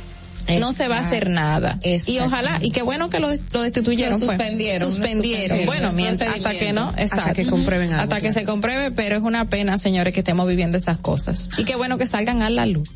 [0.48, 1.78] No se va a hacer nada.
[1.82, 4.12] Y ojalá, y qué bueno que lo, lo destituyeron.
[4.20, 4.36] Lo fue.
[4.36, 5.40] suspendieron, Suspendieron.
[5.40, 5.66] suspendieron.
[5.66, 7.32] Bueno, mientras, hasta que no, Hasta exacto.
[7.34, 10.76] que comprueben algo, Hasta que se compruebe, pero es una pena, señores, que estemos viviendo
[10.78, 11.48] esas cosas.
[11.58, 12.88] Y qué bueno que salgan a la luz.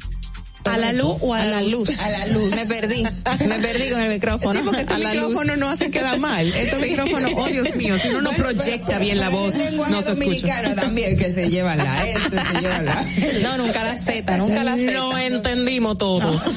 [0.65, 1.89] ¿A la luz o a la luz?
[2.01, 2.51] A la luz.
[2.55, 3.03] Me perdí.
[3.47, 4.61] Me perdí con el micrófono.
[4.61, 5.29] Sí, porque este a la luz.
[5.29, 6.47] micrófono no hace quedar mal.
[6.55, 9.55] Este micrófono, oh Dios mío, si uno no proyecta bien la voz,
[9.89, 10.75] no se escucha.
[10.75, 13.07] también que se llevan la S, se llevan la
[13.43, 14.93] No, nunca la Z, nunca la Z.
[14.93, 16.43] Lo entendimos todos.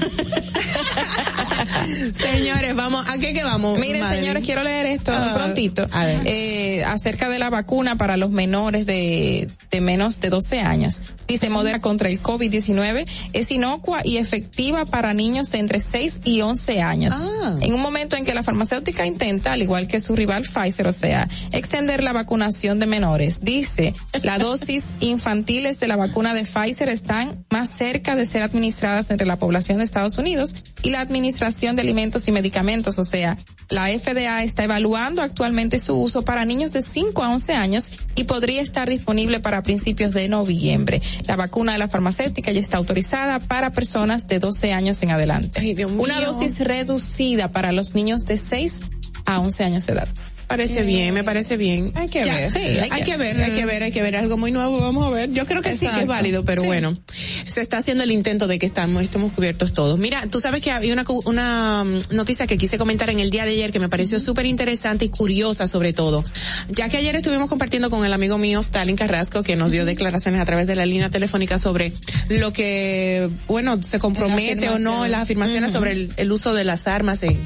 [2.15, 3.79] Señores, vamos, ¿a qué que vamos?
[3.79, 4.23] Miren, Madeline?
[4.23, 5.85] señores, quiero leer esto Ah, prontito.
[6.25, 11.01] Eh, acerca de la vacuna para los menores de, de menos de 12 años.
[11.27, 16.41] Dice, modera contra el COVID-19 es inocua y efectiva para niños de entre 6 y
[16.41, 17.15] 11 años.
[17.19, 17.55] Ah.
[17.61, 20.93] En un momento en que la farmacéutica intenta, al igual que su rival Pfizer, o
[20.93, 23.41] sea, extender la vacunación de menores.
[23.41, 29.11] Dice, la dosis infantiles de la vacuna de Pfizer están más cerca de ser administradas
[29.11, 33.37] entre la población de Estados Unidos y la Administración de Alimentos y Medicamentos, o sea,
[33.69, 38.25] la FDA está evaluando actualmente su uso para niños de 5 a 11 años y
[38.25, 41.01] podría estar disponible para principios de noviembre.
[41.27, 45.75] La vacuna de la farmacéutica ya está autorizada para personas de 12 años en adelante.
[45.97, 46.27] Una mío.
[46.27, 48.79] dosis reducida para los niños de 6
[49.25, 50.07] a 11 años de edad.
[50.47, 51.91] Parece bien, me parece bien.
[51.95, 52.51] Hay que Ya, ver.
[52.51, 54.79] sí, hay, hay que, que- ver, hay que ver, hay que ver algo muy nuevo.
[54.79, 55.31] Vamos a ver.
[55.31, 56.67] Yo creo que sí que es válido, pero Sí.
[56.67, 56.97] bueno,
[57.45, 59.97] se está haciendo el intento de que estamos, estemos cubiertos todos.
[59.99, 63.45] Mira, tú sabes que había una, una mm, noticia que quise comentar en el día
[63.45, 66.23] de ayer que me pareció súper interesante y curiosa sobre todo.
[66.69, 70.39] Ya que ayer estuvimos compartiendo con el amigo mío Stalin Carrasco que nos dio declaraciones
[70.41, 71.93] a través de la línea telefónica sobre
[72.29, 76.63] lo que, bueno, se compromete o no en las afirmaciones sobre el, el uso de
[76.63, 77.37] las armas en,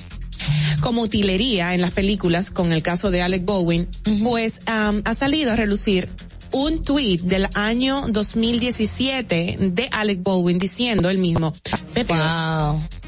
[0.82, 3.88] como utilería en las películas con el caso de Alec Baldwin,
[4.24, 6.10] pues am, ha salido a relucir
[6.52, 11.54] un tweet del año 2017 de Alec Baldwin diciendo el mismo,
[11.94, 12.14] Pepe,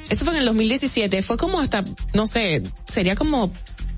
[0.10, 1.84] eso fue en el 2017, fue como hasta,
[2.14, 3.52] no sé, sería como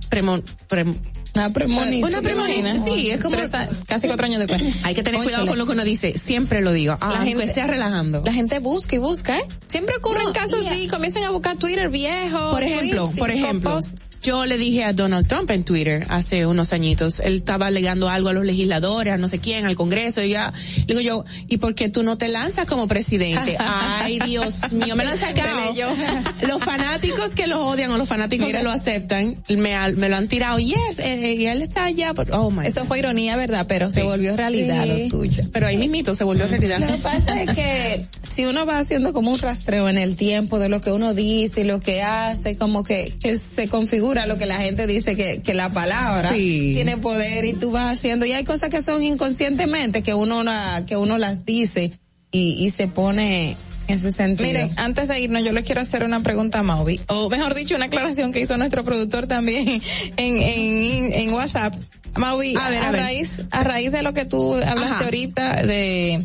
[0.10, 0.38] premo,
[0.70, 0.96] prem-
[1.34, 2.10] Una premonición.
[2.10, 3.52] Una premonición, sí, es como Tres
[3.88, 4.76] casi cuatro años después.
[4.84, 7.54] Hay que tener cuidado con lo que uno dice, siempre lo digo, La aunque gente-
[7.54, 8.22] sea relajando.
[8.26, 9.44] La gente busca y busca, ¿eh?
[9.68, 12.52] Siempre ocurren No, casos así, comienzan a buscar Twitter viejo.
[12.52, 14.02] Por ejemplo, tweets, por ejemplo, posts.
[14.22, 18.30] Yo le dije a Donald Trump en Twitter hace unos añitos, él estaba alegando algo
[18.30, 21.58] a los legisladores, a no sé quién, al Congreso, y ya, le digo yo, ¿y
[21.58, 23.56] por qué tú no te lanzas como presidente?
[23.60, 25.60] Ay, Dios mío, me lo han sacado.
[26.48, 30.28] Los fanáticos que lo odian o los fanáticos que lo aceptan, me, me lo han
[30.28, 33.66] tirado, yes, eh, y él está allá, por- oh my Eso fue ironía, ¿verdad?
[33.68, 35.04] Pero se volvió realidad Sí.
[35.04, 35.44] lo tuyo.
[35.52, 36.80] Pero ahí mismito se volvió realidad.
[36.80, 40.60] Lo que pasa es que si uno va haciendo como un rastreo en el tiempo
[40.60, 44.38] de lo que uno dice y lo que hace, como que, que se configura lo
[44.38, 46.72] que la gente dice que, que la palabra Sí.
[46.76, 50.84] tiene poder y tú vas haciendo, y hay cosas que son inconscientemente que uno la,
[50.88, 51.92] que uno las dice
[52.32, 53.58] y, y se pone
[53.88, 54.48] en ese sentido.
[54.48, 57.76] Miren, antes de irnos, yo les quiero hacer una pregunta a Mauvi, o mejor dicho,
[57.76, 59.68] una aclaración que hizo nuestro productor también
[60.18, 61.74] en, en, en WhatsApp.
[62.16, 63.02] Mauvi, A a, ver, a ver.
[63.02, 65.06] raíz, a raíz de lo que tú hablaste Ajá.
[65.06, 66.22] ahorita de,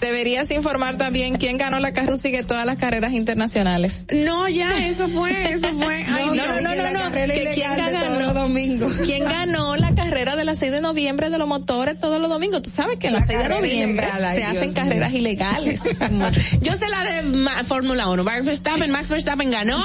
[0.00, 4.02] deberías informar también quién ganó la carrera, sigue todas las carreras internacionales.
[4.12, 5.94] No, ya, eso fue, eso fue.
[6.08, 6.46] Ay, no, Dios.
[6.62, 8.92] no, no, no, no, que quién ganó, los domingos.
[9.04, 12.62] quién ganó la carrera de las 6 de noviembre de los motores todos los domingos.
[12.62, 15.12] Tú sabes que en La las 6 de noviembre ilegal, ay, se Dios hacen carreras
[15.12, 15.80] ilegales.
[16.60, 18.24] Yo sé la de Fórmula 1.
[18.24, 19.78] Max Verstappen, Max Verstappen ganó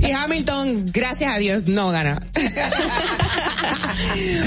[0.00, 2.18] y Hamilton, gracias a Dios, no ganó.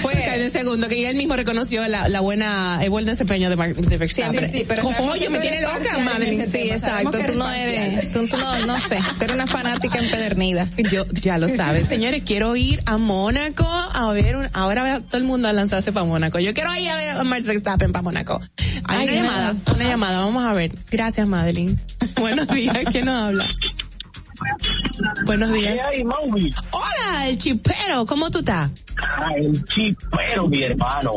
[0.02, 3.56] Fue en el segundo que él mismo reconoció la, la buena, el buen desempeño de,
[3.56, 4.52] de Verstappen.
[4.52, 6.42] sí, sí, pero Ojo, sabemos oye, me tiene loca, Madeline.
[6.42, 7.12] ese Sí, exacto.
[7.26, 10.70] Tú no eres tú, tú no, no sé, tú eres una fanática empedernida.
[10.92, 15.18] Yo, ya lo sabes, señores, quiero ir a Mónaco a ver, un- ahora va todo
[15.18, 16.40] el mundo a lanzarse para Mónaco.
[16.40, 18.42] Yo quiero ir a ver a Max Verstappen para Mónaco.
[18.86, 20.72] Hay Ay, una llamada, una llamada, vamos a ver.
[20.92, 21.80] Gracias, Madeline.
[22.20, 23.48] Buenos días, ¿quién nos habla?
[25.26, 25.80] Buenos días.
[26.72, 28.70] Hola, el chipero, ¿cómo tú estás?
[29.02, 31.12] Ah, el chipero, mi hermano.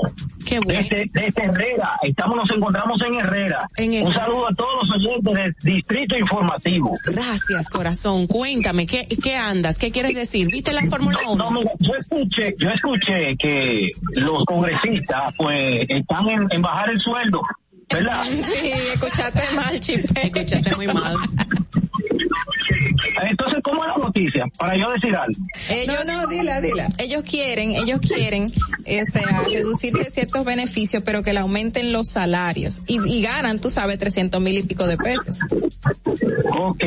[0.44, 0.80] Qué bueno.
[0.80, 3.68] Desde, desde Herrera, estamos, nos encontramos en Herrera.
[3.76, 4.06] En.
[4.06, 6.92] Un saludo a todos los oyentes del Distrito Informativo.
[7.04, 8.26] Gracias, corazón.
[8.26, 9.78] Cuéntame, ¿qué, qué andas?
[9.78, 10.48] ¿Qué quieres decir?
[10.48, 11.44] ¿Viste la Fórmula 1?
[11.44, 17.00] No, mira, yo escuché, yo escuché que los congresistas, pues, están en, en bajar el
[17.00, 17.42] sueldo,
[17.88, 18.24] ¿verdad?
[18.42, 20.20] Sí, escuchaste mal, chipero.
[20.22, 21.16] Escuchaste muy mal.
[23.22, 24.44] Entonces, ¿cómo es la noticia?
[24.58, 25.40] Para yo decir algo.
[25.70, 26.88] Ellos, No, no, dila, dila.
[26.98, 28.50] ellos quieren, ellos quieren,
[28.84, 32.82] eh, o sea, reducirse ciertos beneficios, pero que le aumenten los salarios.
[32.86, 35.40] Y, y ganan, tú sabes, 300 mil y pico de pesos.
[36.58, 36.84] Ok,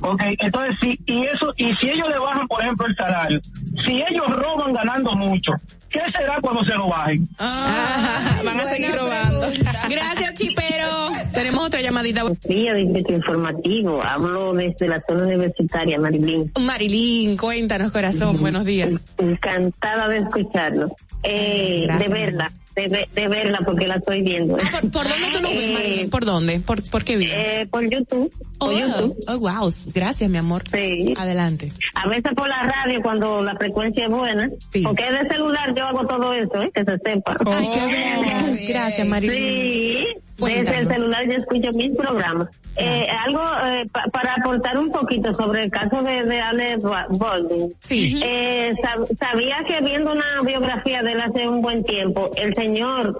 [0.00, 3.40] ok, entonces sí, y eso, y si ellos le bajan, por ejemplo, el salario,
[3.86, 5.52] si ellos roban ganando mucho,
[5.90, 7.28] ¿qué será cuando se lo bajen?
[7.38, 9.46] Ah, van a seguir robando.
[9.88, 11.10] Gracias, chipero.
[11.32, 12.24] Tenemos otra llamadita.
[12.48, 16.50] Día Distrito Informativo, hablo desde la zona universitaria, Marilín.
[16.60, 18.38] Marilyn, cuéntanos, corazón.
[18.38, 19.06] Buenos días.
[19.18, 20.94] Encantada de escucharlo.
[21.22, 22.52] Eh, de verla,
[22.86, 24.56] de, de verla porque la estoy viendo.
[24.62, 26.10] Ah, ¿por, por dónde tú nos ves, Eh, Marilyn?
[26.10, 26.60] ¿Por dónde?
[26.60, 27.32] ¿Por, por qué bien?
[27.34, 28.32] Eh, por YouTube.
[28.58, 29.16] Por oh, YouTube.
[29.26, 29.70] oh, wow.
[29.94, 30.62] Gracias, mi amor.
[30.70, 31.14] Sí.
[31.16, 31.72] Adelante.
[31.94, 34.48] A veces por la radio cuando la frecuencia es buena.
[34.72, 34.82] Sí.
[34.84, 36.70] Porque de celular yo hago todo eso, ¿eh?
[36.72, 37.36] que se sepa.
[37.46, 38.58] Ay, qué bien.
[38.68, 39.34] Gracias, Marilyn.
[39.34, 40.04] Sí,
[40.38, 40.92] desde el Cuéntanos.
[40.94, 42.48] celular yo escucho mis programas.
[42.80, 47.08] Eh, algo eh, pa- para aportar un poquito sobre el caso de, de Ale Ba-
[47.10, 47.72] Baldwin.
[47.80, 48.20] Sí.
[48.22, 52.67] Eh, sab- sabía que viendo una biografía de él hace un buen tiempo, el señor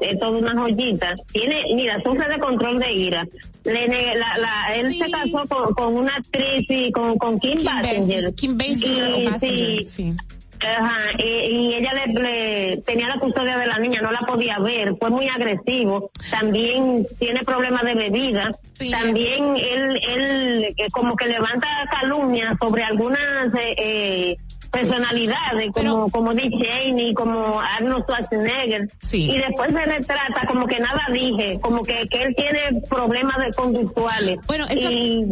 [0.00, 1.14] es toda una joyita.
[1.32, 3.26] Tiene, mira, sufre de control de ira.
[3.64, 4.98] Le la, la, él Sí.
[5.00, 8.34] se casó con, con una actriz y con, con Kim, Kim Basinger.
[8.34, 10.14] Kim Basinger Y Basinger, sí, sí.
[10.60, 14.58] Ajá, y, y ella le, le- tenía la custodia de la niña, no la podía
[14.58, 18.90] ver, fue muy agresivo, también tiene problemas de bebida, Sí.
[18.90, 21.68] también él, él eh, como que levanta
[22.00, 24.36] calumnias sobre algunas eh, eh,
[24.70, 29.30] personalidades, como, Pero- como Dick Cheney, como Arnold Schwarzenegger, Sí.
[29.30, 33.50] y después se retrata como que nada dije, como que, que él tiene problemas de
[33.52, 34.38] conductuales.
[34.46, 35.26] Bueno, eso- Y,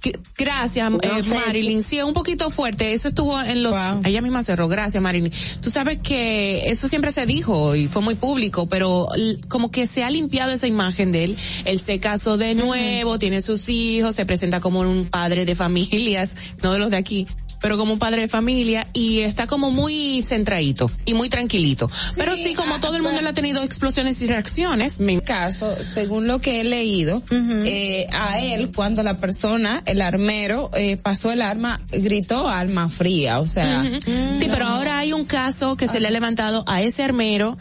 [0.00, 1.22] Que- Gracias, No eh.
[1.22, 1.82] Marilyn.
[1.82, 2.92] Sí, es un poquito fuerte.
[2.92, 3.72] Eso estuvo en los...
[3.74, 4.02] Wow.
[4.04, 4.68] Ella misma cerró.
[4.68, 5.32] Gracias, Marilyn.
[5.60, 9.06] Tú sabes que eso siempre se dijo y fue muy público, pero
[9.48, 11.36] como que se ha limpiado esa imagen de él.
[11.64, 16.34] Él se casó de nuevo, tiene sus hijos, se presenta como un padre de familias,
[16.62, 17.26] no de los de aquí
[17.62, 21.90] pero como padre de familia y está como muy centradito y muy tranquilito.
[22.16, 23.22] pero sí, como ah, todo el mundo bueno.
[23.22, 28.40] le ha tenido explosiones y reacciones, me caso, según lo que he leído, eh, a
[28.40, 33.84] él cuando la persona, el armero, eh, pasó el arma, gritó arma fría, o sea,
[33.86, 34.00] Ujú.
[34.40, 37.56] Sí, pero ahora hay un caso que se le ha levantado a ese armero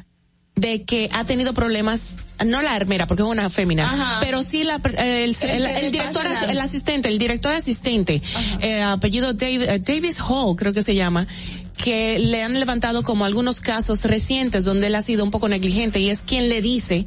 [0.56, 2.02] de que ha tenido problemas
[2.46, 4.18] no la armera porque es una fémina Ajá.
[4.22, 8.22] pero sí la el, el, director el asistente el director asistente
[8.62, 11.28] eh, apellido Dave- eh, Davis Hall creo que se llama
[11.78, 16.00] que le han levantado como algunos casos recientes donde él ha sido un poco negligente
[16.00, 17.06] y es quien le dice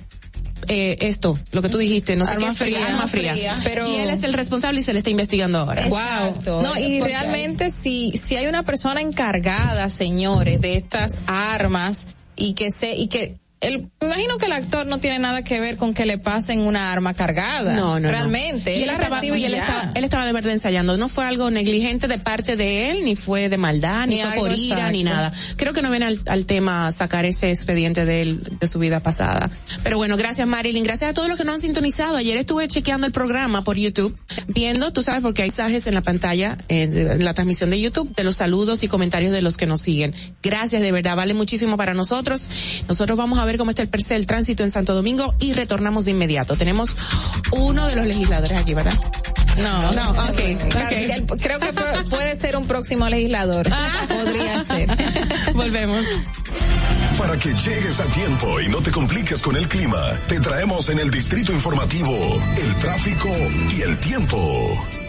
[0.66, 2.86] eh, esto, lo que tú dijiste, no sé Arma qué fría.
[2.86, 3.34] arma fría.
[3.34, 3.60] Fría.
[3.64, 5.84] Pero- y él es el responsable y se le está investigando ahora.
[5.86, 6.62] Exacto.
[6.62, 12.54] No, y Porque realmente si, si hay una persona encargada, señores, de estas armas y
[12.54, 15.94] que se, y que el, imagino que el actor no tiene nada que ver con
[15.94, 17.74] que le pasen una arma cargada.
[17.74, 18.10] No, no.
[18.10, 18.76] Realmente.
[18.76, 20.96] Y él, estaba, y él, estaba, él, estaba, de verdad ensayando.
[20.96, 24.36] No fue algo negligente de parte de él, ni fue de maldad, ni, ni fue
[24.36, 24.92] por ira, exacto.
[24.92, 25.32] ni nada.
[25.56, 29.00] Creo que no viene al, al, tema sacar ese expediente de él, de su vida
[29.00, 29.50] pasada.
[29.82, 30.84] Pero bueno, gracias Marilyn.
[30.84, 32.16] Gracias a todos los que nos han sintonizado.
[32.16, 34.14] Ayer estuve chequeando el programa por YouTube,
[34.48, 38.24] viendo, tú sabes, porque hay mensajes en la pantalla, en la transmisión de YouTube, de
[38.24, 40.12] los saludos y comentarios de los que nos siguen.
[40.42, 42.82] Gracias, de verdad, vale muchísimo para nosotros.
[42.88, 46.04] Nosotros vamos a ver cómo está el perse del tránsito en Santo Domingo y retornamos
[46.04, 46.56] de inmediato.
[46.56, 46.94] Tenemos
[47.52, 48.94] uno de los legisladores aquí, ¿verdad?
[49.62, 51.24] No, no, okay, okay.
[51.40, 51.72] Creo que
[52.10, 53.68] puede ser un próximo legislador.
[53.70, 54.06] Ah.
[54.08, 54.88] Podría ser.
[55.54, 56.04] Volvemos.
[57.18, 60.98] Para que llegues a tiempo y no te compliques con el clima, te traemos en
[60.98, 62.12] el distrito informativo
[62.60, 63.28] el tráfico
[63.76, 65.03] y el tiempo.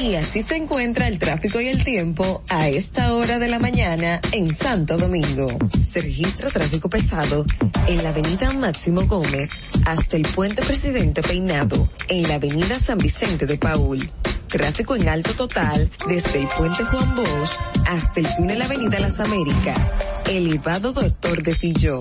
[0.00, 4.20] Y así se encuentra el tráfico y el tiempo a esta hora de la mañana
[4.32, 5.46] en Santo Domingo.
[5.88, 7.44] Se registra tráfico pesado
[7.86, 9.50] en la avenida Máximo Gómez
[9.86, 14.10] hasta el puente Presidente Peinado, en la avenida San Vicente de Paul.
[14.52, 17.56] Tráfico en alto total desde el puente Juan Bosch
[17.86, 19.96] hasta el túnel Avenida Las Américas,
[20.28, 21.98] elevado Doctor de Filló.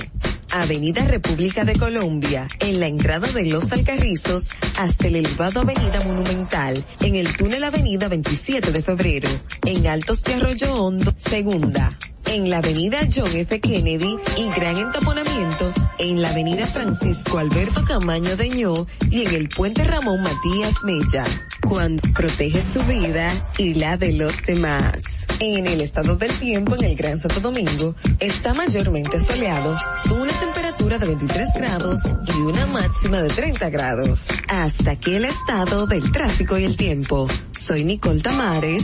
[0.51, 6.85] Avenida República de Colombia, en la entrada de Los Alcarrizos hasta el elevado Avenida Monumental,
[6.99, 9.29] en el túnel Avenida 27 de Febrero,
[9.65, 11.97] en Altos de Arroyo Hondo, segunda.
[12.25, 13.59] En la avenida John F.
[13.59, 19.83] Kennedy y gran entaponamiento en la avenida Francisco Alberto Camaño Deñó y en el puente
[19.83, 21.25] Ramón Matías Mella.
[21.67, 25.27] Cuando proteges tu vida y la de los demás.
[25.39, 29.75] En el estado del tiempo en el Gran Santo Domingo está mayormente soleado,
[30.07, 34.27] con una temperatura de 23 grados y una máxima de 30 grados.
[34.47, 37.27] Hasta aquí el estado del tráfico y el tiempo.
[37.51, 38.83] Soy Nicole Tamares.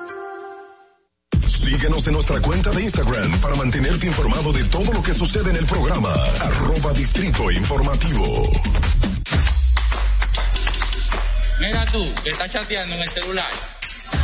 [1.61, 5.57] Síguenos en nuestra cuenta de Instagram para mantenerte informado de todo lo que sucede en
[5.57, 6.11] el programa.
[6.39, 8.51] Arroba Distrito Informativo.
[11.59, 13.51] Mira tú, que estás chateando en el celular.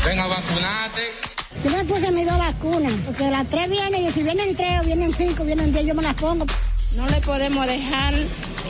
[0.04, 1.12] Ven a vacunarte.
[1.64, 4.84] Yo me puse mis dos vacunas, porque las tres vienen y si vienen tres o
[4.86, 6.48] vienen cinco, vienen diez, yo me las pongo.
[6.96, 8.16] No le podemos dejar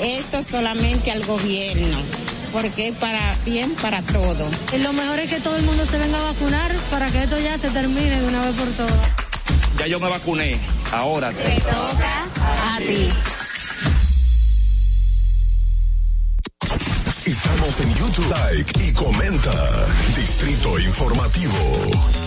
[0.02, 4.49] esto solamente al gobierno porque es para bien para todo.
[4.74, 7.40] Y lo mejor es que todo el mundo se venga a vacunar para que esto
[7.40, 9.10] ya se termine de una vez por todas.
[9.80, 10.60] Ya yo me vacuné,
[10.91, 13.10] ahora te toca a ti.
[17.26, 22.27] Estamos en YouTube Like y comenta Distrito Informativo.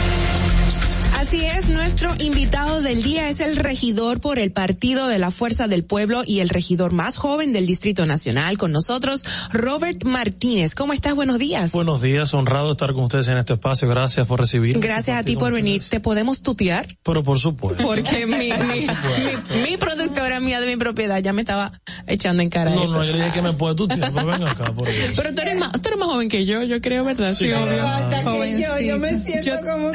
[1.31, 5.69] Así es, nuestro invitado del día es el regidor por el Partido de la Fuerza
[5.69, 10.75] del Pueblo y el regidor más joven del Distrito Nacional con nosotros, Robert Martínez.
[10.75, 11.15] ¿Cómo estás?
[11.15, 11.71] Buenos días.
[11.71, 13.87] Buenos días, honrado estar con ustedes en este espacio.
[13.87, 14.77] Gracias por recibir.
[14.79, 15.81] Gracias a ti por venir.
[15.89, 16.97] ¿Te podemos tutear?
[17.01, 17.81] Pero por supuesto.
[17.81, 21.71] Porque mi, mi, mi, mi productora mía de mi propiedad ya me estaba
[22.07, 22.93] echando en cara No, eso.
[22.95, 25.13] no, yo dije que me puede tutear, pero ven acá, por Dios.
[25.15, 27.33] Pero tú eres más, tú eres más joven que yo, yo creo, ¿verdad?
[27.33, 27.87] Sí, obvio.
[27.87, 29.91] Hasta que yo, yo me siento como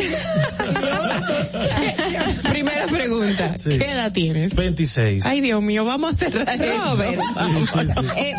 [2.49, 3.57] Primera pregunta.
[3.59, 3.71] Sí.
[3.71, 4.55] ¿Qué edad tienes?
[4.55, 5.27] 26.
[5.27, 8.07] Ay, Dios mío, vamos a cerrar Robert, Sí, sí, sí.
[8.17, 8.35] eh,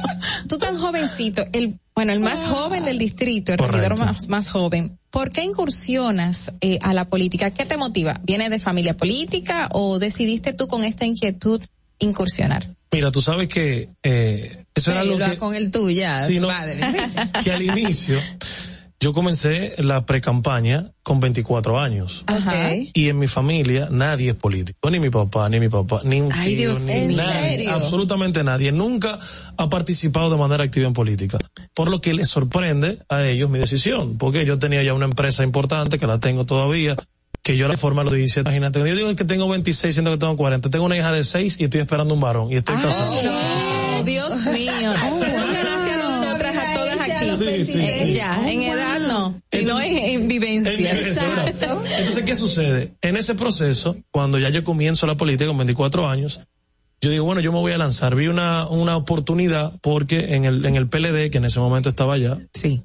[0.47, 4.99] tú tan jovencito, el bueno, el más joven del distrito, el regidor más, más joven.
[5.09, 7.49] ¿Por qué incursionas eh, a la política?
[7.51, 8.19] ¿Qué te motiva?
[8.23, 11.59] ¿Viene de familia política o decidiste tú con esta inquietud
[11.97, 12.68] incursionar?
[12.91, 16.47] Mira, tú sabes que eh, eso era algo Lo que, con el tuyo, Sí, no.
[16.47, 16.80] padre.
[17.43, 18.19] que al inicio
[18.99, 22.24] yo comencé la pre-campaña con 24 años.
[22.26, 22.72] Ajá.
[22.94, 26.34] Y en mi familia nadie es político, ni mi papá, ni mi papá, ni un
[26.34, 27.02] Ay, tío, Dios ni mío.
[27.03, 27.74] ¿En nadie, serio?
[27.76, 28.72] absolutamente nadie.
[28.72, 29.19] Nunca
[29.56, 31.38] ha participado de manera activa en política.
[31.76, 35.44] Por lo que les sorprende a ellos mi decisión, porque yo tenía ya una empresa
[35.44, 36.95] importante, que la tengo todavía,
[37.44, 40.18] que yo la forma a los 17, imagínate, yo digo que tengo 26, siento que
[40.18, 43.14] tengo 40, tengo una hija de 6 y estoy esperando un varón, y estoy casado.
[43.14, 44.72] Oh, Dios mío.
[47.38, 48.14] Sí, sí, sí.
[48.14, 51.81] Ya, en edad no, sino en, en en- exacto.
[51.97, 52.93] Entonces, ¿qué sucede?
[53.01, 56.41] En ese proceso, cuando ya yo comienzo la política con 24 años,
[57.01, 58.15] yo digo, bueno, yo me voy a lanzar.
[58.15, 62.15] Vi una, una oportunidad porque en el, en el PLD, que en ese momento estaba
[62.15, 62.81] allá, sí.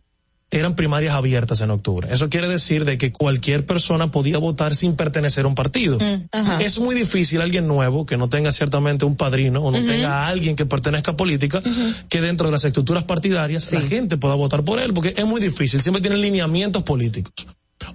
[0.53, 2.09] Eran primarias abiertas en octubre.
[2.11, 5.99] Eso quiere decir de que cualquier persona podía votar sin pertenecer a un partido.
[5.99, 6.59] Mm, ajá.
[6.59, 10.29] Es muy difícil alguien nuevo que no tenga ciertamente un padrino o no tenga a
[10.29, 11.63] alguien que pertenezca a política
[12.09, 15.41] que dentro de las estructuras partidarias la gente pueda votar por él porque es muy
[15.41, 15.81] difícil.
[15.81, 17.33] Siempre tienen lineamientos políticos.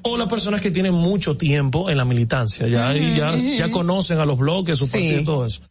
[0.01, 4.19] O las personas que tienen mucho tiempo en la militancia, ya, y ya, ya conocen
[4.19, 5.61] a los bloques, su partido y todo eso.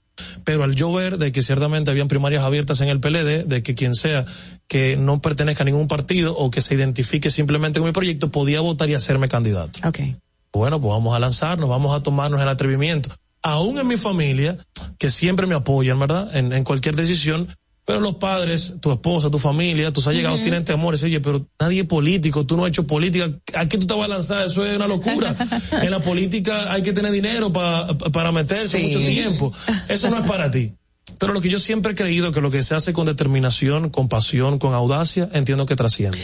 [0.44, 3.74] Pero al yo ver de que ciertamente habían primarias abiertas en el PLD, de que
[3.74, 4.24] quien sea
[4.68, 8.60] que no pertenezca a ningún partido o que se identifique simplemente con mi proyecto podía
[8.60, 9.86] votar y hacerme candidato.
[9.86, 10.16] Okay.
[10.52, 13.10] Bueno, pues vamos a lanzarnos, vamos a tomarnos el atrevimiento.
[13.42, 14.56] Aún en mi familia,
[14.98, 16.34] que siempre me apoyan, ¿verdad?
[16.34, 17.48] En, en cualquier decisión,
[17.86, 20.42] pero los padres, tu esposa, tu familia, tus allegados Ujú.
[20.44, 21.02] tienen temores.
[21.04, 23.30] Oye, pero nadie es político, tú no has hecho política.
[23.54, 24.44] ¿A qué tú te vas a lanzar?
[24.46, 25.34] Eso es una locura.
[25.82, 28.86] en la política hay que tener dinero pa- para meterse Sí.
[28.86, 29.52] mucho tiempo.
[29.88, 30.72] Eso no es para ti.
[31.18, 34.08] Pero lo que yo siempre he creído que lo que se hace con determinación, con
[34.08, 36.18] pasión, con audacia, entiendo que trasciende.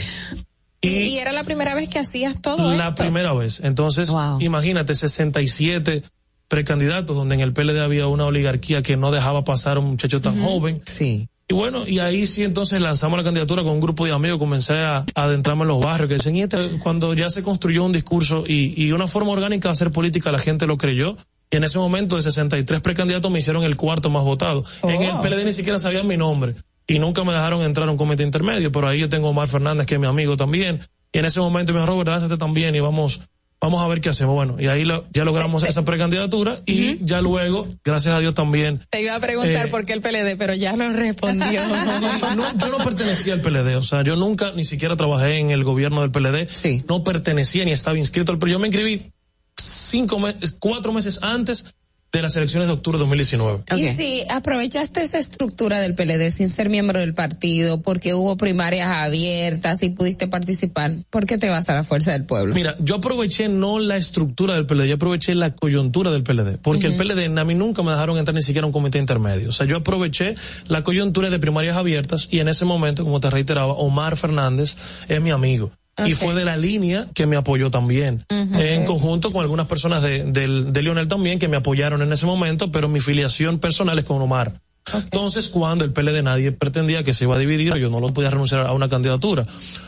[0.81, 3.03] Y, y era la primera vez que hacías todo La esto.
[3.05, 3.61] primera vez.
[3.63, 4.11] Entonces,
[4.41, 6.03] imagínate, 67
[6.49, 10.21] precandidatos donde en el PLD había una oligarquía que no dejaba pasar a un muchacho
[10.21, 10.83] tan joven.
[10.85, 11.29] Sí.
[11.49, 14.75] Y bueno, y ahí sí entonces lanzamos la candidatura con un grupo de amigos, comencé
[14.75, 17.93] a, a adentrarme en los barrios, que decían, y este, cuando ya se construyó un
[17.93, 21.17] discurso y, y una forma orgánica de hacer política, la gente lo creyó.
[21.51, 24.65] Y en ese momento de 63 precandidatos me hicieron el cuarto más votado.
[24.85, 25.21] En el Oh.
[25.21, 26.55] PLD ni siquiera sabían mi nombre.
[26.87, 29.49] Y nunca me dejaron entrar a un comité intermedio, pero ahí yo tengo a Omar
[29.49, 30.81] Fernández, que es mi amigo también.
[31.13, 33.21] Y en ese momento me dijo, Robert, lánzate también y vamos,
[33.63, 34.35] vamos a ver qué hacemos.
[34.35, 38.81] Bueno, y ahí lo- ya logramos esa precandidatura y ya luego, gracias a Dios también,
[38.91, 41.63] Te iba a preguntar Eh, por qué el PLD, pero ya lo respondió.
[42.37, 45.63] no, yo no pertenecía al PLD, o sea, yo nunca ni siquiera trabajé en el
[45.65, 46.49] gobierno del PLD,
[46.89, 48.53] no pertenecía ni estaba inscrito al PLD.
[48.53, 49.13] Yo me inscribí
[49.57, 51.67] cinco meses, cuatro meses antes
[52.13, 53.63] de las elecciones de octubre de 2019.
[53.75, 58.89] Y si aprovechaste esa estructura del PLD sin ser miembro del partido, porque hubo primarias
[58.91, 62.55] abiertas y pudiste participar, ¿por qué te vas a la fuerza del pueblo?
[62.55, 66.89] Mira, yo aproveché no la estructura del PLD, yo aproveché la coyuntura del PLD, porque
[66.89, 67.01] Ujú.
[67.03, 69.49] el PLD a mí nunca me dejaron entrar ni siquiera a un comité intermedio.
[69.49, 70.35] O sea, yo aproveché
[70.69, 74.77] la coyuntura de primarias abiertas y en ese momento, como te reiteraba, Omar Fernández
[75.09, 75.73] es mi amigo.
[76.07, 80.25] Y fue de la línea que me apoyó también, en conjunto con algunas personas de,
[80.25, 84.05] del- de Lionel también que me apoyaron en ese momento, pero mi filiación personal es
[84.05, 84.53] con Omar.
[84.95, 88.31] Entonces, cuando el PLD nadie pretendía que se iba a dividir, yo no lo podía
[88.31, 89.45] renunciar a una candidatura.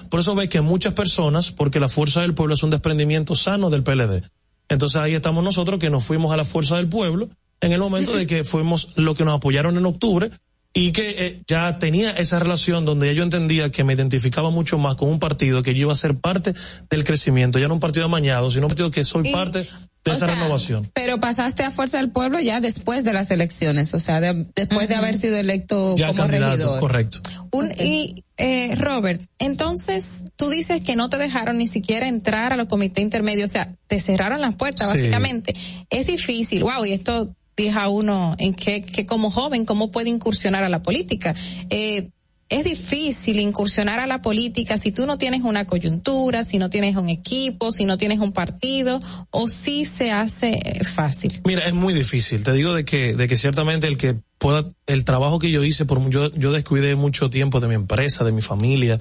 [0.08, 3.70] Por eso ves que muchas personas, porque la fuerza del pueblo es un desprendimiento sano
[3.70, 4.22] del PLD.
[4.68, 7.28] Entonces ahí estamos nosotros que nos fuimos a la fuerza del pueblo,
[7.60, 10.30] en el momento de que fuimos lo que nos apoyaron en octubre
[10.76, 14.96] y que eh, ya tenía esa relación donde yo entendía que me identificaba mucho más
[14.96, 16.52] con un partido que yo iba a ser parte
[16.90, 20.26] del crecimiento, ya no un partido amañado, sino un partido que soy parte de esa
[20.26, 20.90] renovación.
[20.92, 24.96] Pero pasaste a Fuerza del Pueblo ya después de las elecciones, o sea, después de
[24.96, 26.80] haber sido electo ya como regidor.
[26.80, 27.20] Correcto.
[27.52, 32.56] Un, y eh, Robert, entonces tú dices que no te dejaron ni siquiera entrar a
[32.56, 35.54] los comités intermedios, o sea, te cerraron las puertas, básicamente.
[35.88, 40.64] Es difícil, wow, y esto deja uno en que, que como joven, cómo puede incursionar
[40.64, 41.34] a la política.
[41.70, 42.10] Eh,
[42.50, 46.94] es difícil incursionar a la política si tú no tienes una coyuntura, si no tienes
[46.96, 49.00] un equipo, si no tienes un partido,
[49.30, 51.40] o si se hace fácil.
[51.44, 52.44] Mira, es muy difícil.
[52.44, 55.86] Te digo de que, de que ciertamente el que pueda, el trabajo que yo hice,
[55.86, 58.98] por yo, yo descuidé mucho tiempo de mi empresa, de mi familia,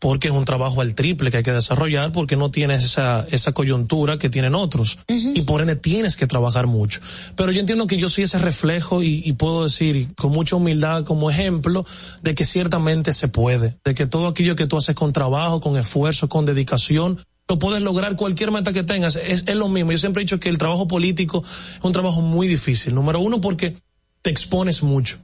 [0.00, 3.52] porque es un trabajo al triple que hay que desarrollar porque no tienes esa, esa
[3.52, 7.00] coyuntura que tienen otros y por ende tienes que trabajar mucho.
[7.36, 11.04] Pero yo entiendo que yo soy ese reflejo y, y, puedo decir con mucha humildad
[11.04, 11.84] como ejemplo
[12.22, 15.76] de que ciertamente se puede, de que todo aquello que tú haces con trabajo, con
[15.76, 19.16] esfuerzo, con dedicación, lo puedes lograr cualquier meta que tengas.
[19.16, 19.92] Es, es lo mismo.
[19.92, 22.94] Yo siempre he dicho que el trabajo político es un trabajo muy difícil.
[22.94, 23.76] Número uno porque
[24.22, 25.18] te expones mucho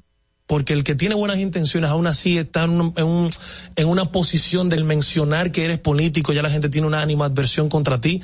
[0.47, 3.31] porque el que tiene buenas intenciones aún así está en, un,
[3.75, 8.01] en, una posición del mencionar que eres político, ya la gente tiene una animadversión contra
[8.01, 8.23] ti.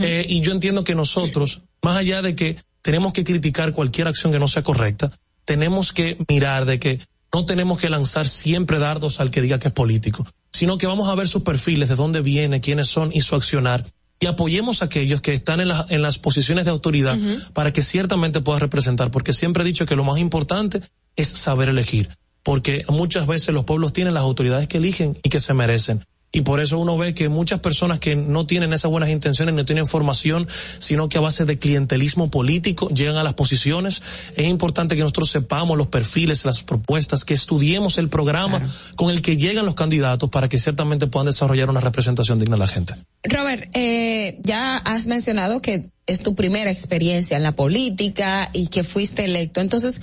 [0.00, 4.32] Eh, y yo entiendo que nosotros, más allá de que tenemos que criticar cualquier acción
[4.32, 5.12] que no sea correcta,
[5.44, 7.00] tenemos que mirar de que
[7.32, 11.08] no tenemos que lanzar siempre dardos al que diga que es político, sino que vamos
[11.08, 13.86] a ver sus perfiles, de dónde viene, quiénes son y su accionar.
[14.18, 17.16] Y apoyemos a aquellos que están en, en las posiciones de autoridad
[17.54, 20.82] para que ciertamente pueda representar, porque siempre he dicho que lo más importante
[21.20, 22.08] es saber elegir,
[22.42, 26.02] porque muchas veces los pueblos tienen las autoridades que eligen y que se merecen.
[26.32, 29.64] Y por eso uno ve que muchas personas que no tienen esas buenas intenciones, no
[29.64, 30.46] tienen formación,
[30.78, 34.00] sino que a base de clientelismo político llegan a las posiciones.
[34.36, 38.62] Es importante que nosotros sepamos los perfiles, las propuestas, que estudiemos el programa
[38.94, 42.60] con el que llegan los candidatos para que ciertamente puedan desarrollar una representación digna de
[42.60, 42.94] la gente.
[43.24, 48.84] Robert, eh, ya has mencionado que es tu primera experiencia en la política y que
[48.84, 49.60] fuiste electo.
[49.60, 50.00] Entonces,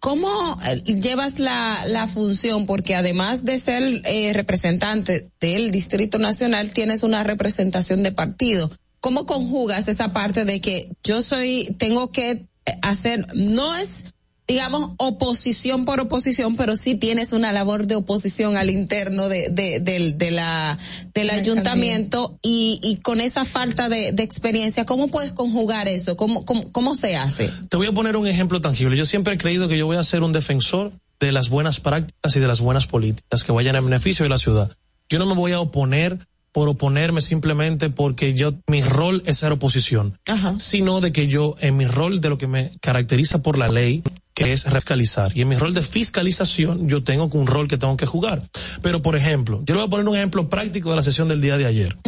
[0.00, 2.64] ¿Cómo eh, llevas la, la función?
[2.64, 8.70] Porque además de ser eh, representante del Distrito Nacional, tienes una representación de partido.
[9.00, 12.48] ¿Cómo conjugas esa parte de que yo soy, tengo que
[12.82, 14.06] hacer, no es
[14.50, 19.78] digamos, oposición por oposición, pero sí tienes una labor de oposición al interno de, de,
[19.78, 20.76] de, la,
[21.14, 26.16] del ayuntamiento y, y con esa falta de, de experiencia, ¿cómo puedes conjugar eso?
[26.16, 27.48] ¿Cómo, cómo, ¿Cómo se hace?
[27.68, 28.96] Te voy a poner un ejemplo tangible.
[28.96, 30.90] Yo siempre he creído que yo voy a ser un defensor
[31.20, 34.38] de las buenas prácticas y de las buenas políticas que vayan en beneficio de la
[34.38, 34.72] ciudad.
[35.08, 39.52] Yo no me voy a oponer por oponerme simplemente porque yo mi rol es ser
[39.52, 40.18] oposición,
[40.58, 44.02] sino de que yo en mi rol de lo que me caracteriza por la ley
[44.44, 47.96] que es fiscalizar y en mi rol de fiscalización yo tengo un rol que tengo
[47.96, 48.42] que jugar.
[48.80, 51.42] Pero por ejemplo, yo le voy a poner un ejemplo práctico de la sesión del
[51.42, 51.98] día de ayer.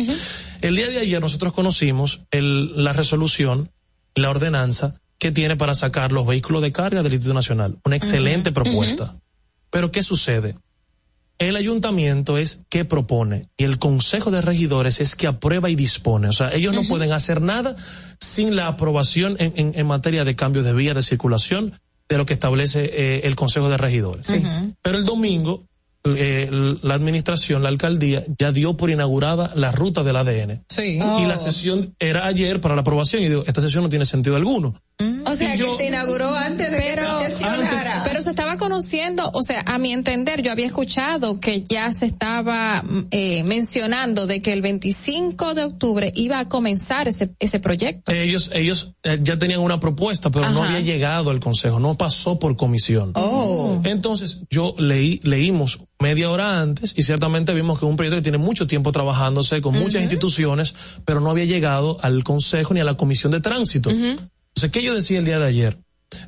[0.63, 3.71] El día de ayer nosotros conocimos el, la resolución,
[4.15, 7.79] la ordenanza que tiene para sacar los vehículos de carga del Instituto Nacional.
[7.85, 9.15] Una excelente propuesta.
[9.71, 10.57] Pero ¿qué sucede?
[11.39, 16.29] El ayuntamiento es que propone y el consejo de regidores es que aprueba y dispone.
[16.29, 17.77] O sea, ellos no pueden hacer nada
[18.21, 21.75] sin la aprobación en, en, materia de cambio de vía de circulación
[22.09, 24.33] de lo que establece eh, el consejo de regidores.
[24.83, 25.65] Pero el domingo
[26.05, 26.49] eh,
[26.83, 30.65] la administración, la alcaldía, ya dio por inaugurada la ruta del ADN.
[30.69, 30.99] Sí.
[30.99, 34.35] Y la sesión era ayer para la aprobación y digo, esta sesión no tiene sentido
[34.35, 34.75] alguno.
[34.99, 35.27] Mm.
[35.27, 37.45] O sea, que se inauguró antes de pero, que se
[38.05, 42.07] Pero se estaba conociendo, o sea, a mi entender, yo había escuchado que ya se
[42.07, 48.13] estaba eh, mencionando de que el 25 de octubre iba a comenzar ese, ese proyecto.
[48.13, 52.39] Ellos, ellos eh, ya tenían una propuesta, pero no había llegado al consejo, no pasó
[52.39, 53.13] por comisión.
[53.15, 53.81] Oh.
[53.85, 58.23] Entonces, yo leí, leímos media hora antes y ciertamente vimos que es un proyecto que
[58.23, 60.75] tiene mucho tiempo trabajándose con muchas instituciones,
[61.05, 63.91] pero no había llegado al Consejo ni a la Comisión de Tránsito.
[64.63, 65.79] Entonces, ¿qué yo decía el día de ayer?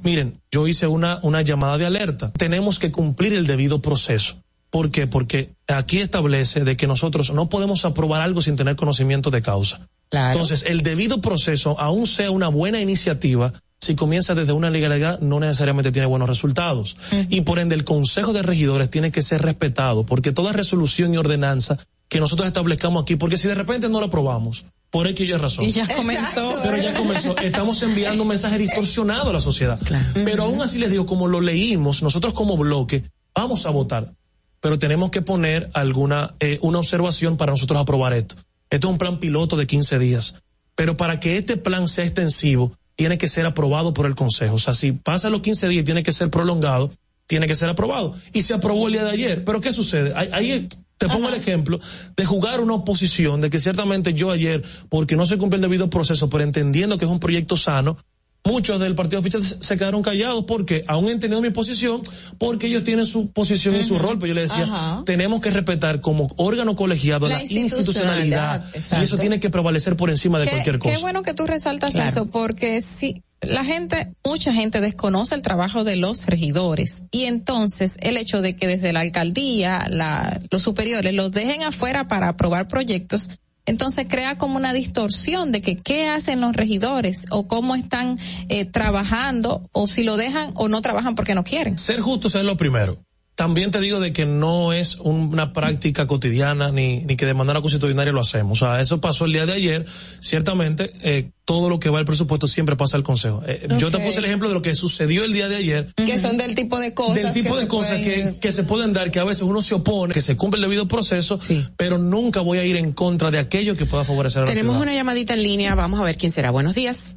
[0.02, 2.32] Miren, yo hice una, una llamada de alerta.
[2.32, 4.42] Tenemos que cumplir el debido proceso.
[4.70, 5.06] ¿Por qué?
[5.06, 9.86] Porque aquí establece de que nosotros no podemos aprobar algo sin tener conocimiento de causa.
[10.10, 15.38] Entonces, el debido proceso, aún sea una buena iniciativa, si comienza desde una legalidad, no
[15.38, 16.96] necesariamente tiene buenos resultados.
[17.28, 21.18] Y por ende, el Consejo de Regidores tiene que ser respetado, porque toda resolución y
[21.18, 21.78] ordenanza
[22.08, 25.64] que nosotros establezcamos aquí, porque si de repente no lo aprobamos, por X y razón.
[25.64, 26.56] Y ya comenzó.
[26.62, 27.36] Pero ya comenzó.
[27.38, 29.76] Estamos enviando un mensaje distorsionado a la sociedad.
[30.14, 33.02] Pero aún así les digo, como lo leímos, nosotros como bloque
[33.34, 34.12] vamos a votar.
[34.60, 38.36] Pero tenemos que poner alguna, eh, una observación para nosotros aprobar esto.
[38.70, 40.36] Esto es un plan piloto de 15 días.
[40.76, 44.54] Pero para que este plan sea extensivo, tiene que ser aprobado por el Consejo.
[44.54, 46.92] O sea, si pasa los 15 días y tiene que ser prolongado,
[47.26, 48.14] tiene que ser aprobado.
[48.32, 49.44] Y se aprobó el día de ayer.
[49.44, 50.12] Pero ¿qué sucede?
[50.14, 51.80] Ahí, ahí te pongo el ejemplo
[52.16, 55.90] de jugar una oposición, de que ciertamente yo ayer, porque no se cumple el debido
[55.90, 57.96] proceso, pero entendiendo que es un proyecto sano,
[58.44, 62.02] muchos del partido oficial se quedaron callados porque, aún entendiendo mi posición,
[62.38, 65.02] porque ellos tienen su posición y su rol, pero yo le decía, Ajá.
[65.06, 69.96] tenemos que respetar como órgano colegiado La la, institucionalidad, institucionalidad, y eso tiene que prevalecer
[69.96, 70.94] por encima de Qué- cualquier cosa.
[70.94, 72.10] Qué bueno que tú resaltas Claro.
[72.10, 77.96] eso, porque si la gente, mucha gente desconoce el trabajo de los regidores y entonces
[78.00, 82.68] el hecho de que desde la alcaldía, la, los superiores los dejen afuera para aprobar
[82.68, 83.30] proyectos,
[83.66, 88.18] entonces crea como una distorsión de que qué hacen los regidores o cómo están
[88.48, 91.78] eh, trabajando o si lo dejan o no trabajan porque no quieren.
[91.78, 92.98] Ser justos es lo primero.
[93.36, 97.60] También te digo de que no es una práctica cotidiana ni, ni que de manera
[97.60, 98.62] constitucionaria lo hacemos.
[98.62, 99.86] O sea, eso pasó el día de ayer.
[100.20, 103.42] Ciertamente, eh, todo lo que va al presupuesto siempre pasa al Consejo.
[103.44, 105.92] Eh, Yo te puse el ejemplo de lo que sucedió el día de ayer.
[105.96, 107.16] Que son del tipo de cosas.
[107.24, 109.74] del tipo que de cosas que, que se pueden dar, que a veces uno se
[109.74, 111.40] opone, que se cumple el debido proceso,
[111.76, 114.74] pero nunca voy a ir en contra de aquello que pueda favorecer a la Tenemos
[114.74, 114.82] ciudad.
[114.84, 116.52] una llamadita en línea, vamos a ver quién será.
[116.52, 117.16] Buenos días.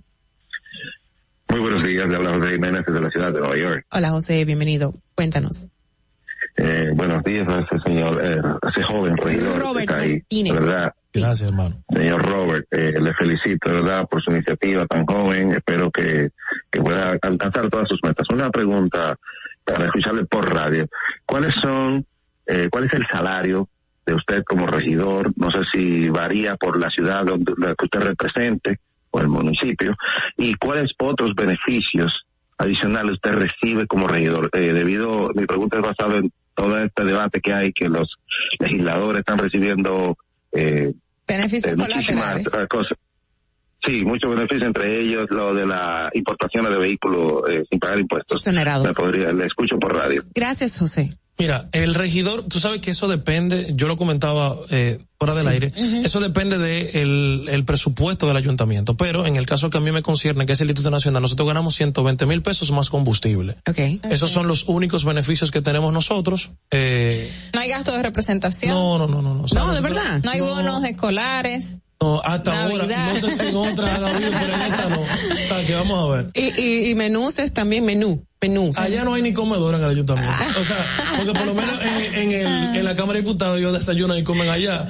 [1.50, 3.86] Muy buenos días, le habla José Jiménez desde la ciudad de Nueva York.
[3.92, 4.96] Hola José, bienvenido.
[5.16, 5.68] Cuéntanos.
[6.58, 10.14] Eh, buenos días a ese señor, eh, a ese joven regidor Robert que está ahí.
[10.14, 10.54] Martínez.
[10.56, 11.84] Verdad, Gracias, hermano.
[11.90, 15.52] señor Robert, eh, le felicito, verdad, por su iniciativa tan joven.
[15.54, 16.30] Espero que,
[16.72, 18.26] que pueda alcanzar todas sus metas.
[18.32, 19.16] Una pregunta
[19.64, 20.88] para escucharle por radio.
[21.26, 22.06] ¿Cuáles son,
[22.46, 23.68] eh, cuál es el salario
[24.06, 25.32] de usted como regidor?
[25.36, 28.80] No sé si varía por la ciudad donde la que usted represente
[29.12, 29.96] o el municipio.
[30.38, 32.12] ¿Y cuáles otros beneficios
[32.58, 34.50] adicionales usted recibe como regidor?
[34.54, 38.18] Eh, debido, mi pregunta es basada en todo este debate que hay, que los
[38.60, 40.18] legisladores están recibiendo
[40.52, 40.92] eh,
[41.28, 42.54] Beneficios eh, muchísimas colaterales.
[42.54, 42.98] eh, cosas.
[43.86, 48.42] Sí, muchos beneficios, entre ellos lo de la importación de vehículos eh, sin pagar impuestos.
[48.42, 48.88] Exonerados.
[48.88, 50.24] Me podría, le escucho por radio.
[50.34, 51.18] Gracias, José.
[51.40, 55.54] Mira, el regidor, tú sabes que eso depende, yo lo comentaba eh, fuera del Sí.
[55.54, 55.72] aire,
[56.04, 59.92] eso depende del el, el presupuesto del ayuntamiento, pero en el caso que a mí
[59.92, 63.56] me concierne, que es el Instituto Nacional, nosotros ganamos 120 mil pesos más combustible.
[63.70, 64.02] Okay.
[64.10, 66.52] Esos son los únicos beneficios que tenemos nosotros.
[66.72, 68.74] Eh, No hay gasto de representación.
[68.74, 69.36] no, no, no, no.
[69.36, 69.44] no.
[69.44, 70.22] O sea, No, de verdad.
[70.24, 71.78] No hay bonos escolares.
[72.00, 72.92] No, hasta Navidad.
[72.92, 75.00] ahora, no sé si en otra habido, pero en esta no.
[75.00, 76.32] O sea, que vamos a ver.
[76.36, 78.24] Y, y, y menús es también menú.
[78.78, 80.32] Allá no hay ni comedor en el ayuntamiento.
[80.60, 80.86] O sea,
[81.18, 84.24] porque por lo menos en, en, el, en la Cámara de Diputados ellos desayunan y
[84.24, 84.86] comen allá.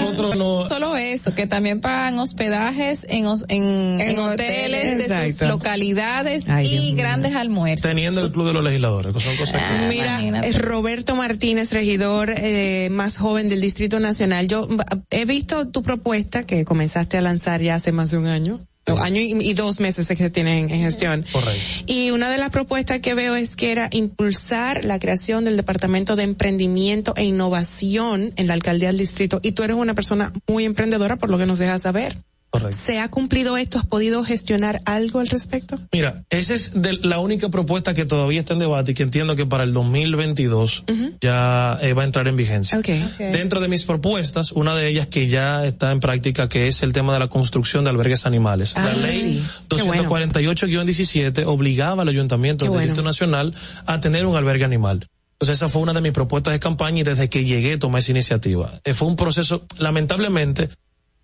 [0.00, 0.68] Nosotros no.
[0.68, 6.84] Solo eso, que también pagan hospedajes en, en, en hoteles de sus localidades Ay, Dios
[6.84, 6.96] y mío.
[7.02, 7.90] grandes almuerzos.
[7.90, 9.86] Teniendo el club de los legisladores, que son cosas que...
[9.88, 14.46] Mira, es Roberto Martínez, regidor eh, más joven del Distrito Nacional.
[14.46, 14.78] Yo mm,
[15.10, 18.60] he visto tu propuesta que comenzaste a lanzar ya hace más de un año.
[18.86, 21.24] Año y, y dos meses que se tienen en gestión.
[21.32, 21.60] Correcto.
[21.86, 26.16] Y una de las propuestas que veo es que era impulsar la creación del Departamento
[26.16, 29.40] de Emprendimiento e Innovación en la Alcaldía del Distrito.
[29.42, 32.18] Y tú eres una persona muy emprendedora por lo que nos dejas saber.
[32.52, 32.76] Correcto.
[32.76, 33.78] ¿Se ha cumplido esto?
[33.78, 35.78] ¿Has podido gestionar algo al respecto?
[35.90, 39.34] Mira, esa es de la única propuesta que todavía está en debate y que entiendo
[39.34, 40.84] que para el 2022
[41.22, 42.78] ya eh, va a entrar en vigencia.
[43.18, 46.92] Dentro de mis propuestas, una de ellas que ya está en práctica, que es el
[46.92, 48.74] tema de la construcción de albergues animales.
[48.76, 49.74] Ah, la ley sí.
[49.74, 50.10] Qué bueno.
[50.10, 52.82] 248-17 obligaba al Ayuntamiento del bueno.
[52.82, 53.54] Distrito Nacional
[53.86, 55.08] a tener un albergue animal.
[55.40, 58.10] Entonces esa fue una de mis propuestas de campaña y desde que llegué tomé esa
[58.10, 58.78] iniciativa.
[58.84, 60.68] Eh, fue un proceso, lamentablemente,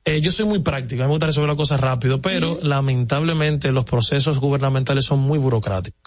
[0.04, 3.72] eh, yo soy muy práctico, a mí me gusta resolver las cosas rápido, pero lamentablemente
[3.72, 6.00] los procesos gubernamentales son muy burocráticos.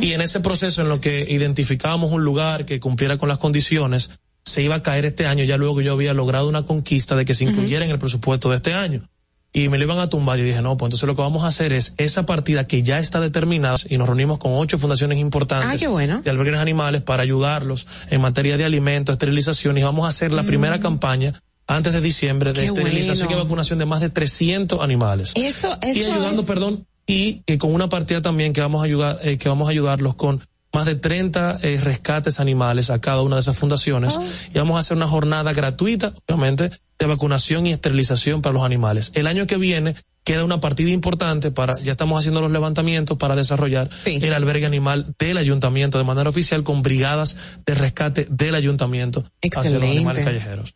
[0.00, 4.10] Y en ese proceso en lo que identificábamos un lugar que cumpliera con las condiciones,
[4.44, 7.34] se iba a caer este año, ya luego yo había logrado una conquista de que
[7.34, 9.08] se incluyera en el presupuesto de este año.
[9.56, 11.46] Y me lo iban a tumbar y dije, no, pues entonces lo que vamos a
[11.46, 15.68] hacer es esa partida que ya está determinada y nos reunimos con ocho fundaciones importantes
[15.70, 16.20] Ah, qué bueno.
[16.22, 20.42] de albergues animales para ayudarlos en materia de alimentos, esterilización y vamos a hacer la
[20.42, 21.34] primera campaña
[21.66, 23.40] antes de diciembre de Qué esterilización bueno.
[23.40, 25.32] y vacunación de más de 300 animales.
[25.34, 28.84] Eso, eso y ayudando, es- perdón, y eh, con una partida también que vamos a
[28.86, 30.40] ayudar, eh, que vamos a ayudarlos con
[30.72, 34.18] más de 30 eh, rescates animales a cada una de esas fundaciones
[34.52, 39.12] y vamos a hacer una jornada gratuita, obviamente, de vacunación y esterilización para los animales.
[39.14, 43.36] El año que viene queda una partida importante para, ya estamos haciendo los levantamientos para
[43.36, 47.36] desarrollar el albergue animal del ayuntamiento de manera oficial con brigadas
[47.66, 49.22] de rescate del ayuntamiento
[49.54, 50.74] hacia los animales callejeros.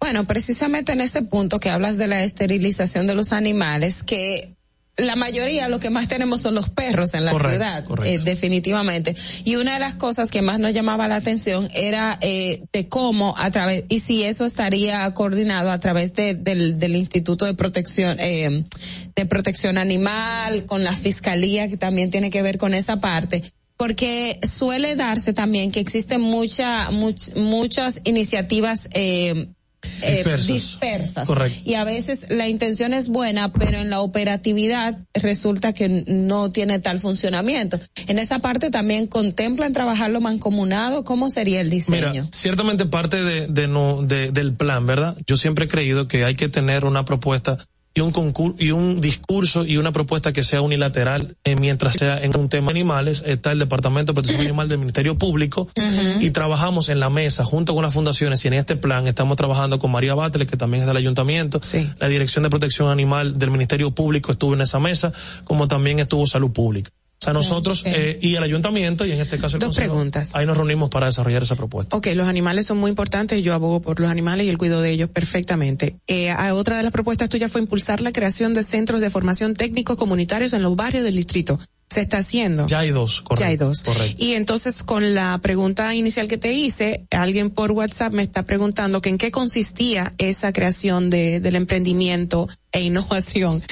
[0.00, 4.54] Bueno, precisamente en ese punto que hablas de la esterilización de los animales, que
[4.96, 8.08] la mayoría lo que más tenemos son los perros en la Correcto, ciudad, correcto.
[8.22, 9.16] eh, definitivamente.
[9.44, 13.34] Y una de las cosas que más nos llamaba la atención era eh, de cómo
[13.36, 18.18] a través, y si eso estaría coordinado a través de, del, del Instituto de Protección,
[18.20, 18.64] eh,
[19.16, 23.42] de Protección Animal, con la Fiscalía, que también tiene que ver con esa parte.
[23.76, 29.48] Porque suele darse también que existen mucha, much- muchas iniciativas, eh,
[30.02, 30.46] eh, Dispersas.
[30.46, 31.26] dispersas.
[31.26, 31.58] Correcto.
[31.64, 36.78] Y a veces la intención es buena, pero en la operatividad resulta que no tiene
[36.78, 37.78] tal funcionamiento.
[38.06, 41.04] En esa parte también contemplan trabajarlo mancomunado.
[41.04, 42.10] ¿Cómo sería el diseño?
[42.10, 45.16] Mira, ciertamente parte de, de no, de- del plan, ¿verdad?
[45.26, 47.58] Yo siempre he creído que hay que tener una propuesta
[47.94, 52.18] y un concurso y un discurso y una propuesta que sea unilateral eh, mientras sea
[52.18, 55.68] en un tema de animales está el departamento de protección animal del ministerio público
[56.20, 59.78] y trabajamos en la mesa junto con las fundaciones y en este plan estamos trabajando
[59.78, 61.60] con María Batle que también es del ayuntamiento
[62.00, 65.12] la dirección de protección animal del ministerio público estuvo en esa mesa
[65.44, 66.90] como también estuvo salud pública
[67.24, 70.30] sea nosotros eh, y el ayuntamiento y en este caso el Dos consejo, preguntas.
[70.34, 73.80] ahí nos reunimos para desarrollar esa propuesta Ok, los animales son muy importantes, yo abogo
[73.80, 75.96] por los animales y el cuidado de ellos perfectamente.
[76.06, 79.54] Eh, a- otra de las propuestas tuyas fue impulsar la creación de centros de formación
[79.54, 81.58] técnicos comunitarios en los barrios del distrito.
[81.94, 82.66] Se está haciendo.
[82.66, 83.40] Ya hay dos, correcto.
[83.40, 83.84] Ya hay dos.
[83.84, 84.16] Correcto.
[84.18, 89.00] Y entonces con la pregunta inicial que te hice, alguien por WhatsApp me está preguntando
[89.00, 93.62] que en qué consistía esa creación de, del emprendimiento e innovación.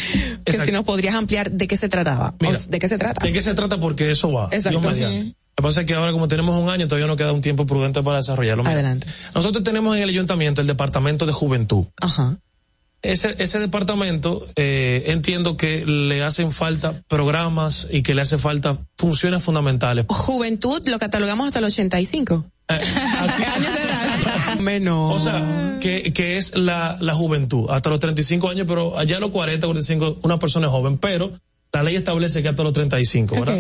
[0.44, 2.36] Que si nos podrías ampliar de qué se trataba.
[2.38, 3.26] Mira, O ¿De qué se trata?
[3.26, 3.80] ¿De qué se trata?
[3.80, 4.48] Porque eso va.
[4.52, 4.80] Exacto.
[4.80, 7.66] Lo que pasa es que ahora como tenemos un año todavía no queda un tiempo
[7.66, 8.62] prudente para desarrollarlo.
[8.62, 9.08] Mira, Adelante.
[9.34, 11.86] Nosotros tenemos en el ayuntamiento el departamento de juventud.
[12.00, 12.38] Ajá.
[13.02, 18.78] Ese, ese departamento eh, entiendo que le hacen falta programas y que le hace falta
[18.96, 20.06] funciones fundamentales.
[20.08, 22.46] Juventud lo catalogamos hasta los 85.
[22.68, 24.60] Años de edad.
[24.60, 25.14] Menos.
[25.14, 29.20] O sea, que, que es la, la juventud, hasta los 35 años, pero allá a
[29.20, 31.32] los 40, 45, una persona es joven, pero
[31.72, 33.56] la ley establece que hasta los 35, ¿verdad?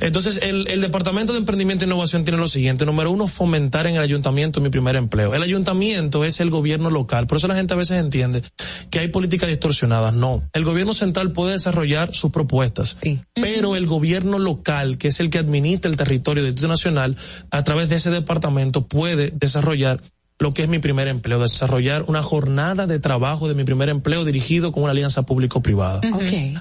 [0.00, 2.84] Entonces, el, el Departamento de Emprendimiento e Innovación tiene lo siguiente.
[2.84, 5.34] Número uno, fomentar en el ayuntamiento mi primer empleo.
[5.34, 7.26] El ayuntamiento es el gobierno local.
[7.26, 8.42] Por eso la gente a veces entiende
[8.90, 10.12] que hay políticas distorsionadas.
[10.12, 10.42] No.
[10.52, 12.98] El gobierno central puede desarrollar sus propuestas.
[13.34, 17.16] Pero el gobierno local, que es el que administra el territorio del Distrito Nacional,
[17.50, 20.00] a través de ese departamento puede desarrollar
[20.38, 24.24] lo que es mi primer empleo, desarrollar una jornada de trabajo de mi primer empleo
[24.24, 26.00] dirigido con una alianza público-privada.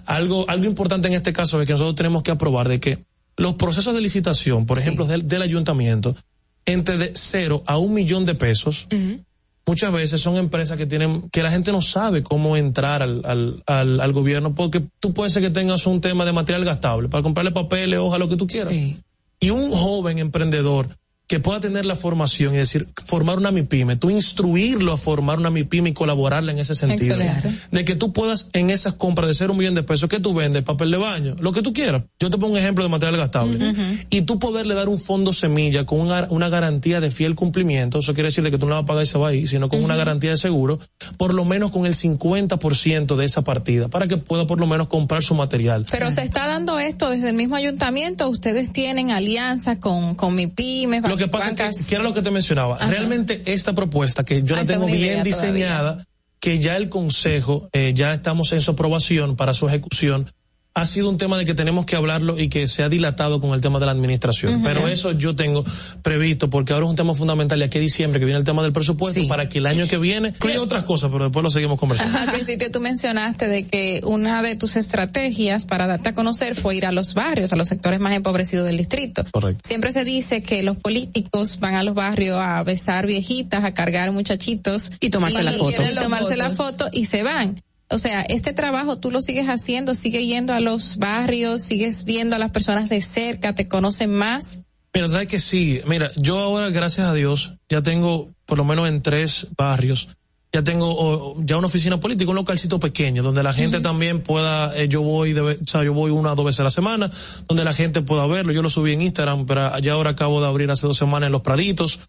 [0.06, 3.03] Algo, algo importante en este caso es que nosotros tenemos que aprobar de que
[3.38, 6.15] los procesos de licitación, por ejemplo, del, del ayuntamiento,
[6.65, 8.88] entre de cero a un millón de pesos,
[9.65, 13.61] muchas veces son empresas que tienen, que la gente no sabe cómo entrar al, al,
[13.65, 17.23] al, al gobierno, porque tú puedes ser que tengas un tema de material gastable, para
[17.23, 18.73] comprarle papeles, hoja, lo que tú quieras.
[18.73, 20.89] Y un joven emprendedor
[21.27, 25.49] que pueda tener la formación, es decir, formar una MIPYME, tú instruirlo a formar una
[25.49, 27.15] MIPYME y colaborarle en ese sentido.
[27.15, 27.49] Excelente.
[27.72, 30.34] De que tú puedas en esas compras de ser un millón de pesos que tú
[30.34, 32.03] vendes, papel de baño, lo que tú quieras.
[32.19, 33.73] Yo te pongo un ejemplo de material gastable.
[34.10, 38.14] Y tú poderle dar un fondo semilla con una, una garantía de fiel cumplimiento, eso
[38.14, 39.68] quiere decir de que tú no la vas a pagar y se va ahí, sino
[39.69, 40.80] con una garantía de seguro,
[41.18, 44.88] por lo menos con el 50% de esa partida, para que pueda por lo menos
[44.88, 45.85] comprar su material.
[45.89, 48.30] Pero se está dando esto desde el mismo ayuntamiento.
[48.30, 52.14] Ustedes tienen alianza con, con mi pymes, Lo que pasa es que, que era lo
[52.14, 52.88] que te mencionaba, Ajá.
[52.88, 56.06] realmente esta propuesta que yo Ah, la tengo bien diseñada,
[56.40, 60.32] que ya el Consejo, eh, ya estamos en su aprobación para su ejecución,
[60.77, 63.52] ha sido un tema de que tenemos que hablarlo y que se ha dilatado con
[63.52, 64.61] el tema de la administración.
[64.61, 65.64] Pero eso yo tengo
[66.02, 68.61] previsto porque ahora es un tema fundamental y aquí en diciembre que viene el tema
[68.61, 72.18] del presupuesto para que el año que viene, otras cosas, pero después lo seguimos conversando.
[72.18, 76.76] Al principio tú mencionaste de que una de tus estrategias para darte a conocer fue
[76.76, 79.23] ir a los barrios, a los sectores más empobrecidos del distrito.
[79.31, 79.61] Correcto.
[79.65, 84.11] Siempre se dice que los políticos van a los barrios a besar viejitas, a cargar
[84.11, 85.81] muchachitos Y tomarse la foto.
[85.81, 87.56] y tomarse la foto y se van.
[87.90, 92.36] O sea, este trabajo tú lo sigues haciendo, sigue yendo a los barrios, sigues viendo
[92.36, 94.60] a las personas de cerca, te conocen más.
[94.94, 95.82] Mira, sabes que sí.
[95.86, 100.10] Mira, yo ahora, gracias a Dios, ya tengo, por lo menos en tres barrios,
[100.56, 104.88] ya tengo ya una oficina política, un localcito pequeño, donde la gente también pueda, eh,
[104.88, 107.11] yo voy, de, o sea, yo voy una o dos veces a la semana,
[107.45, 108.53] donde la gente pueda verlo.
[108.53, 111.34] Yo lo subí en Instagram, pero ya ahora acabo de abrir hace dos semanas en
[111.34, 111.99] Los Praditos,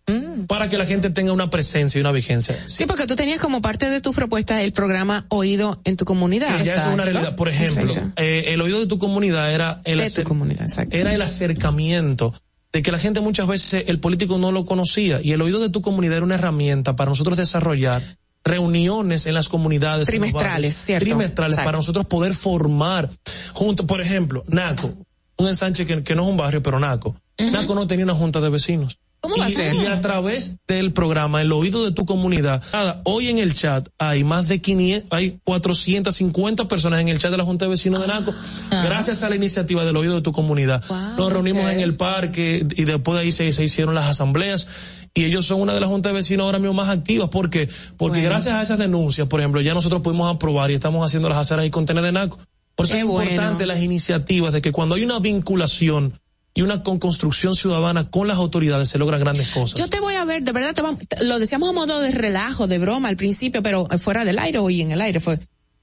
[0.46, 2.56] para que la gente tenga una presencia y una vigencia.
[2.68, 6.56] Sí, porque tú tenías como parte de tus propuestas el programa Oído en tu comunidad.
[6.58, 7.34] Que ya es una realidad.
[7.34, 11.20] Por ejemplo, eh, el oído de tu comunidad era el, De tu comunidad, era el
[11.20, 12.32] acercamiento
[12.72, 15.70] de que la gente muchas veces el político no lo conocía y el oído de
[15.70, 18.02] tu comunidad era una herramienta para nosotros desarrollar
[18.46, 21.04] reuniones en las comunidades Trimestrales, ¿cierto?
[21.04, 21.66] trimestrales Exacto.
[21.66, 23.10] para nosotros poder formar
[23.52, 24.94] junto por ejemplo Naco
[25.36, 28.40] un ensanche que, que no es un barrio pero Naco Naco no tenía una junta
[28.40, 29.74] de vecinos ¿Cómo va a y, ser?
[29.74, 32.62] y a través del programa, el oído de tu comunidad.
[32.72, 37.30] Nada, hoy en el chat hay más de 500, hay 450 personas en el chat
[37.30, 38.34] de la Junta de Vecinos de Naco,
[38.70, 40.84] gracias a la iniciativa del oído de tu comunidad.
[41.16, 44.68] Nos reunimos en el parque y después de ahí se, se hicieron las asambleas
[45.16, 47.28] y ellos son una de las juntas de vecinos ahora mismo más activas.
[47.30, 47.68] ¿Por qué?
[47.96, 48.28] Porque Bueno.
[48.30, 51.66] gracias a esas denuncias, por ejemplo, ya nosotros pudimos aprobar y estamos haciendo las aceras
[51.66, 52.38] y contener de Naco.
[52.76, 56.20] Por eso Qué es importante las iniciativas de que cuando hay una vinculación
[56.54, 59.78] y una con construcción ciudadana con las autoridades se logran grandes cosas.
[59.78, 62.66] Yo te voy a ver, de verdad, te vamos- lo decíamos a modo de relajo,
[62.66, 65.38] de broma al principio, pero fuera del aire o y en el aire fue.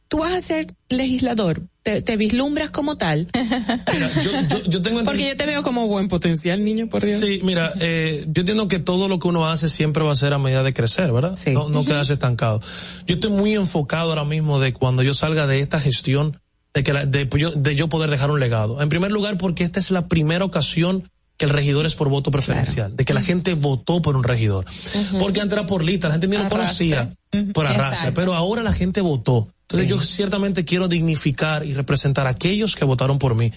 [0.08, 3.28] Tú vas a ser legislador, te, te vislumbras como tal.
[4.50, 7.20] yo, yo tengo Porque yo te veo como buen potencial, niño, por Dios.
[7.20, 10.34] Sí, mira, eh, yo entiendo que todo lo que uno hace siempre va a ser
[10.34, 11.38] a medida de crecer, ¿verdad?
[11.48, 12.60] No, no quedarse estancado.
[13.08, 16.40] Yo estoy muy enfocado ahora mismo de cuando yo salga de esta gestión,
[16.74, 18.82] de que la- de, yo, de yo poder dejar un legado.
[18.82, 21.10] En primer lugar, porque esta es la primera ocasión
[21.44, 24.64] que el regidor es por voto preferencial, de que la gente votó por un regidor.
[25.20, 27.14] Porque antes era por lista, la gente ni lo conocía
[27.54, 29.50] por arrastre, pero ahora la gente votó.
[29.64, 33.52] Entonces yo ciertamente quiero dignificar y representar a aquellos que votaron por mí.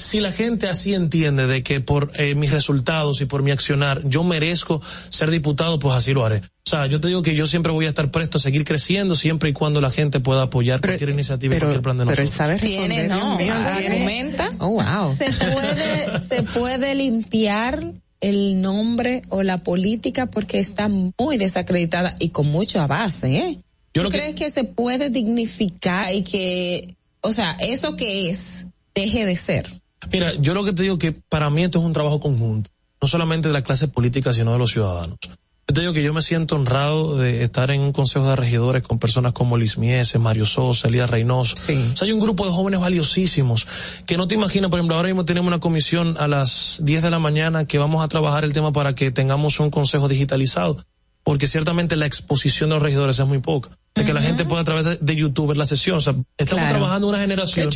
[0.00, 4.02] Si la gente así entiende de que por eh, mis resultados y por mi accionar
[4.08, 6.36] yo merezco ser diputado, pues así lo haré.
[6.38, 9.16] O sea, yo te digo que yo siempre voy a estar presto a seguir creciendo
[9.16, 12.36] siempre y cuando la gente pueda apoyar cualquier iniciativa y cualquier plan de pero nosotros.
[12.36, 14.50] sabe Tiene, no, tiene- argumenta.
[14.60, 15.16] Oh, wow.
[15.16, 22.28] se puede, se puede limpiar el nombre o la política porque está muy desacreditada y
[22.28, 23.58] con mucha base, ¿eh?
[23.94, 28.66] Yo ¿Tú que- crees que se puede dignificar y que, o sea, eso que es,
[28.94, 29.66] deje de ser?
[30.12, 32.70] Mira, yo lo que te digo que para mí esto es un trabajo conjunto,
[33.00, 35.18] no solamente de la clase política, sino de los ciudadanos.
[35.68, 38.82] Yo te digo que yo me siento honrado de estar en un consejo de regidores
[38.82, 41.56] con personas como Liz Mieses, Mario Sosa, Elías Reynoso.
[41.56, 43.66] O sea, hay un grupo de jóvenes valiosísimos
[44.06, 47.10] que no te imaginas, por ejemplo, ahora mismo tenemos una comisión a las 10 de
[47.10, 50.78] la mañana que vamos a trabajar el tema para que tengamos un consejo digitalizado,
[51.28, 53.68] porque ciertamente la exposición de los regidores es muy poca.
[53.94, 55.98] De que la gente pueda a través de, YouTube ver la sesión.
[55.98, 56.78] O sea, estamos Claro.
[56.78, 57.68] trabajando una generación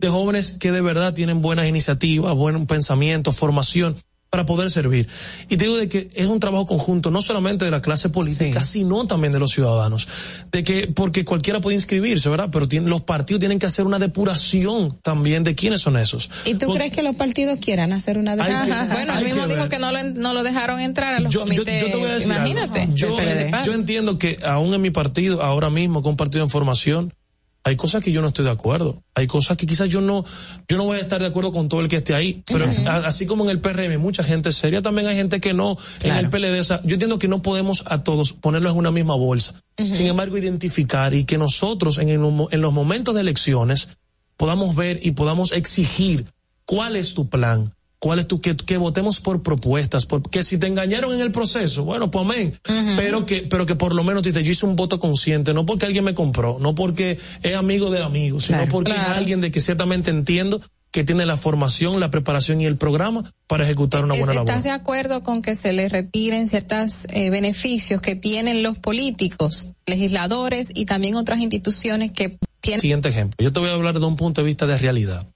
[0.00, 3.94] de jóvenes que de verdad tienen buenas iniciativas, buen pensamiento, formación
[4.36, 5.08] para poder servir.
[5.48, 8.62] Y te digo de que es un trabajo conjunto, no solamente de la clase política,
[8.62, 10.06] sino también de los ciudadanos.
[10.52, 12.50] De que, porque cualquiera puede inscribirse, ¿verdad?
[12.52, 16.28] Pero tienen- los partidos tienen que hacer una depuración también de quiénes son esos.
[16.44, 18.88] ¿Y tú crees que los partidos quieran hacer una Ajá.
[18.92, 21.40] Bueno, él mismo que dijo que no lo, no lo dejaron entrar a los yo,
[21.46, 21.90] yo- yo comités.
[21.90, 22.30] te voy a decir.
[22.30, 22.88] Imagínate.
[22.92, 23.16] Yo,
[23.64, 27.14] yo entiendo que aún en mi partido, ahora mismo, con un partido en formación,
[27.66, 29.02] hay cosas que yo no estoy de acuerdo.
[29.12, 30.24] Hay cosas que quizás yo no,
[30.68, 32.44] yo no voy a estar de acuerdo con todo el que esté ahí.
[32.46, 32.64] Pero
[33.04, 35.76] así como en el PRM mucha gente seria, también hay gente que no.
[36.00, 39.60] En el PLD, yo entiendo que no podemos a todos ponerlos en una misma bolsa.
[39.76, 42.20] Sin embargo, identificar y que nosotros en, el
[42.52, 43.88] en los momentos de elecciones
[44.36, 46.26] podamos ver y podamos exigir
[46.66, 47.74] cuál es tu plan.
[47.98, 50.04] ¿Cuál es tu, que, que votemos por propuestas?
[50.04, 52.54] Porque si te engañaron en el proceso, bueno, pues amén.
[52.64, 55.86] Pero que, pero que por lo menos te yo hice un voto consciente, no porque
[55.86, 58.70] alguien me compró, no porque es amigo del amigo, sino Claro.
[58.72, 59.12] porque Claro.
[59.12, 60.60] es alguien de que ciertamente entiendo
[60.90, 64.48] que tiene la formación, la preparación y el programa para ejecutar una buena labor.
[64.48, 70.70] ¿Estás de acuerdo con que se les retiren ciertos beneficios que tienen los políticos, legisladores
[70.74, 72.80] y también otras instituciones que tienen?
[72.80, 73.36] Siguiente ejemplo.
[73.42, 75.26] Yo te voy a hablar de un punto de vista de realidad.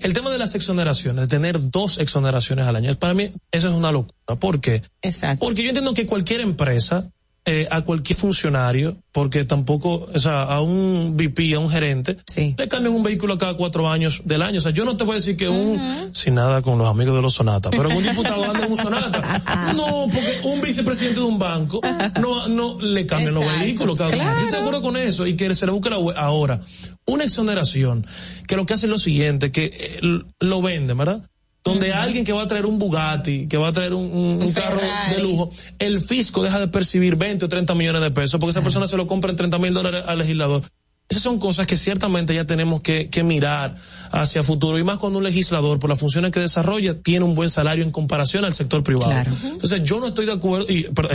[0.00, 3.74] El tema de las exoneraciones, de tener dos exoneraciones al año, para mí eso es
[3.74, 4.38] una locura.
[4.38, 4.82] ¿Por qué?
[5.02, 5.44] Exacto.
[5.44, 7.10] Porque yo entiendo que cualquier empresa,
[7.44, 12.68] eh, a cualquier funcionario, porque tampoco, o sea, a un VP, a un gerente, le
[12.68, 14.58] cambian un vehículo cada cuatro años del año.
[14.58, 17.16] O sea, yo no te voy a decir que un, sin nada con los amigos
[17.16, 19.42] de los Sonata, pero un diputado anda en un Sonata.
[19.74, 21.80] No, porque un vicepresidente de un banco
[22.20, 23.64] no, no le cambian los Exacto.
[23.64, 24.40] vehículos cada Claro.
[24.40, 26.60] Yo de acuerdo con eso y que se le busque la hue- ahora.
[27.06, 28.06] Una exoneración
[28.46, 30.00] que lo que hace es lo siguiente, que eh,
[30.38, 31.28] lo venden, ¿verdad?
[31.64, 34.52] Donde alguien que va a traer un Bugatti, que va a traer un, un- un
[34.52, 34.80] carro
[35.14, 38.62] de lujo, el fisco deja de percibir 20 o 30 millones de pesos porque esa
[38.62, 40.62] persona se lo compra en 30 mil dólares al legislador.
[41.08, 43.76] Esas son cosas que ciertamente ya tenemos que, que mirar
[44.12, 47.50] hacia futuro y más cuando un legislador, por las funciones que desarrolla, tiene un buen
[47.50, 49.12] salario en comparación al sector privado.
[49.52, 51.10] Entonces yo no estoy de acuerdo y pero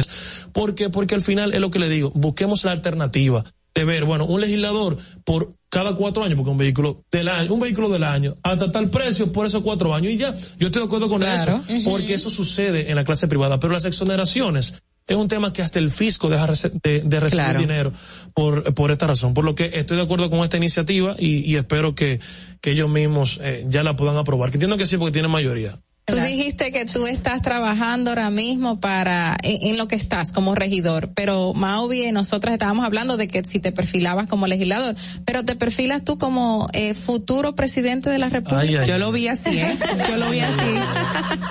[0.53, 3.43] porque porque al final es lo que le digo, busquemos la alternativa
[3.77, 7.59] de ver, bueno, un legislador por cada cuatro años, porque un vehículo del año, un
[7.59, 10.33] vehículo del año, hasta tal precio por esos cuatro años y ya.
[10.57, 11.61] Yo estoy de acuerdo con Claro.
[11.67, 14.73] eso, porque eso sucede en la clase privada, pero las exoneraciones
[15.05, 16.47] es un tema que hasta el fisco deja
[16.83, 17.59] de, de recibir Claro.
[17.59, 17.91] dinero
[18.33, 19.33] por, por esta razón.
[19.33, 22.19] Por lo que estoy de acuerdo con esta iniciativa y, y espero que,
[22.61, 24.49] que ellos mismos eh, ya la puedan aprobar.
[24.49, 25.79] Que entiendo que sí, porque tienen mayoría.
[26.09, 30.55] Tú dijiste que tú estás trabajando ahora mismo para en, en lo que estás como
[30.55, 35.43] regidor, pero Mauvi y nosotras estábamos hablando de que si te perfilabas como legislador, pero
[35.43, 38.61] te perfilas tú como eh, futuro presidente de la República.
[38.61, 39.77] Ay, ay, Yo lo vi así, ¿eh?
[40.07, 40.63] Yo lo vi así.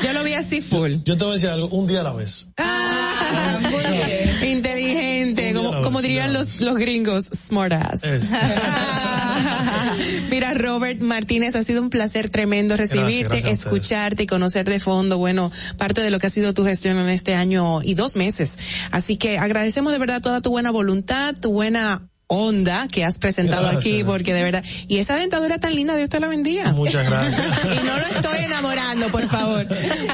[0.02, 0.94] Yo lo vi así full.
[1.04, 2.48] Yo te voy a decir algo, un día a la vez.
[2.56, 4.56] Ah, muy bien.
[4.56, 8.00] Inteligente, como, como dirían los, los gringos, smart ass.
[10.30, 15.18] Mira, Robert Martínez, ha sido un placer tremendo recibirte, gracias escucharte y conocer de fondo,
[15.18, 18.54] bueno, parte de lo que ha sido tu gestión en este año y dos meses.
[18.90, 23.62] Así que agradecemos de verdad toda tu buena voluntad, tu buena onda que has presentado
[23.62, 23.80] Gracias.
[23.84, 26.72] aquí, porque de verdad, y esa dentadura tan linda, Dios te la bendiga.
[26.72, 27.40] Muchas gracias.
[27.64, 29.66] y no lo estoy enamorando, por favor.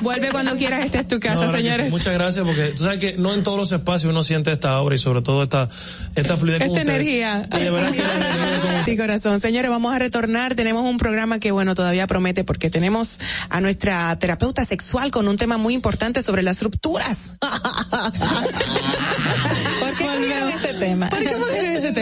[0.03, 1.57] Vuelve cuando quieras, esta es tu casa, No, sí.
[1.59, 1.91] señores.
[1.91, 4.95] Muchas gracias porque tú sabes que no en todos los espacios uno siente esta obra
[4.95, 5.69] y sobre todo esta
[6.15, 7.49] esta fluidez Esta energía.
[7.51, 8.03] Y de verdad que
[8.85, 9.41] Sí, corazón.
[9.41, 10.55] Señores, vamos a retornar.
[10.55, 15.37] Tenemos un programa que, bueno, todavía promete porque tenemos a nuestra terapeuta sexual con un
[15.37, 17.31] tema muy importante sobre las rupturas.
[17.41, 18.13] ¿Por
[19.97, 21.09] qué este tema?
[21.09, 22.02] ¿Por qué este tema?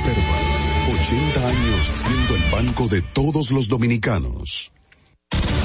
[0.00, 4.72] Banreservas, 80 años siendo el banco de todos los dominicanos.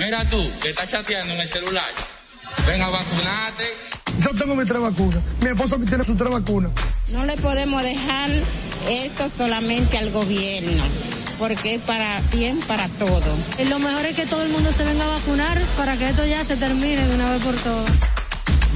[0.00, 1.94] Mira tú, que estás chateando en el celular.
[2.66, 3.64] Ven a vacunarte.
[4.18, 5.18] Yo tengo mis tres vacunas.
[5.40, 6.72] Mi esposa tiene sus tres vacunas.
[7.12, 8.30] No le podemos dejar
[8.88, 10.84] esto solamente al gobierno,
[11.38, 13.36] porque es para bien para todo.
[13.58, 16.24] Y lo mejor es que todo el mundo se venga a vacunar para que esto
[16.26, 17.90] ya se termine de una vez por todas.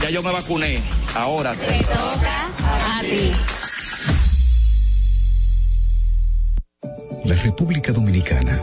[0.03, 0.81] Ya yo me vacuné.
[1.15, 1.53] Ahora.
[1.53, 3.33] A ti.
[7.25, 8.63] La República Dominicana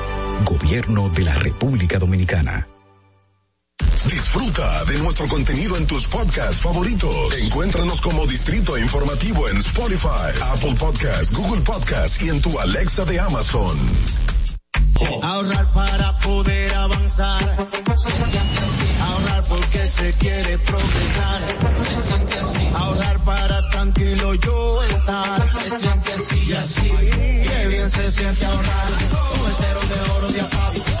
[0.43, 2.67] Gobierno de la República Dominicana.
[4.05, 7.33] Disfruta de nuestro contenido en tus podcasts favoritos.
[7.43, 13.19] Encuéntranos como Distrito Informativo en Spotify, Apple Podcasts, Google Podcasts y en tu Alexa de
[13.19, 13.77] Amazon.
[15.21, 17.67] Ahorrar para poder avanzar.
[17.97, 18.85] Se siente así.
[19.01, 21.41] Ahorrar porque se quiere progresar.
[21.75, 22.69] Se siente así.
[22.75, 25.47] Ahorrar para tranquilo yo estar.
[25.47, 26.91] Se siente así y así.
[27.43, 28.87] Qué bien se siente ahorrar.
[29.47, 31.00] El cero de oro de APAP.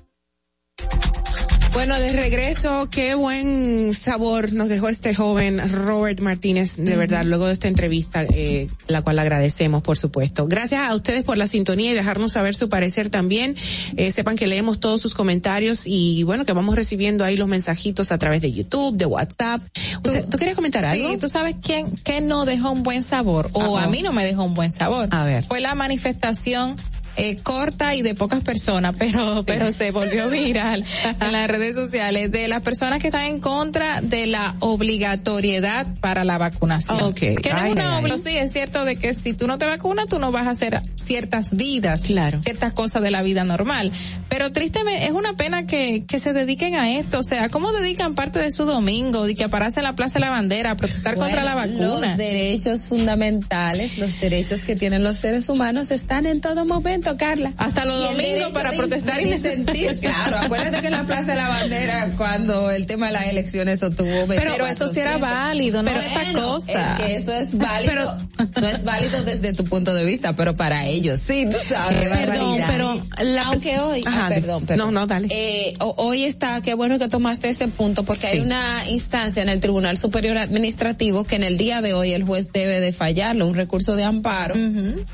[1.73, 7.47] Bueno, de regreso, qué buen sabor nos dejó este joven Robert Martínez, de verdad, luego
[7.47, 10.47] de esta entrevista, eh, la cual agradecemos, por supuesto.
[10.47, 13.55] Gracias a ustedes por la sintonía y dejarnos saber su parecer también.
[13.95, 18.11] Eh, sepan que leemos todos sus comentarios y bueno, que vamos recibiendo ahí los mensajitos
[18.11, 19.61] a través de YouTube, de WhatsApp.
[20.03, 21.09] ¿Usted- ¿Tú, querías comentar algo?
[21.09, 24.25] Sí, tú sabes quién, quién no dejó un buen sabor, o a mí no me
[24.25, 25.07] dejó un buen sabor.
[25.11, 25.45] A ver.
[25.45, 26.75] Fue la manifestación
[27.17, 30.83] eh, corta y de pocas personas, pero, pero se volvió viral
[31.21, 36.23] en las redes sociales de las personas que están en contra de la obligatoriedad para
[36.23, 37.01] la vacunación.
[37.01, 37.15] Ok.
[37.15, 39.65] Que no Ay, es una ay, sí, es cierto de que si tú no te
[39.65, 42.41] vacunas, tú no vas a hacer ciertas vidas, Claro.
[42.43, 43.91] ciertas cosas de la vida normal.
[44.29, 47.19] Pero tristemente, es una pena que, que se dediquen a esto.
[47.19, 50.21] O sea, ¿cómo dedican parte de su domingo de que pararse en la Plaza de
[50.21, 52.07] la Bandera a protestar contra la Bueno, vacuna?
[52.09, 57.17] Los derechos fundamentales, los derechos que tienen los seres humanos están en todo momento momento,
[57.17, 57.53] Carla.
[57.57, 59.99] Hasta los domingos para protestar y sentir.
[59.99, 63.75] Claro, acuérdate que en la Plaza de la Bandera, cuando el tema de las elecciones,
[63.75, 66.97] eso tuvo Pero, pero eso sí era válido, no Pero esta bueno, cosa.
[66.97, 68.17] Es que eso es válido.
[68.61, 72.01] no es válido desde tu punto de vista, pero para ellos sí, tú sabes.
[72.01, 74.93] Qué perdón, pero la- aunque hoy, Ajá, ah, perdón, perdón.
[74.93, 75.27] No, no, dale.
[75.31, 78.27] Eh, ho- hoy está, qué bueno que tomaste ese punto, porque Sí.
[78.33, 82.23] hay una instancia en el Tribunal Superior Administrativo que en el día de hoy el
[82.23, 84.55] juez debe de fallarlo, un recurso de amparo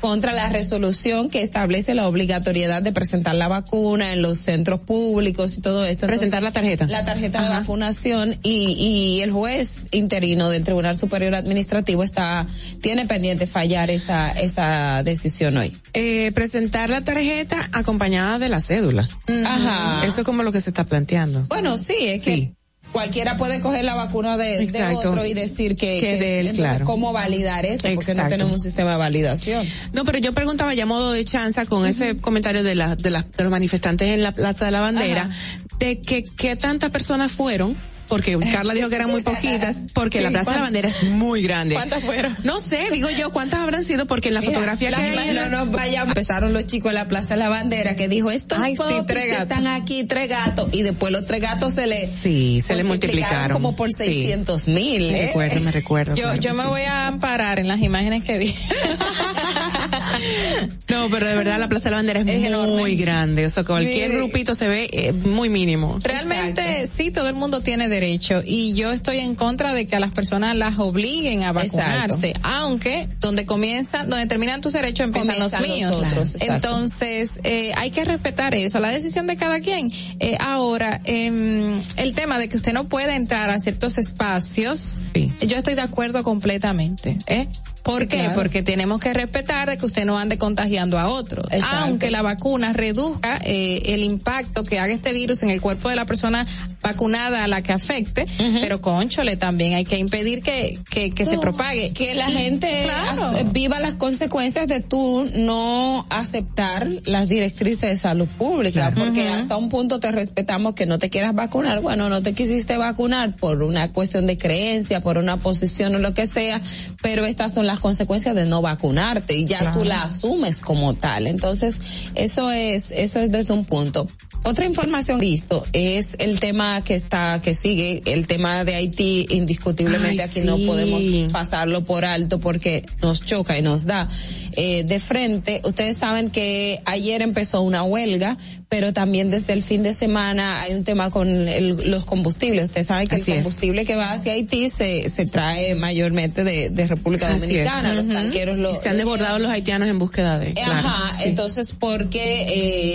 [0.00, 5.56] contra la resolución que establece la obligatoriedad de presentar la vacuna en los centros públicos
[5.56, 6.06] y todo esto.
[6.06, 6.86] Presentar la tarjeta.
[6.86, 12.46] La tarjeta de vacunación y, y el juez interino del Tribunal Superior Administrativo está,
[12.82, 15.76] tiene pendiente fallar esa, esa decisión hoy.
[15.94, 19.08] Eh, presentar la tarjeta acompañada de la cédula.
[19.46, 20.04] Ajá.
[20.06, 21.46] Eso es como lo que se está planteando.
[21.48, 22.30] Bueno, sí, es Sí.
[22.30, 22.57] que
[22.92, 24.58] cualquiera puede coger la vacuna de,
[24.96, 26.84] otro y decir que, Que de él, claro.
[26.84, 27.82] ¿Cómo validar eso?
[27.94, 29.66] Porque no tenemos un sistema de validación.
[29.92, 33.10] No, pero yo preguntaba ya a modo de chanza con ese comentario de, la, de,
[33.10, 35.30] la- de los manifestantes en la Plaza de la Bandera,
[35.78, 37.76] de que qué tantas personas fueron,
[38.08, 40.62] porque Carla dijo que eran muy poquitas, porque la Sí, Plaza de la.
[40.64, 41.74] Bandera es muy grande.
[41.74, 42.34] ¿Cuántas fueron?
[42.44, 44.06] No sé, digo yo, ¿cuántas habrán sido?
[44.06, 45.34] Porque en la Mira, fotografía la que hay...
[45.34, 48.58] no nos vaya- Empezaron los chicos en la Plaza de la Bandera que dijo, estos
[48.58, 52.62] Ay, sí, tres están aquí, tres gatos, y después los tres gatos se le Sí,
[52.66, 53.52] se le multiplicaron.
[53.52, 54.04] como por Sí.
[54.04, 55.12] 600 mil.
[55.12, 55.26] Me ¿eh?
[55.28, 56.14] recuerdo, me recuerdo.
[56.14, 56.68] Yo, claro yo me sí.
[56.68, 58.54] voy a amparar en las imágenes que vi.
[60.88, 62.94] No, pero de verdad la Plaza de la Bandera es, Es muy enorme.
[62.96, 63.46] grande.
[63.46, 64.16] O sea, cualquier Sí.
[64.16, 65.98] grupito se ve eh, muy mínimo.
[66.02, 70.00] Realmente sí, todo el mundo tiene derecho y yo estoy en contra de que a
[70.00, 75.62] las personas las obliguen a vacunarse, aunque donde comienzan, donde terminan tus derechos empiezan Comienzan
[75.62, 75.76] los los
[76.16, 76.36] míos.
[76.40, 79.92] Entonces eh, hay que respetar eso, la decisión de cada quien.
[80.20, 85.00] Eh, ahora, em, el tema de que usted no puede entrar a ciertos espacios,
[85.40, 87.18] yo estoy de acuerdo completamente.
[87.26, 87.48] ¿eh?
[87.82, 88.18] ¿Por qué?
[88.18, 88.34] Claro.
[88.34, 91.46] Porque tenemos que respetar de que usted no ande contagiando a otros.
[91.50, 91.76] Exacto.
[91.84, 95.96] Aunque la vacuna reduzca eh, el impacto que haga este virus en el cuerpo de
[95.96, 96.46] la persona
[96.82, 98.24] vacunada a la que afecte,
[98.60, 101.92] pero conchole también hay que impedir que, que, que se propague.
[101.92, 103.32] Que la gente Claro.
[103.52, 109.68] viva las consecuencias de tú no aceptar las directrices de salud pública, porque hasta un
[109.68, 111.80] punto te respetamos que no te quieras vacunar.
[111.80, 116.14] Bueno, no te quisiste vacunar por una cuestión de creencia, por una posición o lo
[116.14, 116.60] que sea,
[117.02, 119.78] pero estas son las consecuencias de no vacunarte y ya Claro.
[119.80, 121.26] tú la asumes como tal.
[121.26, 121.78] Entonces,
[122.14, 124.06] eso es, eso es desde un punto.
[124.44, 130.22] Otra información visto es el tema que está, que sigue, el tema de Haití, indiscutiblemente
[130.22, 131.02] Ay, aquí no podemos
[131.32, 134.08] pasarlo por alto porque nos choca y nos da
[134.52, 135.60] eh, de frente.
[135.64, 140.72] Ustedes saben que ayer empezó una huelga, pero también desde el fin de semana hay
[140.74, 142.66] un tema con el- los combustibles.
[142.66, 143.42] Ustedes saben que Así el es.
[143.44, 147.28] combustible que va hacia Haití se, se trae mayormente de, de República.
[147.34, 147.94] Dominicana.
[147.94, 150.54] Los tanqueros lo, Y se han desbordado los haitianos en búsqueda de.
[150.54, 151.28] Claro, Ajá, sí.
[151.28, 152.46] entonces porque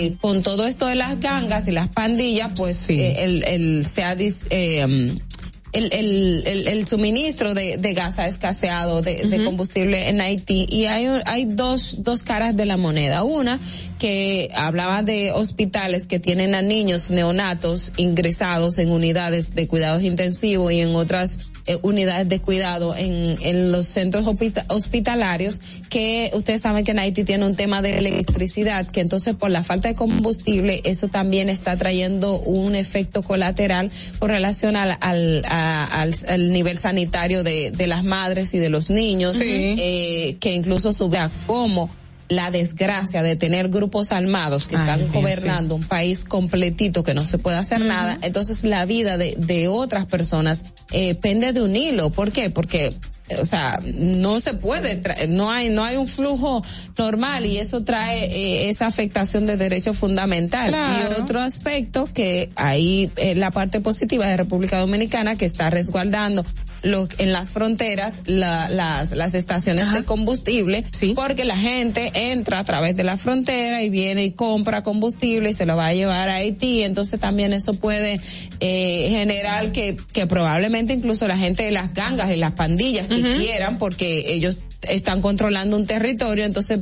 [0.06, 3.00] eh, con todo esto de las gangas y las pandillas, pues Sí.
[3.00, 5.14] eh, el, el se ha dis- eh,
[5.72, 10.66] el, el, el, el suministro de, de gas ha escaseado de, de combustible en Haití
[10.70, 13.24] y hay, hay dos, dos caras de la moneda.
[13.24, 13.58] Una
[13.98, 20.72] que hablaba de hospitales que tienen a niños neonatos ingresados en unidades de cuidados intensivos
[20.72, 26.60] y en otras eh, unidades de cuidado en, en los centros hospita- hospitalarios que ustedes
[26.60, 29.94] saben que en Haití tiene un tema de electricidad que entonces por la falta de
[29.94, 36.52] combustible eso también está trayendo un efecto colateral con relación al, al, a- al, al
[36.52, 41.30] nivel sanitario de, de las madres y de los niños eh, que incluso sube a
[41.46, 41.88] cómo
[42.28, 47.22] la desgracia de tener grupos armados que Ay, están gobernando un país completito que no
[47.22, 51.76] se puede hacer nada, entonces la vida de, de otras personas eh, pende de un
[51.76, 52.10] hilo.
[52.10, 52.50] ¿Por qué?
[52.50, 52.94] Porque
[53.28, 56.62] eh, o sea, no se puede, no hay, no hay un flujo
[56.98, 60.68] normal y eso trae eh, esa afectación de derecho fundamental.
[60.68, 61.14] Claro.
[61.18, 66.44] Y otro aspecto que ahí eh, la parte positiva de República Dominicana que está resguardando
[67.18, 72.94] en las fronteras la- las, las estaciones de combustible porque la gente entra a través
[72.96, 76.34] de la frontera y viene y compra combustible y se lo va a llevar a
[76.36, 76.82] Haití.
[76.82, 78.20] Entonces también eso puede
[78.60, 83.22] eh, generar que, que probablemente incluso la gente de las gangas y las pandillas que
[83.38, 86.80] quieran porque ellos están controlando un territorio entonces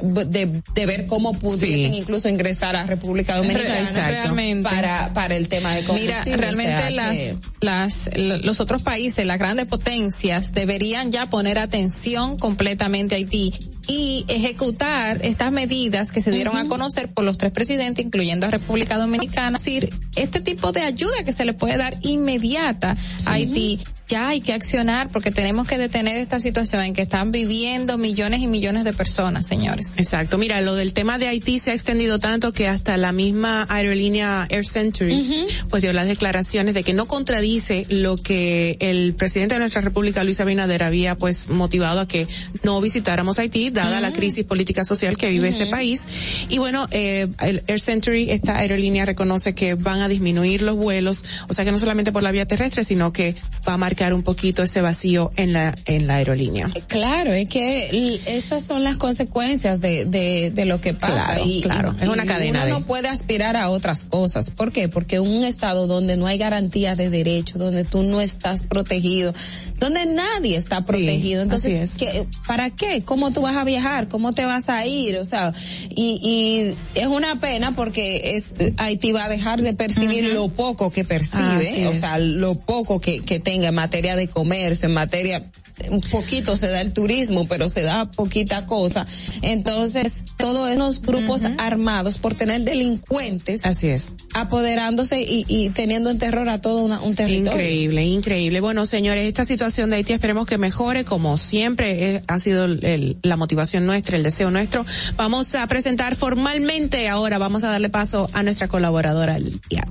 [0.00, 1.98] de, de ver cómo pudiesen Sí.
[1.98, 3.88] incluso ingresar a República Dominicana.
[4.06, 4.68] Realmente.
[4.68, 8.82] para para el tema de combustible Mira, o realmente sea las, que- las, los otros
[8.82, 13.52] países, las grandes potencias, deberían ya poner atención completamente a Haití
[13.86, 18.50] y ejecutar estas medidas que se dieron a conocer por los tres presidentes, incluyendo a
[18.50, 19.56] República Dominicana.
[19.56, 22.96] Es decir, este tipo de ayuda que se le puede dar inmediata
[23.26, 23.80] a Haití
[24.12, 28.42] ya hay que accionar porque tenemos que detener esta situación en que están viviendo millones
[28.42, 29.94] y millones de personas, señores.
[29.96, 30.36] Exacto.
[30.36, 34.46] Mira, lo del tema de Haití se ha extendido tanto que hasta la misma aerolínea
[34.50, 39.60] Air Century pues dio las declaraciones de que no contradice lo que el presidente de
[39.60, 42.28] nuestra República, Luis Abinader, había pues motivado a que
[42.62, 46.04] no visitáramos Haití, dada la crisis política social que vive ese país.
[46.48, 51.24] Y bueno, eh, el Air Century, esta aerolínea reconoce que van a disminuir los vuelos,
[51.48, 53.34] o sea que no solamente por la vía terrestre, sino que
[53.68, 56.70] va a marcar un poquito ese vacío en la en la aerolínea.
[56.88, 61.34] Claro, es que esas son las consecuencias de, de, de lo que pasa.
[61.34, 61.94] Claro, y, claro.
[61.98, 62.70] y es una cadena uno de...
[62.72, 64.50] no puede aspirar a otras cosas.
[64.50, 64.88] ¿Por qué?
[64.88, 69.34] Porque un estado donde no hay garantía de derecho, donde tú no estás protegido,
[69.78, 71.42] donde nadie está protegido.
[71.42, 73.02] Entonces, ¿qué, ¿para qué?
[73.04, 74.08] ¿Cómo tú vas a viajar?
[74.08, 75.16] ¿Cómo te vas a ir?
[75.18, 75.52] O sea,
[75.90, 80.90] y, y es una pena porque es Haití va a dejar de percibir lo poco
[80.90, 85.44] que percibe, o sea, lo poco que, que tenga en materia de comercio, en materia
[85.90, 89.06] un poquito se da el turismo, pero se da poquita cosa.
[89.40, 93.64] Entonces, todos esos grupos armados por tener delincuentes.
[93.66, 94.14] Así es.
[94.34, 97.52] Apoderándose y, y teniendo en terror a todo una- un territorio.
[97.52, 98.60] Increíble, increíble.
[98.60, 102.84] Bueno, señores, esta situación de Haití esperemos que mejore, como siempre eh, ha sido el-
[102.84, 104.84] el- la motivación nuestra, el deseo nuestro.
[105.16, 109.84] Vamos a presentar formalmente ahora, vamos a darle paso a nuestra colaboradora del día.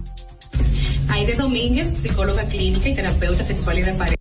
[1.10, 4.18] Aide Domínguez, psicóloga clínica y terapeuta sexual y de pareja.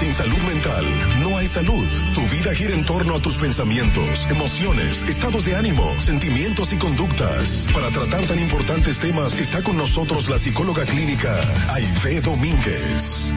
[0.00, 0.84] Sin salud mental
[1.20, 1.86] no hay salud.
[2.12, 7.68] Tu vida gira en torno a tus pensamientos, emociones, estados de ánimo, sentimientos y conductas.
[7.72, 11.40] Para tratar tan importantes temas está con nosotros la psicóloga clínica
[11.74, 13.32] Aide Domínguez.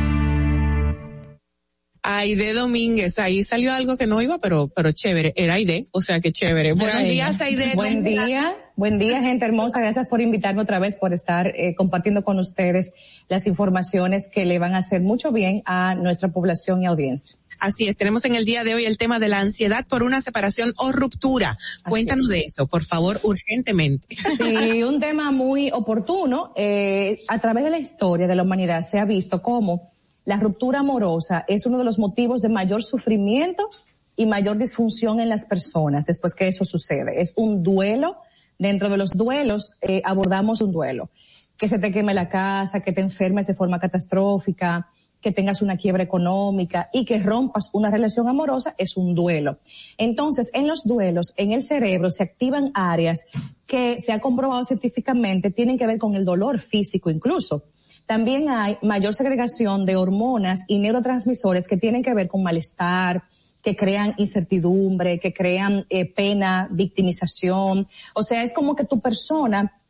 [2.07, 6.19] Aide Domínguez, ahí salió algo que no iba, pero, pero chévere, era Aide, o sea
[6.19, 6.73] que chévere.
[6.73, 7.71] Buenos días, Aide.
[7.73, 9.79] Buen día, buen día, gente hermosa.
[9.79, 12.93] Gracias por invitarme otra vez, por estar eh, compartiendo con ustedes
[13.27, 17.37] las informaciones que le van a hacer mucho bien a nuestra población y audiencia.
[17.59, 20.21] Así es, tenemos en el día de hoy el tema de la ansiedad por una
[20.21, 21.57] separación o ruptura.
[21.89, 24.15] Cuéntanos de eso, por favor, urgentemente.
[24.37, 26.53] Sí, un tema muy oportuno.
[26.55, 29.94] Eh, a través de la historia de la humanidad se ha visto cómo
[30.25, 33.69] la ruptura amorosa es uno de los motivos de mayor sufrimiento
[34.17, 37.21] y mayor disfunción en las personas después que eso sucede.
[37.21, 38.17] Es un duelo.
[38.57, 41.09] Dentro de los duelos eh, abordamos un duelo.
[41.57, 44.87] Que se te queme la casa, que te enfermes de forma catastrófica,
[45.21, 49.57] que tengas una quiebra económica y que rompas una relación amorosa es un duelo.
[49.97, 53.25] Entonces, en los duelos, en el cerebro se activan áreas
[53.65, 57.63] que se ha comprobado científicamente tienen que ver con el dolor físico incluso.
[58.05, 63.23] También hay mayor segregación de hormonas y neurotransmisores que tienen que ver con malestar,
[63.63, 67.87] que crean incertidumbre, que crean eh, pena, victimización.
[68.13, 69.81] O sea, es como que tu persona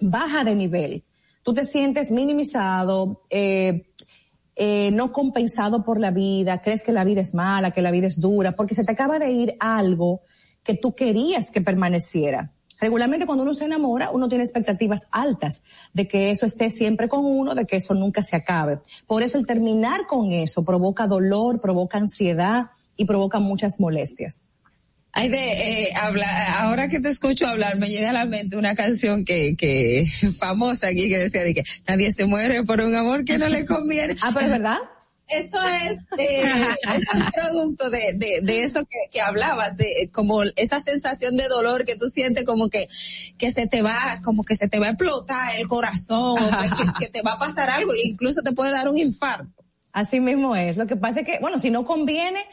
[0.00, 1.04] baja de nivel.
[1.42, 3.86] Tú te sientes minimizado, eh,
[4.54, 8.06] eh, no compensado por la vida, crees que la vida es mala, que la vida
[8.06, 10.20] es dura, porque se te acaba de ir algo
[10.62, 12.52] que tú querías que permaneciera.
[12.82, 15.62] Regularmente cuando uno se enamora, uno tiene expectativas altas
[15.92, 18.80] de que eso esté siempre con uno, de que eso nunca se acabe.
[19.06, 24.40] Por eso el terminar con eso provoca dolor, provoca ansiedad y provoca muchas molestias.
[25.12, 26.26] Ay, de, eh, habla,
[26.60, 30.04] ahora que te escucho hablar, me llega a la mente una canción que, que,
[30.40, 33.64] famosa aquí que decía de que nadie se muere por un amor que no le
[33.64, 34.16] conviene.
[34.22, 34.78] Ah, pero es verdad.
[35.32, 36.44] Eso es, eh,
[36.94, 41.48] es un producto de, de, de eso que, que hablabas, de como esa sensación de
[41.48, 42.88] dolor que tú sientes como que,
[43.38, 46.38] que se te va, como que se te va a explotar el corazón,
[46.98, 49.64] que, te va a pasar algo incluso te puede dar un infarto.
[49.92, 50.76] Así mismo es.
[50.76, 52.44] Lo que pasa es que, bueno, si no conviene,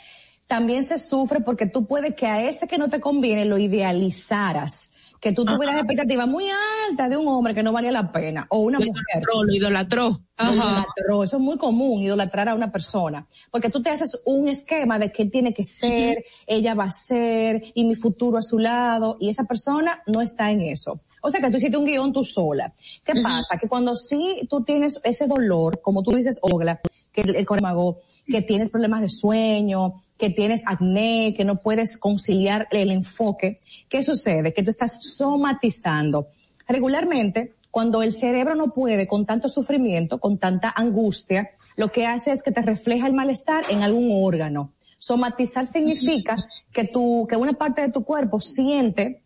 [0.47, 4.91] también se sufre porque tú puedes que a ese que no te conviene lo idealizaras.
[5.19, 6.45] Que tú tuvieras expectativas muy
[6.89, 8.47] altas de un hombre que no valía la pena.
[8.49, 9.03] O una Lo mujer.
[9.21, 10.19] idolatró, lo idolatró.
[10.37, 11.23] Lo idolatró.
[11.23, 13.27] Eso es muy común, idolatrar a una persona.
[13.51, 16.91] Porque tú te haces un esquema de que él tiene que ser, ella va a
[16.91, 21.01] ser, y mi futuro a su lado, y esa persona no está en eso.
[21.21, 22.73] O sea que tú hiciste un guion tú sola.
[23.03, 23.57] ¿Qué pasa?
[23.57, 26.79] Que cuando sí tú tienes ese dolor, como tú dices, Ogla,
[27.11, 27.45] que el, el
[28.25, 34.03] que tienes problemas de sueño, que tienes acné, que no puedes conciliar el enfoque, ¿qué
[34.03, 34.53] sucede?
[34.53, 36.27] Que tú estás somatizando.
[36.67, 42.31] Regularmente, cuando el cerebro no puede con tanto sufrimiento, con tanta angustia, lo que hace
[42.31, 44.73] es que te refleja el malestar en algún órgano.
[44.97, 46.35] Somatizar significa
[46.73, 49.23] que tu, que una parte de tu cuerpo siente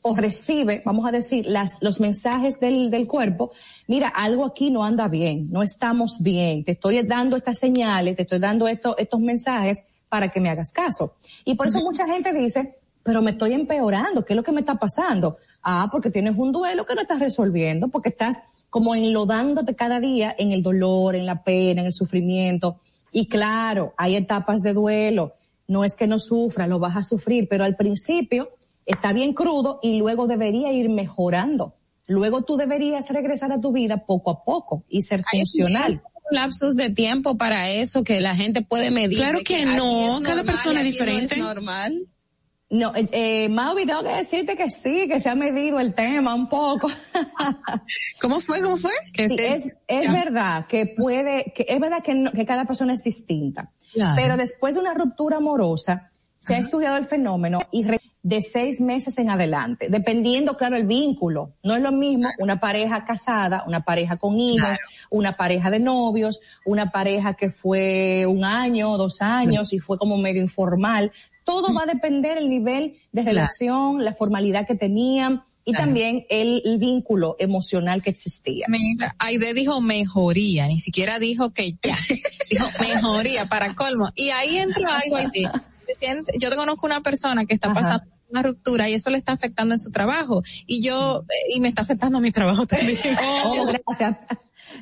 [0.00, 3.52] o recibe, vamos a decir, las, los mensajes del, del cuerpo,
[3.86, 8.22] mira, algo aquí no anda bien, no estamos bien, te estoy dando estas señales, te
[8.22, 11.14] estoy dando esto, estos mensajes, para que me hagas caso.
[11.46, 14.60] Y por eso mucha gente dice, pero me estoy empeorando, ¿qué es lo que me
[14.60, 15.36] está pasando?
[15.62, 18.36] Ah, porque tienes un duelo que no estás resolviendo, porque estás
[18.68, 22.80] como enlodándote cada día en el dolor, en la pena, en el sufrimiento.
[23.12, 25.32] Y claro, hay etapas de duelo.
[25.66, 28.50] No es que no sufra, lo vas a sufrir, pero al principio
[28.84, 31.74] está bien crudo y luego debería ir mejorando.
[32.06, 36.02] Luego tú deberías regresar a tu vida poco a poco y ser funcional.
[36.30, 39.18] Lapsos de tiempo para eso que la gente puede medir.
[39.18, 41.36] Claro que no, es cada normal persona es aquí no diferente.
[41.36, 42.06] normal.
[42.72, 46.34] No, eh, eh, Maui, tengo que decirte que sí, que se ha medido el tema
[46.36, 46.88] un poco.
[48.20, 48.60] ¿Cómo fue?
[48.62, 48.92] ¿Cómo fue?
[49.12, 52.64] Que Sí, se- es, es verdad que puede, que es verdad que, no- que cada
[52.66, 53.68] persona es distinta.
[53.92, 54.14] Claro.
[54.16, 56.09] Pero después de una ruptura amorosa,
[56.40, 57.84] se ha estudiado el fenómeno y
[58.22, 61.52] de seis meses en adelante, dependiendo, claro, el vínculo.
[61.62, 64.70] No es lo mismo una pareja casada, una pareja con hijos,
[65.10, 70.16] una pareja de novios, una pareja que fue un año, dos años y fue como
[70.16, 71.12] medio informal.
[71.44, 73.36] Todo va a depender el nivel de Claro.
[73.36, 78.66] relación, la formalidad que tenían y también el, el vínculo emocional que existía.
[78.68, 81.96] Mira, Aide dijo mejoría, ni siquiera dijo que ya.
[82.50, 84.08] dijo mejoría para colmo.
[84.14, 85.50] Y ahí entra algo, Aide.
[86.38, 89.74] Yo te conozco una persona que está pasando una ruptura y eso le está afectando
[89.74, 90.42] en su trabajo.
[90.66, 92.98] Y yo, eh, y me está afectando mi trabajo también.
[93.44, 94.16] Oh, gracias.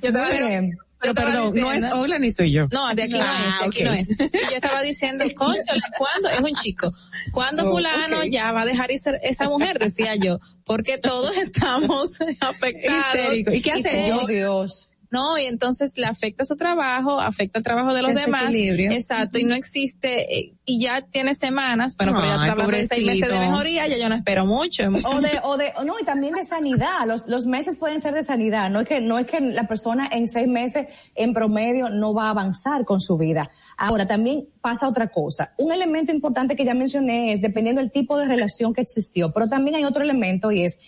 [0.02, 0.78] Yo Muy bien.
[1.00, 2.66] Pero perdón, no es Ola ni soy yo.
[2.72, 4.08] No, de aquí no Ah, es, de aquí no es.
[4.18, 5.60] Yo estaba diciendo, concho,
[5.96, 6.28] ¿cuándo?
[6.28, 6.92] Es un chico.
[7.30, 9.78] ¿Cuándo Oh, fulano ya va a dejar esa mujer?
[9.78, 10.40] Decía yo.
[10.64, 13.14] Porque todos estamos afectados.
[13.14, 13.52] Histérico.
[13.52, 14.26] ¿Y qué hace yo- yo?
[14.26, 14.88] Dios.
[15.10, 18.46] No, y entonces le afecta su trabajo, afecta el trabajo de los demás.
[18.48, 18.92] Desequilibrio.
[18.92, 23.06] Exacto, y no existe, eh, y ya tiene semanas, bueno, pero ya hablando de seis
[23.06, 24.84] meses de mejoría, ya yo no espero mucho.
[25.04, 27.06] O de, o de, no, y también de sanidad.
[27.06, 28.68] Los, los meses pueden ser de sanidad.
[28.68, 32.26] No es que, no es que la persona en seis meses en promedio no va
[32.26, 33.50] a avanzar con su vida.
[33.78, 35.52] Ahora, también pasa otra cosa.
[35.56, 39.48] Un elemento importante que ya mencioné es dependiendo del tipo de relación que existió, pero
[39.48, 40.78] también hay otro elemento y es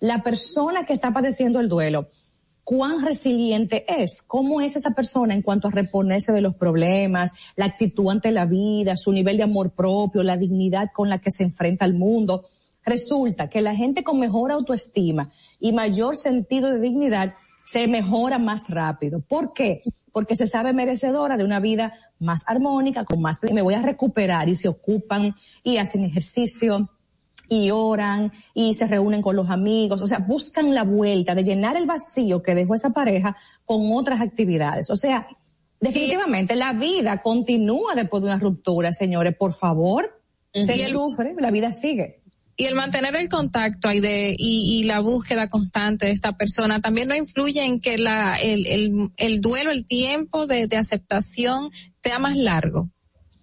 [0.00, 2.08] la persona que está padeciendo el duelo.
[2.68, 7.64] Cuán resiliente es, cómo es esa persona en cuanto a reponerse de los problemas, la
[7.64, 11.44] actitud ante la vida, su nivel de amor propio, la dignidad con la que se
[11.44, 12.44] enfrenta al mundo.
[12.84, 17.32] Resulta que la gente con mejor autoestima y mayor sentido de dignidad
[17.64, 19.20] se mejora más rápido.
[19.20, 19.80] ¿Por qué?
[20.12, 24.50] Porque se sabe merecedora de una vida más armónica, con más, me voy a recuperar
[24.50, 26.90] y se ocupan y hacen ejercicio
[27.48, 31.76] y oran y se reúnen con los amigos, o sea, buscan la vuelta de llenar
[31.76, 34.90] el vacío que dejó esa pareja con otras actividades.
[34.90, 35.26] O sea,
[35.80, 40.20] definitivamente la vida continúa después de una ruptura, señores, por favor.
[40.52, 42.22] Se Y el- sufre, la vida sigue.
[42.60, 46.80] Y el mantener el contacto ahí de, y, y la búsqueda constante de esta persona
[46.80, 51.66] también no influye en que la, el, el, el duelo, el tiempo de, de aceptación
[52.02, 52.90] sea más largo.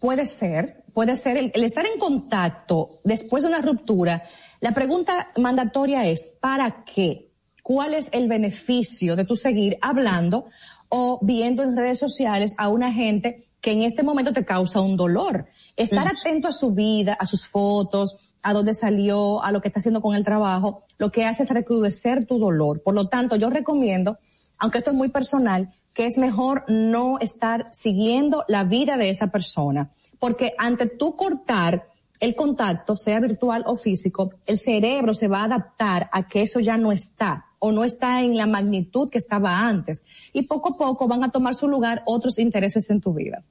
[0.01, 4.23] Puede ser, puede ser el, el estar en contacto después de una ruptura.
[4.61, 7.33] La pregunta mandatoria es, ¿para qué?
[7.61, 10.45] ¿Cuál es el beneficio de tu seguir hablando
[10.89, 14.95] o viendo en redes sociales a una gente que en este momento te causa un
[14.95, 15.47] dolor?
[15.75, 19.79] Estar atento a su vida, a sus fotos, a dónde salió, a lo que está
[19.79, 22.81] haciendo con el trabajo, lo que hace es recrudecer tu dolor.
[22.83, 24.17] Por lo tanto, yo recomiendo,
[24.59, 29.27] aunque esto es muy personal, que es mejor no estar siguiendo la vida de esa
[29.27, 29.91] persona.
[30.19, 31.87] Porque ante tú cortar
[32.19, 36.59] el contacto, sea virtual o físico, el cerebro se va a adaptar a que eso
[36.59, 40.05] ya no está o no está en la magnitud que estaba antes.
[40.33, 43.43] Y poco a poco van a tomar su lugar otros intereses en tu vida.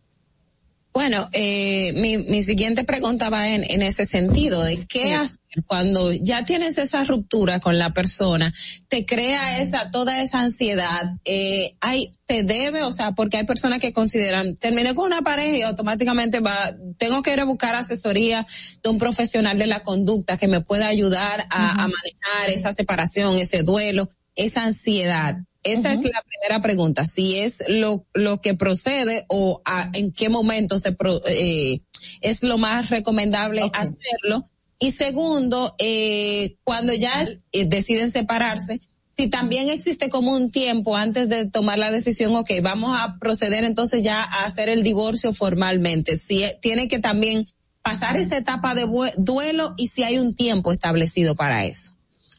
[0.95, 6.13] Bueno, eh, mi, mi siguiente pregunta va en, en ese sentido, de qué hacer cuando
[6.13, 8.53] ya tienes esa ruptura con la persona,
[8.87, 13.81] te crea esa, toda esa ansiedad, eh, hay, te debe, o sea, porque hay personas
[13.81, 18.47] que consideran, terminé con una pareja y automáticamente va, tengo que ir a buscar asesoría
[18.83, 23.39] de un profesional de la conducta que me pueda ayudar a, a manejar esa separación,
[23.39, 25.39] ese duelo, esa ansiedad.
[25.65, 30.29] Esa es la primera pregunta, si es lo, lo que procede o a- en qué
[30.29, 31.81] momento se pro- eh,
[32.21, 34.45] es lo más recomendable hacerlo.
[34.79, 38.81] Y segundo, eh, cuando ya eh, deciden separarse,
[39.17, 43.65] si también existe como un tiempo antes de tomar la decisión, ok, vamos a proceder
[43.65, 46.19] entonces ya a hacer el divorcio formalmente.
[46.19, 47.47] Si eh, tiene que también
[47.83, 48.87] pasar esa etapa de
[49.17, 51.94] duelo y si hay un tiempo establecido para eso.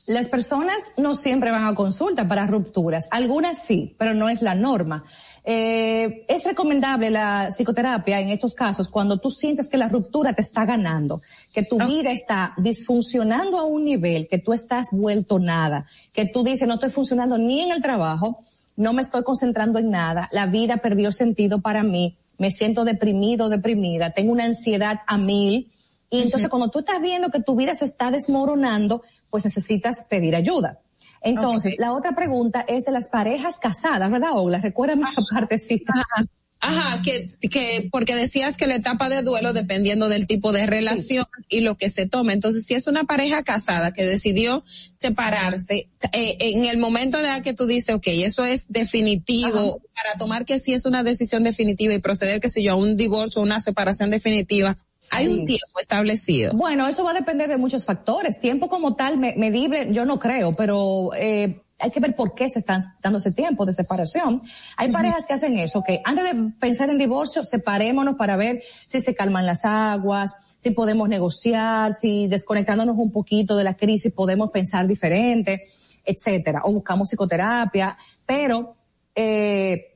[0.05, 4.53] Las personas no siempre van a consulta para rupturas, algunas sí, pero no es la
[4.53, 5.03] norma.
[5.47, 10.41] Eh, es recomendable la psicoterapia en estos casos cuando tú sientes que la ruptura te
[10.41, 11.21] está ganando,
[11.53, 16.43] que tu vida está disfuncionando a un nivel, que tú estás vuelto nada, que tú
[16.43, 18.39] dices no estoy funcionando ni en el trabajo,
[18.75, 23.49] no me estoy concentrando en nada, la vida perdió sentido para mí, me siento deprimido,
[23.49, 25.71] deprimida, tengo una ansiedad a mil.
[26.09, 29.03] Y entonces cuando tú estás viendo que tu vida se está desmoronando,
[29.35, 30.79] pues necesitas pedir ayuda.
[31.19, 34.59] Entonces, la otra pregunta es de las parejas casadas, ¿verdad, Ogla?
[34.59, 35.91] Recuérdame esa partecita.
[36.61, 41.25] Ajá, que, que, porque decías que la etapa de duelo dependiendo del tipo de relación
[41.49, 42.31] y lo que se tome.
[42.31, 44.63] Entonces, si es una pareja casada que decidió
[44.97, 50.45] separarse, eh, en el momento de que tú dices, ok, eso es definitivo, para tomar
[50.45, 53.59] que sí es una decisión definitiva y proceder, que sé yo, a un divorcio, una
[53.59, 54.77] separación definitiva,
[55.15, 56.53] hay un tiempo establecido.
[56.53, 58.39] Bueno, eso va a depender de muchos factores.
[58.39, 62.49] Tiempo como tal, me- medible, yo no creo, pero eh, hay que ver por qué
[62.49, 64.41] se están dando ese tiempo de separación.
[64.77, 68.99] Hay parejas que hacen eso, que antes de pensar en divorcio, separémonos para ver si
[68.99, 74.51] se calman las aguas, si podemos negociar, si desconectándonos un poquito de la crisis podemos
[74.51, 75.65] pensar diferente,
[76.05, 78.75] etcétera, o buscamos psicoterapia, pero
[79.15, 79.91] eh,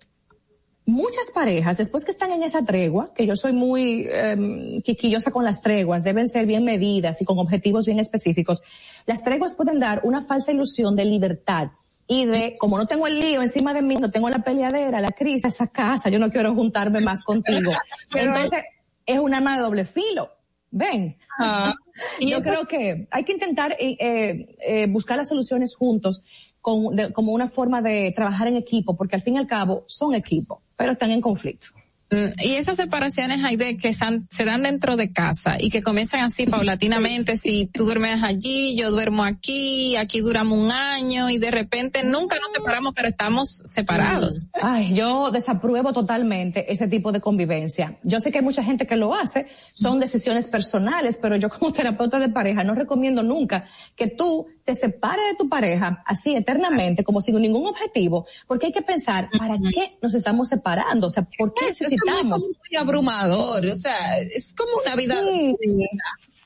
[0.89, 5.43] muchas parejas, después que están en esa tregua, que yo soy muy eh, quisquillosa con
[5.43, 8.61] las treguas, deben ser bien medidas y con objetivos bien específicos,
[9.05, 11.71] las treguas pueden dar una falsa ilusión de libertad
[12.07, 15.11] y de, como no tengo el lío encima de mí, no tengo la peleadera, la
[15.11, 17.71] crisis, esa casa, yo no quiero juntarme más contigo.
[18.11, 18.63] Pero- Entonces,
[19.05, 20.29] es un arma de doble filo.
[20.71, 21.17] Ven.
[22.19, 26.21] Yo creo que hay que intentar eh, eh, eh, buscar las soluciones juntos
[26.61, 29.83] con, de- como una forma de trabajar en equipo, porque al fin y al cabo
[29.87, 31.67] son equipo, pero están en conflicto.
[32.11, 36.21] Mm, Y esas separaciones hay de que se dan dentro de casa y que comienzan
[36.21, 41.51] así paulatinamente, si tú duermes allí, yo duermo aquí, aquí duramos un año y de
[41.51, 44.47] repente nunca nos separamos, pero estamos separados.
[44.59, 47.99] Ay, yo desapruebo totalmente ese tipo de convivencia.
[48.01, 51.71] Yo sé que hay mucha gente que lo hace, son decisiones personales, pero yo como
[51.73, 53.65] terapeuta de pareja no recomiendo nunca
[53.95, 58.71] que tú te separes de tu pareja así eternamente, como sin ningún objetivo, porque hay
[58.71, 61.07] que pensar, ¿para qué nos estamos separando?
[61.07, 62.43] O sea, ¿por qué es necesitamos?
[62.43, 65.15] muy abrumador, o sea, es como una vida.
[65.23, 65.55] Sí.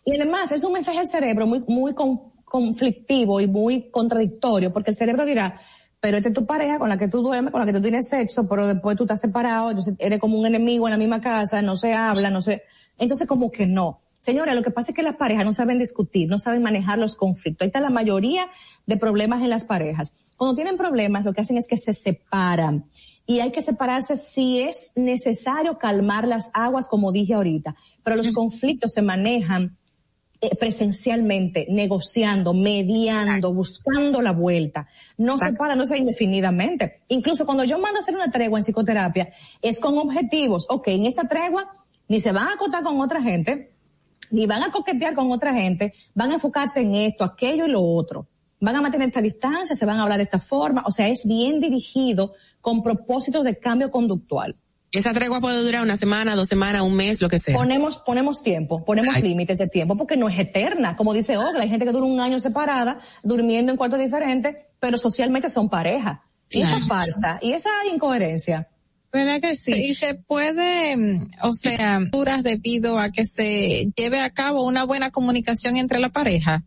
[0.06, 4.92] Y además es un mensaje al cerebro muy, muy con- conflictivo y muy contradictorio, porque
[4.92, 5.60] el cerebro dirá,
[6.00, 8.08] pero esta es tu pareja con la que tú duermes, con la que tú tienes
[8.08, 11.62] sexo, pero después tú estás separado, entonces eres como un enemigo en la misma casa,
[11.62, 12.64] no se habla, no se,
[12.98, 14.00] entonces como que no.
[14.24, 17.18] Señora, lo que pasa es que las parejas no saben discutir, no saben manejar los
[17.18, 17.66] conflictos.
[17.66, 18.48] Ahí está la mayoría
[18.86, 20.14] de problemas en las parejas.
[20.38, 22.86] Cuando tienen problemas, lo que hacen es que se separan.
[23.26, 27.76] Y hay que separarse si es necesario calmar las aguas, como dije ahorita.
[28.02, 29.76] Pero los conflictos se manejan
[30.40, 34.88] eh, presencialmente, negociando, mediando, buscando la vuelta.
[35.18, 37.02] No se para, no se indefinidamente.
[37.10, 40.66] Incluso cuando yo mando a hacer una tregua en psicoterapia, es con objetivos.
[40.70, 41.74] Ok, en esta tregua
[42.08, 43.73] ni se van a acotar con otra gente,
[44.34, 47.82] ni van a coquetear con otra gente, van a enfocarse en esto, aquello y lo
[47.82, 48.28] otro.
[48.60, 51.22] Van a mantener esta distancia, se van a hablar de esta forma, o sea, es
[51.26, 54.56] bien dirigido con propósitos de cambio conductual.
[54.92, 57.56] Esa tregua puede durar una semana, dos semanas, un mes, lo que sea.
[57.56, 59.22] Ponemos, ponemos tiempo, ponemos Ay.
[59.24, 60.96] límites de tiempo, porque no es eterna.
[60.96, 64.98] Como dice Ogla, hay gente que dura un año separada, durmiendo en cuartos diferentes, pero
[64.98, 66.24] socialmente son pareja.
[66.50, 66.86] Y esa Claro.
[66.88, 68.68] farsa, y esa incoherencia.
[69.14, 69.72] ¿Verdad que sí?
[69.72, 74.86] Y se puede, mm, o sea, duras debido a que se lleve a cabo una
[74.86, 76.64] buena comunicación entre la pareja.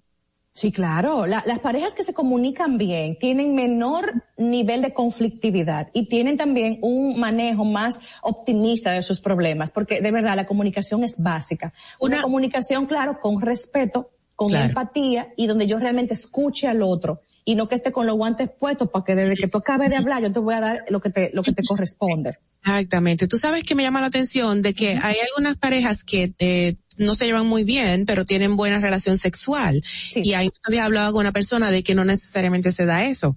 [0.52, 1.26] Sí, claro.
[1.26, 6.78] La- las parejas que se comunican bien tienen menor nivel de conflictividad y tienen también
[6.83, 11.75] un manejo más optimista de sus problemas, porque de verdad la comunicación es básica.
[12.00, 14.68] Una, comunicación, claro, con respeto, con Claro.
[14.68, 18.50] empatía y donde yo realmente escuche al otro y no que esté con los guantes
[18.50, 21.00] puestos para que desde que tú acabes de hablar yo te voy a dar lo
[21.00, 22.33] que te, lo que te corresponde.
[22.58, 23.28] Exactamente.
[23.28, 27.15] Tú sabes que me llama la atención de que hay algunas parejas que eh, no
[27.15, 29.81] se llevan muy bien, pero tienen buena relación sexual.
[30.16, 33.36] Y hay, he hablado con una persona de que no necesariamente se da eso.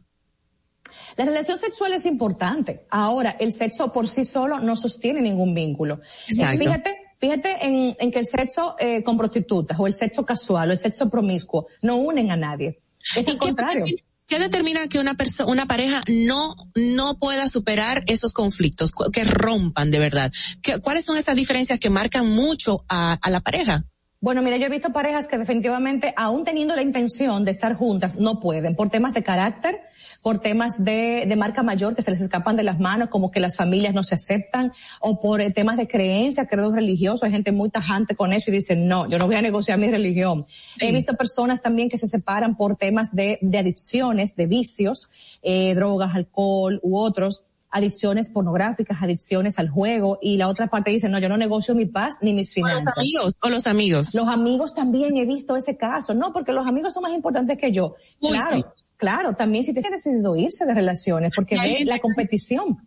[1.16, 2.88] La relación sexual es importante.
[2.90, 6.00] Ahora, el sexo por sí solo no sostiene ningún vínculo.
[6.28, 6.58] Exacto.
[6.58, 10.74] Fíjate, fíjate en, en que el sexo eh, con prostitutas o el sexo casual o
[10.74, 12.80] el sexo promiscuo no unen a nadie.
[13.16, 13.86] Es ¿Y al qué contrario.
[13.86, 19.24] determina- ¿Qué determina que una persona, una pareja no, no pueda superar esos conflictos, que
[19.24, 20.32] rompan de verdad?
[20.62, 23.86] ¿Qué- ¿Cuáles son esas diferencias que marcan mucho a, a la pareja?
[24.22, 28.18] Bueno, mira, yo he visto parejas que definitivamente, aún teniendo la intención de estar juntas,
[28.18, 29.80] no pueden, por temas de carácter,
[30.22, 33.40] por temas de, de marca mayor que se les escapan de las manos, como que
[33.40, 37.24] las familias no se aceptan, o por eh, temas de creencia, credos religiosos.
[37.24, 39.90] Hay gente muy tajante con eso y dice, no, yo no voy a negociar mi
[39.90, 40.46] religión.
[40.82, 45.10] He visto personas también que se separan por temas de, de adicciones, de vicios,
[45.42, 51.08] eh, drogas, alcohol u otros adicciones pornográficas, adicciones al juego, y la otra parte dice,
[51.08, 52.98] no, yo no negocio mi paz ni mis O los finanzas.
[52.98, 54.16] amigos, o los amigos.
[54.16, 57.72] Los amigos también he visto ese caso, no, porque los amigos son más importantes que
[57.72, 57.96] yo.
[58.22, 58.66] Uy, claro, sí.
[59.00, 62.78] Claro, también si te has decidido irse de relaciones, porque ve gente la competición.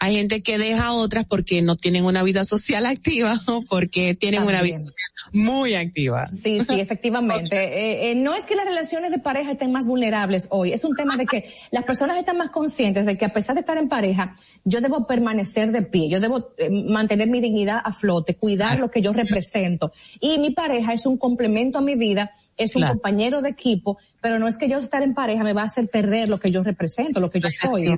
[0.00, 4.14] hay gente que deja a otras porque no tienen una vida social activa o porque
[4.14, 6.26] tienen una vida social muy activa.
[6.26, 7.56] Sí, sí, efectivamente.
[7.56, 10.96] Eh, eh, no es que las relaciones de pareja estén más vulnerables hoy, es un
[10.96, 13.88] tema de que las personas están más conscientes de que a pesar de estar en
[13.88, 18.78] pareja, yo debo permanecer de pie, yo debo eh, mantener mi dignidad a flote, cuidar
[18.78, 19.92] lo que yo represento.
[20.20, 24.38] Y mi pareja es un complemento a mi vida es un compañero de equipo, pero
[24.38, 26.62] no es que yo estar en pareja me va a hacer perder lo que yo
[26.62, 27.88] represento, lo que yo soy.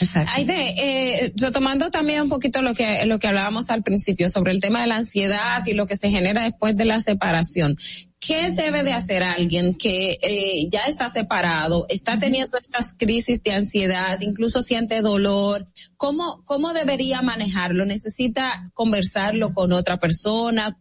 [0.00, 0.32] Exacto.
[0.34, 4.60] Aide, eh, retomando también un poquito lo que, lo que hablábamos al principio sobre el
[4.60, 7.76] tema de la ansiedad y lo que se genera después de la separación.
[8.20, 13.52] ¿Qué debe de hacer alguien que eh, ya está separado, está teniendo estas crisis de
[13.52, 15.68] ansiedad, incluso siente dolor?
[15.96, 17.84] ¿Cómo, cómo debería manejarlo?
[17.84, 20.76] ¿Necesita conversarlo con otra persona?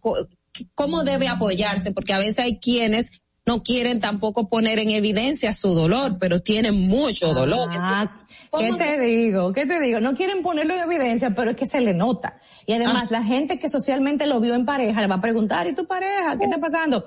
[0.76, 1.92] ¿Cómo debe apoyarse?
[1.92, 3.12] Porque a veces hay quienes
[3.48, 7.70] no quieren tampoco poner en evidencia su dolor, pero tienen mucho dolor.
[7.72, 8.26] Ah,
[8.58, 9.54] ¿Qué te digo?
[9.54, 10.02] ¿Qué te digo?
[10.02, 12.40] No quieren ponerlo en evidencia, pero es que se le nota.
[12.66, 13.20] Y además, ah.
[13.20, 16.38] la gente que socialmente lo vio en pareja le va a preguntar, ¿y tu pareja?
[16.38, 17.06] ¿Qué está pasando?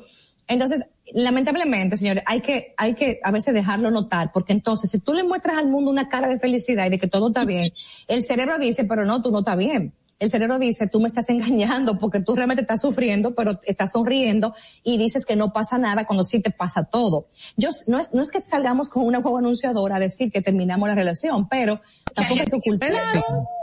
[0.49, 5.13] Entonces, lamentablemente, señores, hay que, hay que a veces dejarlo notar, porque entonces, si tú
[5.13, 7.71] le muestras al mundo una cara de felicidad y de que todo está bien,
[8.09, 11.29] el cerebro dice, pero no, tú no estás bien el cerebro dice, tú me estás
[11.31, 16.05] engañando porque tú realmente estás sufriendo, pero estás sonriendo y dices que no pasa nada
[16.05, 17.29] cuando sí te pasa todo.
[17.57, 20.89] Yo, no es, no es que salgamos con una juego anunciadora a decir que terminamos
[20.89, 21.81] la relación, pero
[22.15, 22.87] tampoco es tu culpa.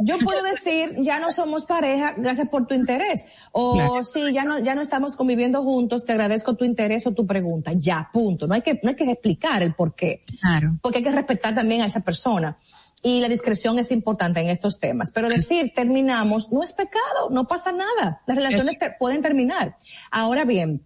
[0.01, 3.25] Yo puedo decir, ya no somos pareja, gracias por tu interés.
[3.51, 7.27] O sí, ya no, ya no estamos conviviendo juntos, te agradezco tu interés o tu
[7.27, 7.71] pregunta.
[7.75, 8.47] Ya, punto.
[8.47, 10.23] No hay que, no hay que explicar el por qué.
[10.41, 10.79] Claro.
[10.81, 12.57] Porque hay que respetar también a esa persona
[13.03, 15.11] y la discreción es importante en estos temas.
[15.13, 18.21] Pero decir terminamos no es pecado, no pasa nada.
[18.25, 19.77] Las relaciones pueden terminar.
[20.11, 20.83] Ahora bien,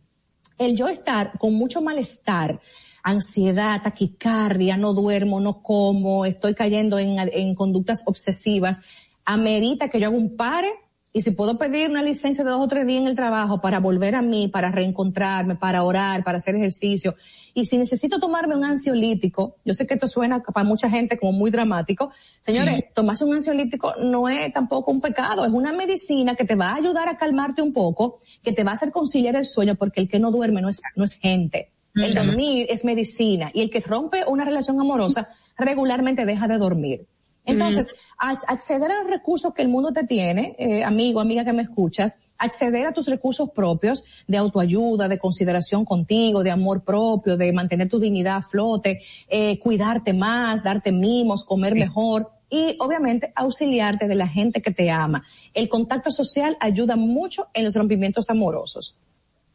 [0.57, 2.59] el yo estar con mucho malestar,
[3.03, 8.81] ansiedad, taquicardia, no duermo, no como, estoy cayendo en, en conductas obsesivas,
[9.25, 10.71] amerita que yo haga un pare
[11.13, 13.79] y si puedo pedir una licencia de dos o tres días en el trabajo para
[13.79, 17.15] volver a mí, para reencontrarme, para orar, para hacer ejercicio,
[17.53, 21.33] y si necesito tomarme un ansiolítico, yo sé que esto suena para mucha gente como
[21.33, 26.45] muy dramático, señores, tomarse un ansiolítico no es tampoco un pecado, es una medicina que
[26.45, 29.45] te va a ayudar a calmarte un poco, que te va a hacer conciliar el
[29.45, 31.71] sueño, porque el que no duerme no es, no es gente.
[31.93, 37.05] El dormir es medicina, y el que rompe una relación amorosa regularmente deja de dormir.
[37.45, 37.87] Entonces,
[38.17, 42.15] acceder a los recursos que el mundo te tiene, eh, amigo, amiga que me escuchas,
[42.37, 47.89] acceder a tus recursos propios de autoayuda, de consideración contigo, de amor propio, de mantener
[47.89, 54.15] tu dignidad a flote, eh, cuidarte más, darte mimos, comer mejor y obviamente auxiliarte de
[54.15, 55.23] la gente que te ama.
[55.53, 58.95] El contacto social ayuda mucho en los rompimientos amorosos.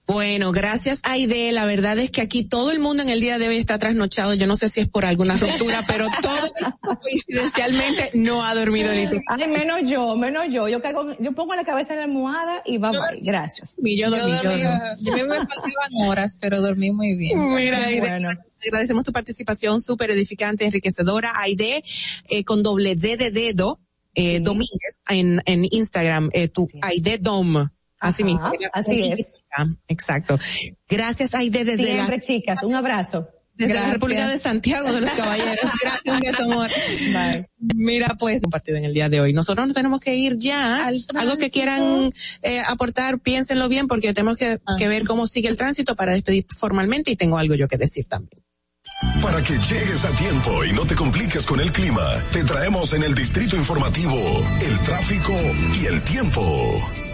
[0.07, 1.51] Bueno, gracias Aide.
[1.51, 4.35] La verdad es que aquí todo el mundo en el día de hoy está trasnochado.
[4.35, 6.53] Yo no sé si es por alguna ruptura, pero todo
[7.03, 9.17] coincidencialmente no ha dormido ni tú.
[9.27, 10.69] Ay, menos yo, menos yo.
[10.69, 13.75] Yo caigo, yo pongo la cabeza en la almohada y va, Gracias.
[13.83, 14.51] Y yo dormí, yo,
[15.01, 17.49] dormí, me faltaban horas, pero dormí muy bien.
[17.49, 21.33] Mira, Aide, agradecemos tu participación súper edificante, enriquecedora.
[21.35, 21.83] Aide,
[22.29, 23.81] eh, con doble D de dedo,
[24.15, 27.69] eh, Domínguez, en, en Instagram, eh, tu Aide Dom.
[27.99, 28.53] Así mismo.
[28.73, 29.45] Así es.
[29.89, 30.39] Exacto.
[30.89, 32.63] Gracias, Aide, desde Siempre, chicas.
[32.63, 33.29] Un abrazo.
[33.55, 35.71] Desde la República de Santiago de los Caballeros.
[35.83, 36.71] Gracias, un beso, amor.
[37.15, 37.49] Bye.
[37.75, 39.33] Mira, pues, compartido en el día de hoy.
[39.33, 40.87] Nosotros nos tenemos que ir ya.
[41.15, 42.11] Algo que quieran
[42.43, 44.77] eh, aportar, piénsenlo bien, porque tenemos que, ah.
[44.79, 48.05] que ver cómo sigue el tránsito para despedir formalmente y tengo algo yo que decir
[48.07, 48.43] también.
[49.23, 53.03] Para que llegues a tiempo y no te compliques con el clima, te traemos en
[53.03, 54.19] el distrito informativo
[54.63, 55.35] el tráfico
[55.81, 57.06] y el tiempo.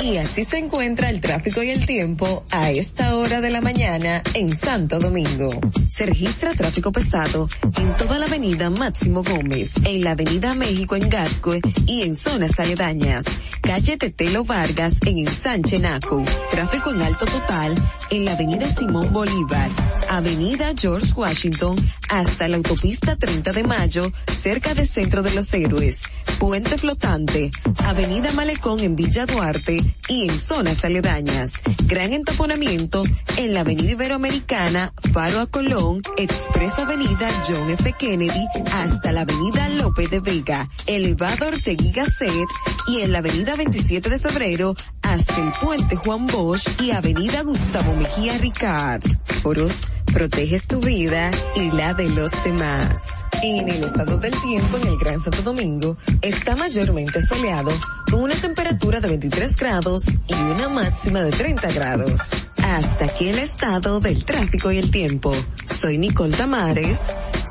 [0.00, 4.22] Y así se encuentra el tráfico y el tiempo a esta hora de la mañana
[4.34, 5.50] en Santo Domingo.
[5.88, 7.48] Se registra tráfico pesado
[7.78, 12.58] en toda la avenida Máximo Gómez, en la avenida México en Gascue y en zonas
[12.58, 13.26] aledañas.
[13.60, 16.24] Calle Tetelo Vargas en Ensanche Naco.
[16.50, 17.74] Tráfico en alto total
[18.10, 19.70] en la avenida Simón Bolívar,
[20.10, 21.76] avenida George Washington
[22.08, 26.02] hasta la autopista 30 de Mayo, cerca del Centro de los Héroes.
[26.38, 27.50] Puente Flotante,
[27.84, 31.62] avenida Malecón en Villa Duarte y en zonas aledañas.
[31.86, 33.04] Gran entaponamiento
[33.36, 37.92] en la Avenida Iberoamericana, Faro a Colón, Expreso Avenida John F.
[37.98, 42.48] Kennedy hasta la Avenida López de Vega, Elevado Ortegui Gasset
[42.88, 47.94] y en la Avenida 27 de Febrero hasta el Puente Juan Bosch y Avenida Gustavo
[47.96, 49.02] Mejía Ricard.
[49.42, 53.31] Poros, proteges tu vida y la de los demás.
[53.42, 57.72] En el estado del tiempo en el Gran Santo Domingo está mayormente soleado
[58.08, 62.20] con una temperatura de 23 grados y una máxima de 30 grados.
[62.58, 65.34] Hasta aquí el estado del tráfico y el tiempo.
[65.66, 67.00] Soy Nicole Tamares.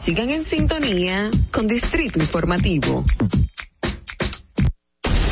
[0.02, 3.04] Sigan en sintonía con Distrito Informativo.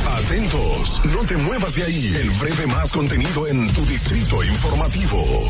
[0.07, 2.15] Atentos, no te muevas de ahí.
[2.21, 5.49] El breve más contenido en tu distrito informativo.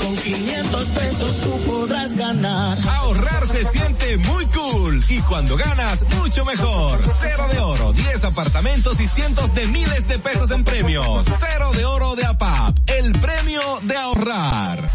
[0.00, 2.76] Con 500 pesos tú podrás ganar.
[2.88, 7.00] Ahorrar se siente muy cool y cuando ganas, mucho mejor.
[7.12, 11.26] Cero de oro, 10 apartamentos y cientos de miles de pesos en premios.
[11.38, 14.90] Cero de oro de APAP, el premio de ahorrar.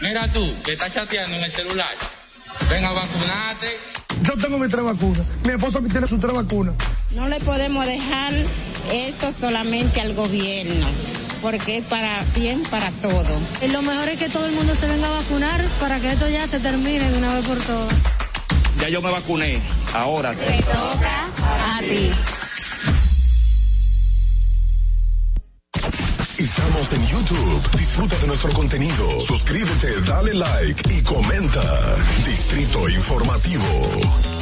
[0.00, 1.94] Mira tú, que estás chateando en el celular.
[2.68, 3.78] Ven a vacunarte.
[4.22, 5.22] Yo tengo mis tres vacunas.
[5.44, 6.74] Mi esposa tiene sus tres vacunas.
[7.12, 8.32] No le podemos dejar
[8.92, 10.86] esto solamente al gobierno,
[11.42, 13.38] porque es para bien para todo.
[13.60, 16.28] Y lo mejor es que todo el mundo se venga a vacunar para que esto
[16.28, 17.92] ya se termine de una vez por todas.
[18.80, 19.60] Ya yo me vacuné.
[19.92, 20.32] Ahora.
[20.34, 22.10] Te toca a ti.
[26.38, 27.70] Estamos en YouTube.
[27.76, 29.20] Disfruta de nuestro contenido.
[29.20, 31.96] Suscríbete, dale like y comenta.
[32.24, 34.41] Distrito Informativo.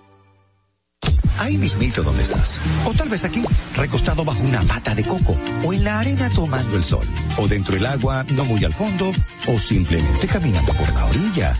[1.41, 2.61] Ahí mismito donde estás.
[2.85, 3.43] O tal vez aquí,
[3.75, 5.35] recostado bajo una mata de coco.
[5.63, 7.03] O en la arena tomando el sol.
[7.37, 9.11] O dentro del agua, no muy al fondo.
[9.47, 11.57] O simplemente caminando por la orilla.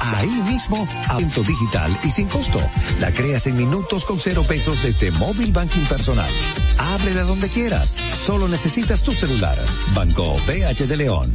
[0.00, 2.60] Ahí mismo, Avento Digital y sin costo.
[3.00, 6.30] La creas en minutos con cero pesos desde Móvil Banking Personal.
[6.78, 7.96] Ábrela donde quieras.
[8.12, 9.58] Solo necesitas tu celular.
[9.94, 11.34] Banco BH de León.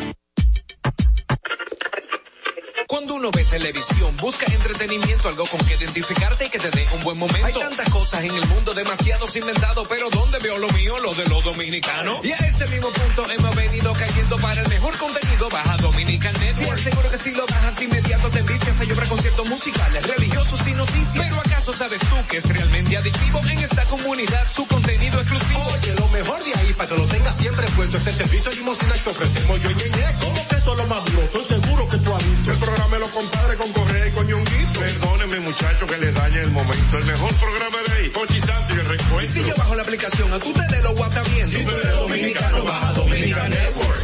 [3.01, 7.01] Cuando uno ve televisión, busca entretenimiento, algo con que identificarte y que te dé un
[7.01, 7.47] buen momento.
[7.47, 10.99] Hay tantas cosas en el mundo, demasiados inventados, pero ¿dónde veo lo mío?
[10.99, 12.23] Lo de los dominicanos.
[12.23, 15.49] Y a ese mismo punto hemos venido cayendo para el mejor contenido.
[15.49, 16.77] Baja Dominican Network.
[16.77, 20.71] Y seguro que si lo bajas inmediato te envicias a llorar conciertos musicales, religiosos y
[20.73, 21.25] noticias.
[21.25, 25.65] Pero ¿acaso sabes tú que es realmente adictivo en esta comunidad su contenido exclusivo?
[25.73, 28.93] Oye, lo mejor de ahí, para que lo tengas siempre puesto, es el servicio limosina
[28.93, 30.15] que ofrecemos yo y Ñeñe.
[30.19, 31.23] ¿Cómo que eso es lo más duro?
[31.23, 32.51] Estoy seguro que tú has visto.
[32.51, 34.79] El programa de los compadres con Correa y con Ñonguito.
[34.79, 36.97] Perdónenme, muchachos, que les dañe el momento.
[36.97, 39.33] El mejor programa de ahí, Pochi Santo y el recuento.
[39.33, 41.47] Si yo bajo la aplicación, a tú te de lo bien.
[41.47, 44.01] Si tú eres dominicano, baja Dominica Network.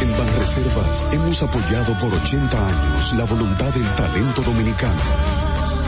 [0.00, 5.02] En Banreservas hemos apoyado por 80 años la voluntad del talento dominicano,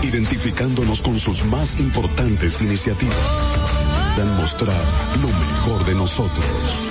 [0.03, 3.17] identificándonos con sus más importantes iniciativas.
[4.17, 4.85] Dan mostrar
[5.21, 6.91] lo mejor de nosotros.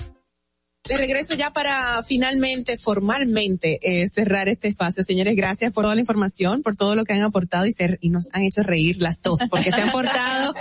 [0.83, 5.03] De regreso ya para finalmente, formalmente, eh, cerrar este espacio.
[5.03, 8.27] Señores, gracias por toda la información, por todo lo que han aportado y, y nos
[8.33, 10.55] han hecho reír las dos, porque se han portado.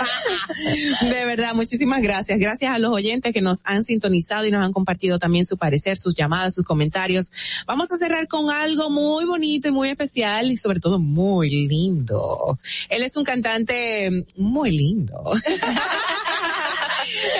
[1.00, 2.38] de verdad, muchísimas gracias.
[2.38, 5.96] Gracias a los oyentes que nos han sintonizado y nos han compartido también su parecer,
[5.96, 7.32] sus llamadas, sus comentarios.
[7.66, 12.58] Vamos a cerrar con algo muy bonito y muy especial y sobre todo muy lindo.
[12.90, 15.32] Él es un cantante muy lindo.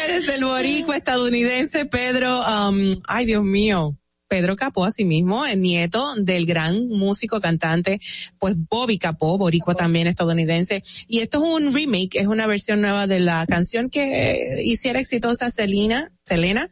[0.05, 3.97] Eres el boricua estadounidense Pedro, um, ay Dios mío,
[4.31, 8.01] Pedro Capó, asimismo, el nieto del gran músico cantante,
[8.39, 10.85] pues Bobby Capó, boricua también estadounidense.
[11.09, 15.51] Y esto es un remake, es una versión nueva de la canción que hiciera exitosa
[15.51, 16.71] Selena, Selena,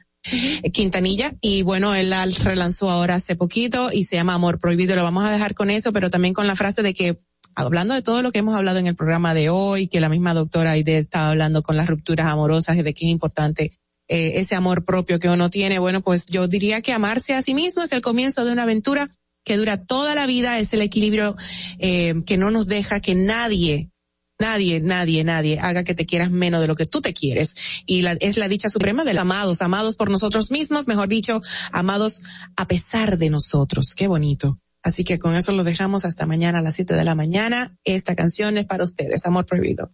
[0.72, 4.94] Quintanilla y bueno, él la relanzó ahora hace poquito y se llama Amor Prohibido.
[4.94, 7.18] Lo vamos a dejar con eso, pero también con la frase de que
[7.66, 10.34] hablando de todo lo que hemos hablado en el programa de hoy, que la misma
[10.34, 13.72] doctora Aide estaba hablando con las rupturas amorosas y de qué es importante
[14.08, 17.54] eh, ese amor propio que uno tiene, bueno, pues yo diría que amarse a sí
[17.54, 19.10] mismo es el comienzo de una aventura
[19.44, 21.36] que dura toda la vida, es el equilibrio
[21.78, 23.90] eh, que no nos deja que nadie
[24.38, 27.56] nadie, nadie, nadie haga que te quieras menos de lo que tú te quieres.
[27.86, 31.40] Y la, es la dicha suprema de los amados, amados por nosotros mismos, mejor dicho,
[31.72, 32.22] amados
[32.56, 33.94] a pesar de nosotros.
[33.96, 34.58] Qué bonito.
[34.82, 37.76] Así que con eso lo dejamos hasta mañana a las 7 de la mañana.
[37.84, 39.92] Esta canción es para ustedes, Amor Prohibido.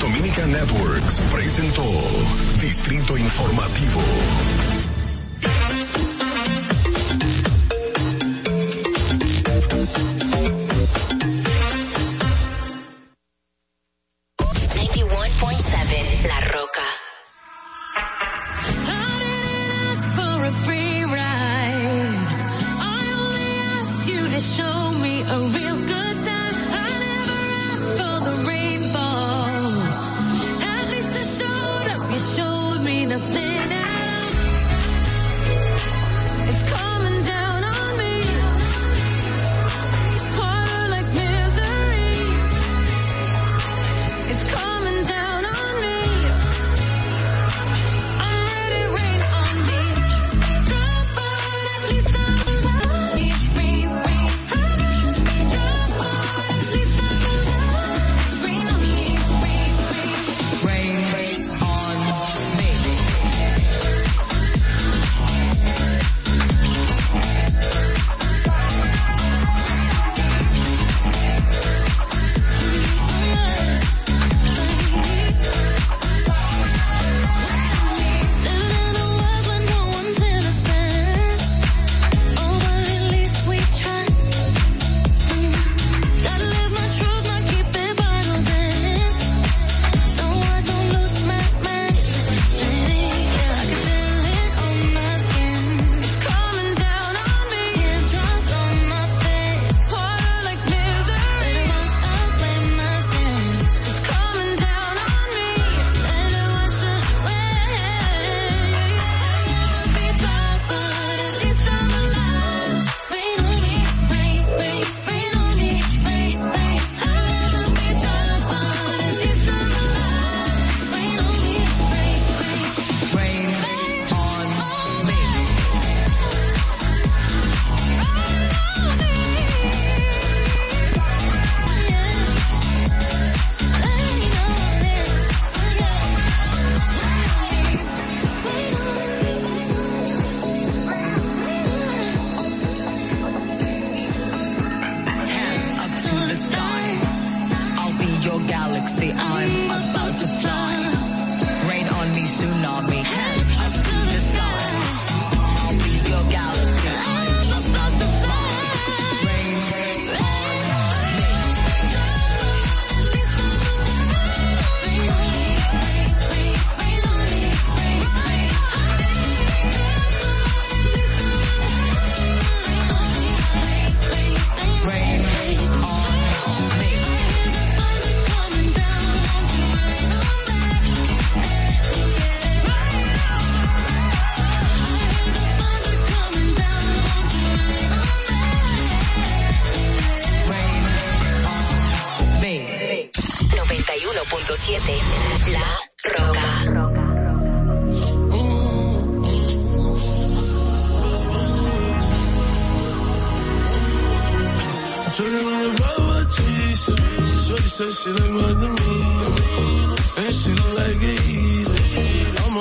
[0.00, 1.84] Dominica Networks presentó
[2.60, 4.00] Distrito Informativo.
[25.32, 25.61] away.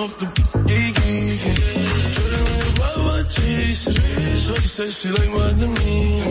[0.02, 0.26] Off the
[0.66, 1.38] geeky.
[4.46, 6.22] Shorty said she like than me.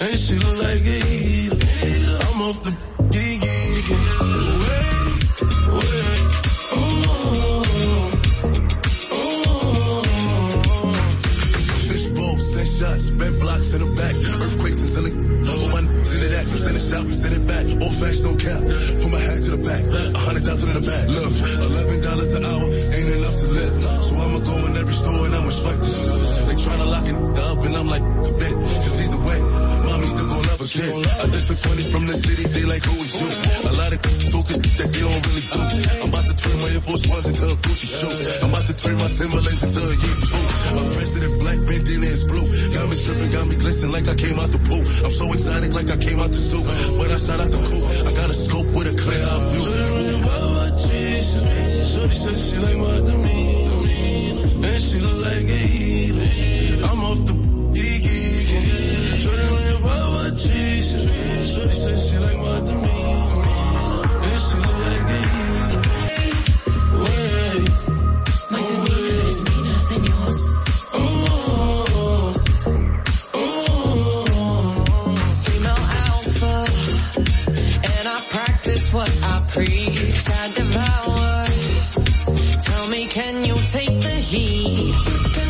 [0.00, 1.56] And she look like a eater.
[2.26, 2.70] I'm off the
[3.10, 3.58] geeky.
[4.62, 4.86] Wait,
[12.76, 15.12] shots, bent blocks back, earthquakes is in the.
[15.48, 17.64] Oh, my n- send it that, send it south, send it back.
[17.82, 18.62] Old fashioned, no cap.
[30.76, 30.92] kid.
[30.92, 33.28] I just took 20 from the city, they like, who is you?
[33.66, 35.60] A lot of talking that they don't really do.
[36.04, 38.12] I'm about to turn my Air Force Ones into a Gucci shoe.
[38.44, 40.48] I'm about to turn my Timberlands into a Yeezy boot.
[40.76, 42.46] My president black, bandana his blue.
[42.76, 44.84] Got me stripping, got me glistening like I came out the pool.
[45.04, 46.62] I'm so exotic like I came out the zoo.
[47.00, 47.84] But I shot out the coop.
[48.06, 49.96] I got a scope with a clear out view.
[51.96, 56.84] Shorty said she like my demeanor, and she look like a heater.
[56.84, 57.35] I'm off the
[60.36, 61.00] teacher.
[61.50, 63.44] Shorty say she like my demeanor.
[64.26, 65.20] And she look like a.
[67.02, 67.64] Wait.
[68.50, 70.40] My demeanor is meaner than yours.
[70.92, 70.98] Oh,
[71.88, 72.34] oh,
[73.34, 75.14] oh, oh.
[75.44, 76.56] Female alpha.
[77.98, 80.28] And I practice what I preach.
[80.28, 81.46] I devour.
[82.60, 85.45] Tell me, can you take the heat?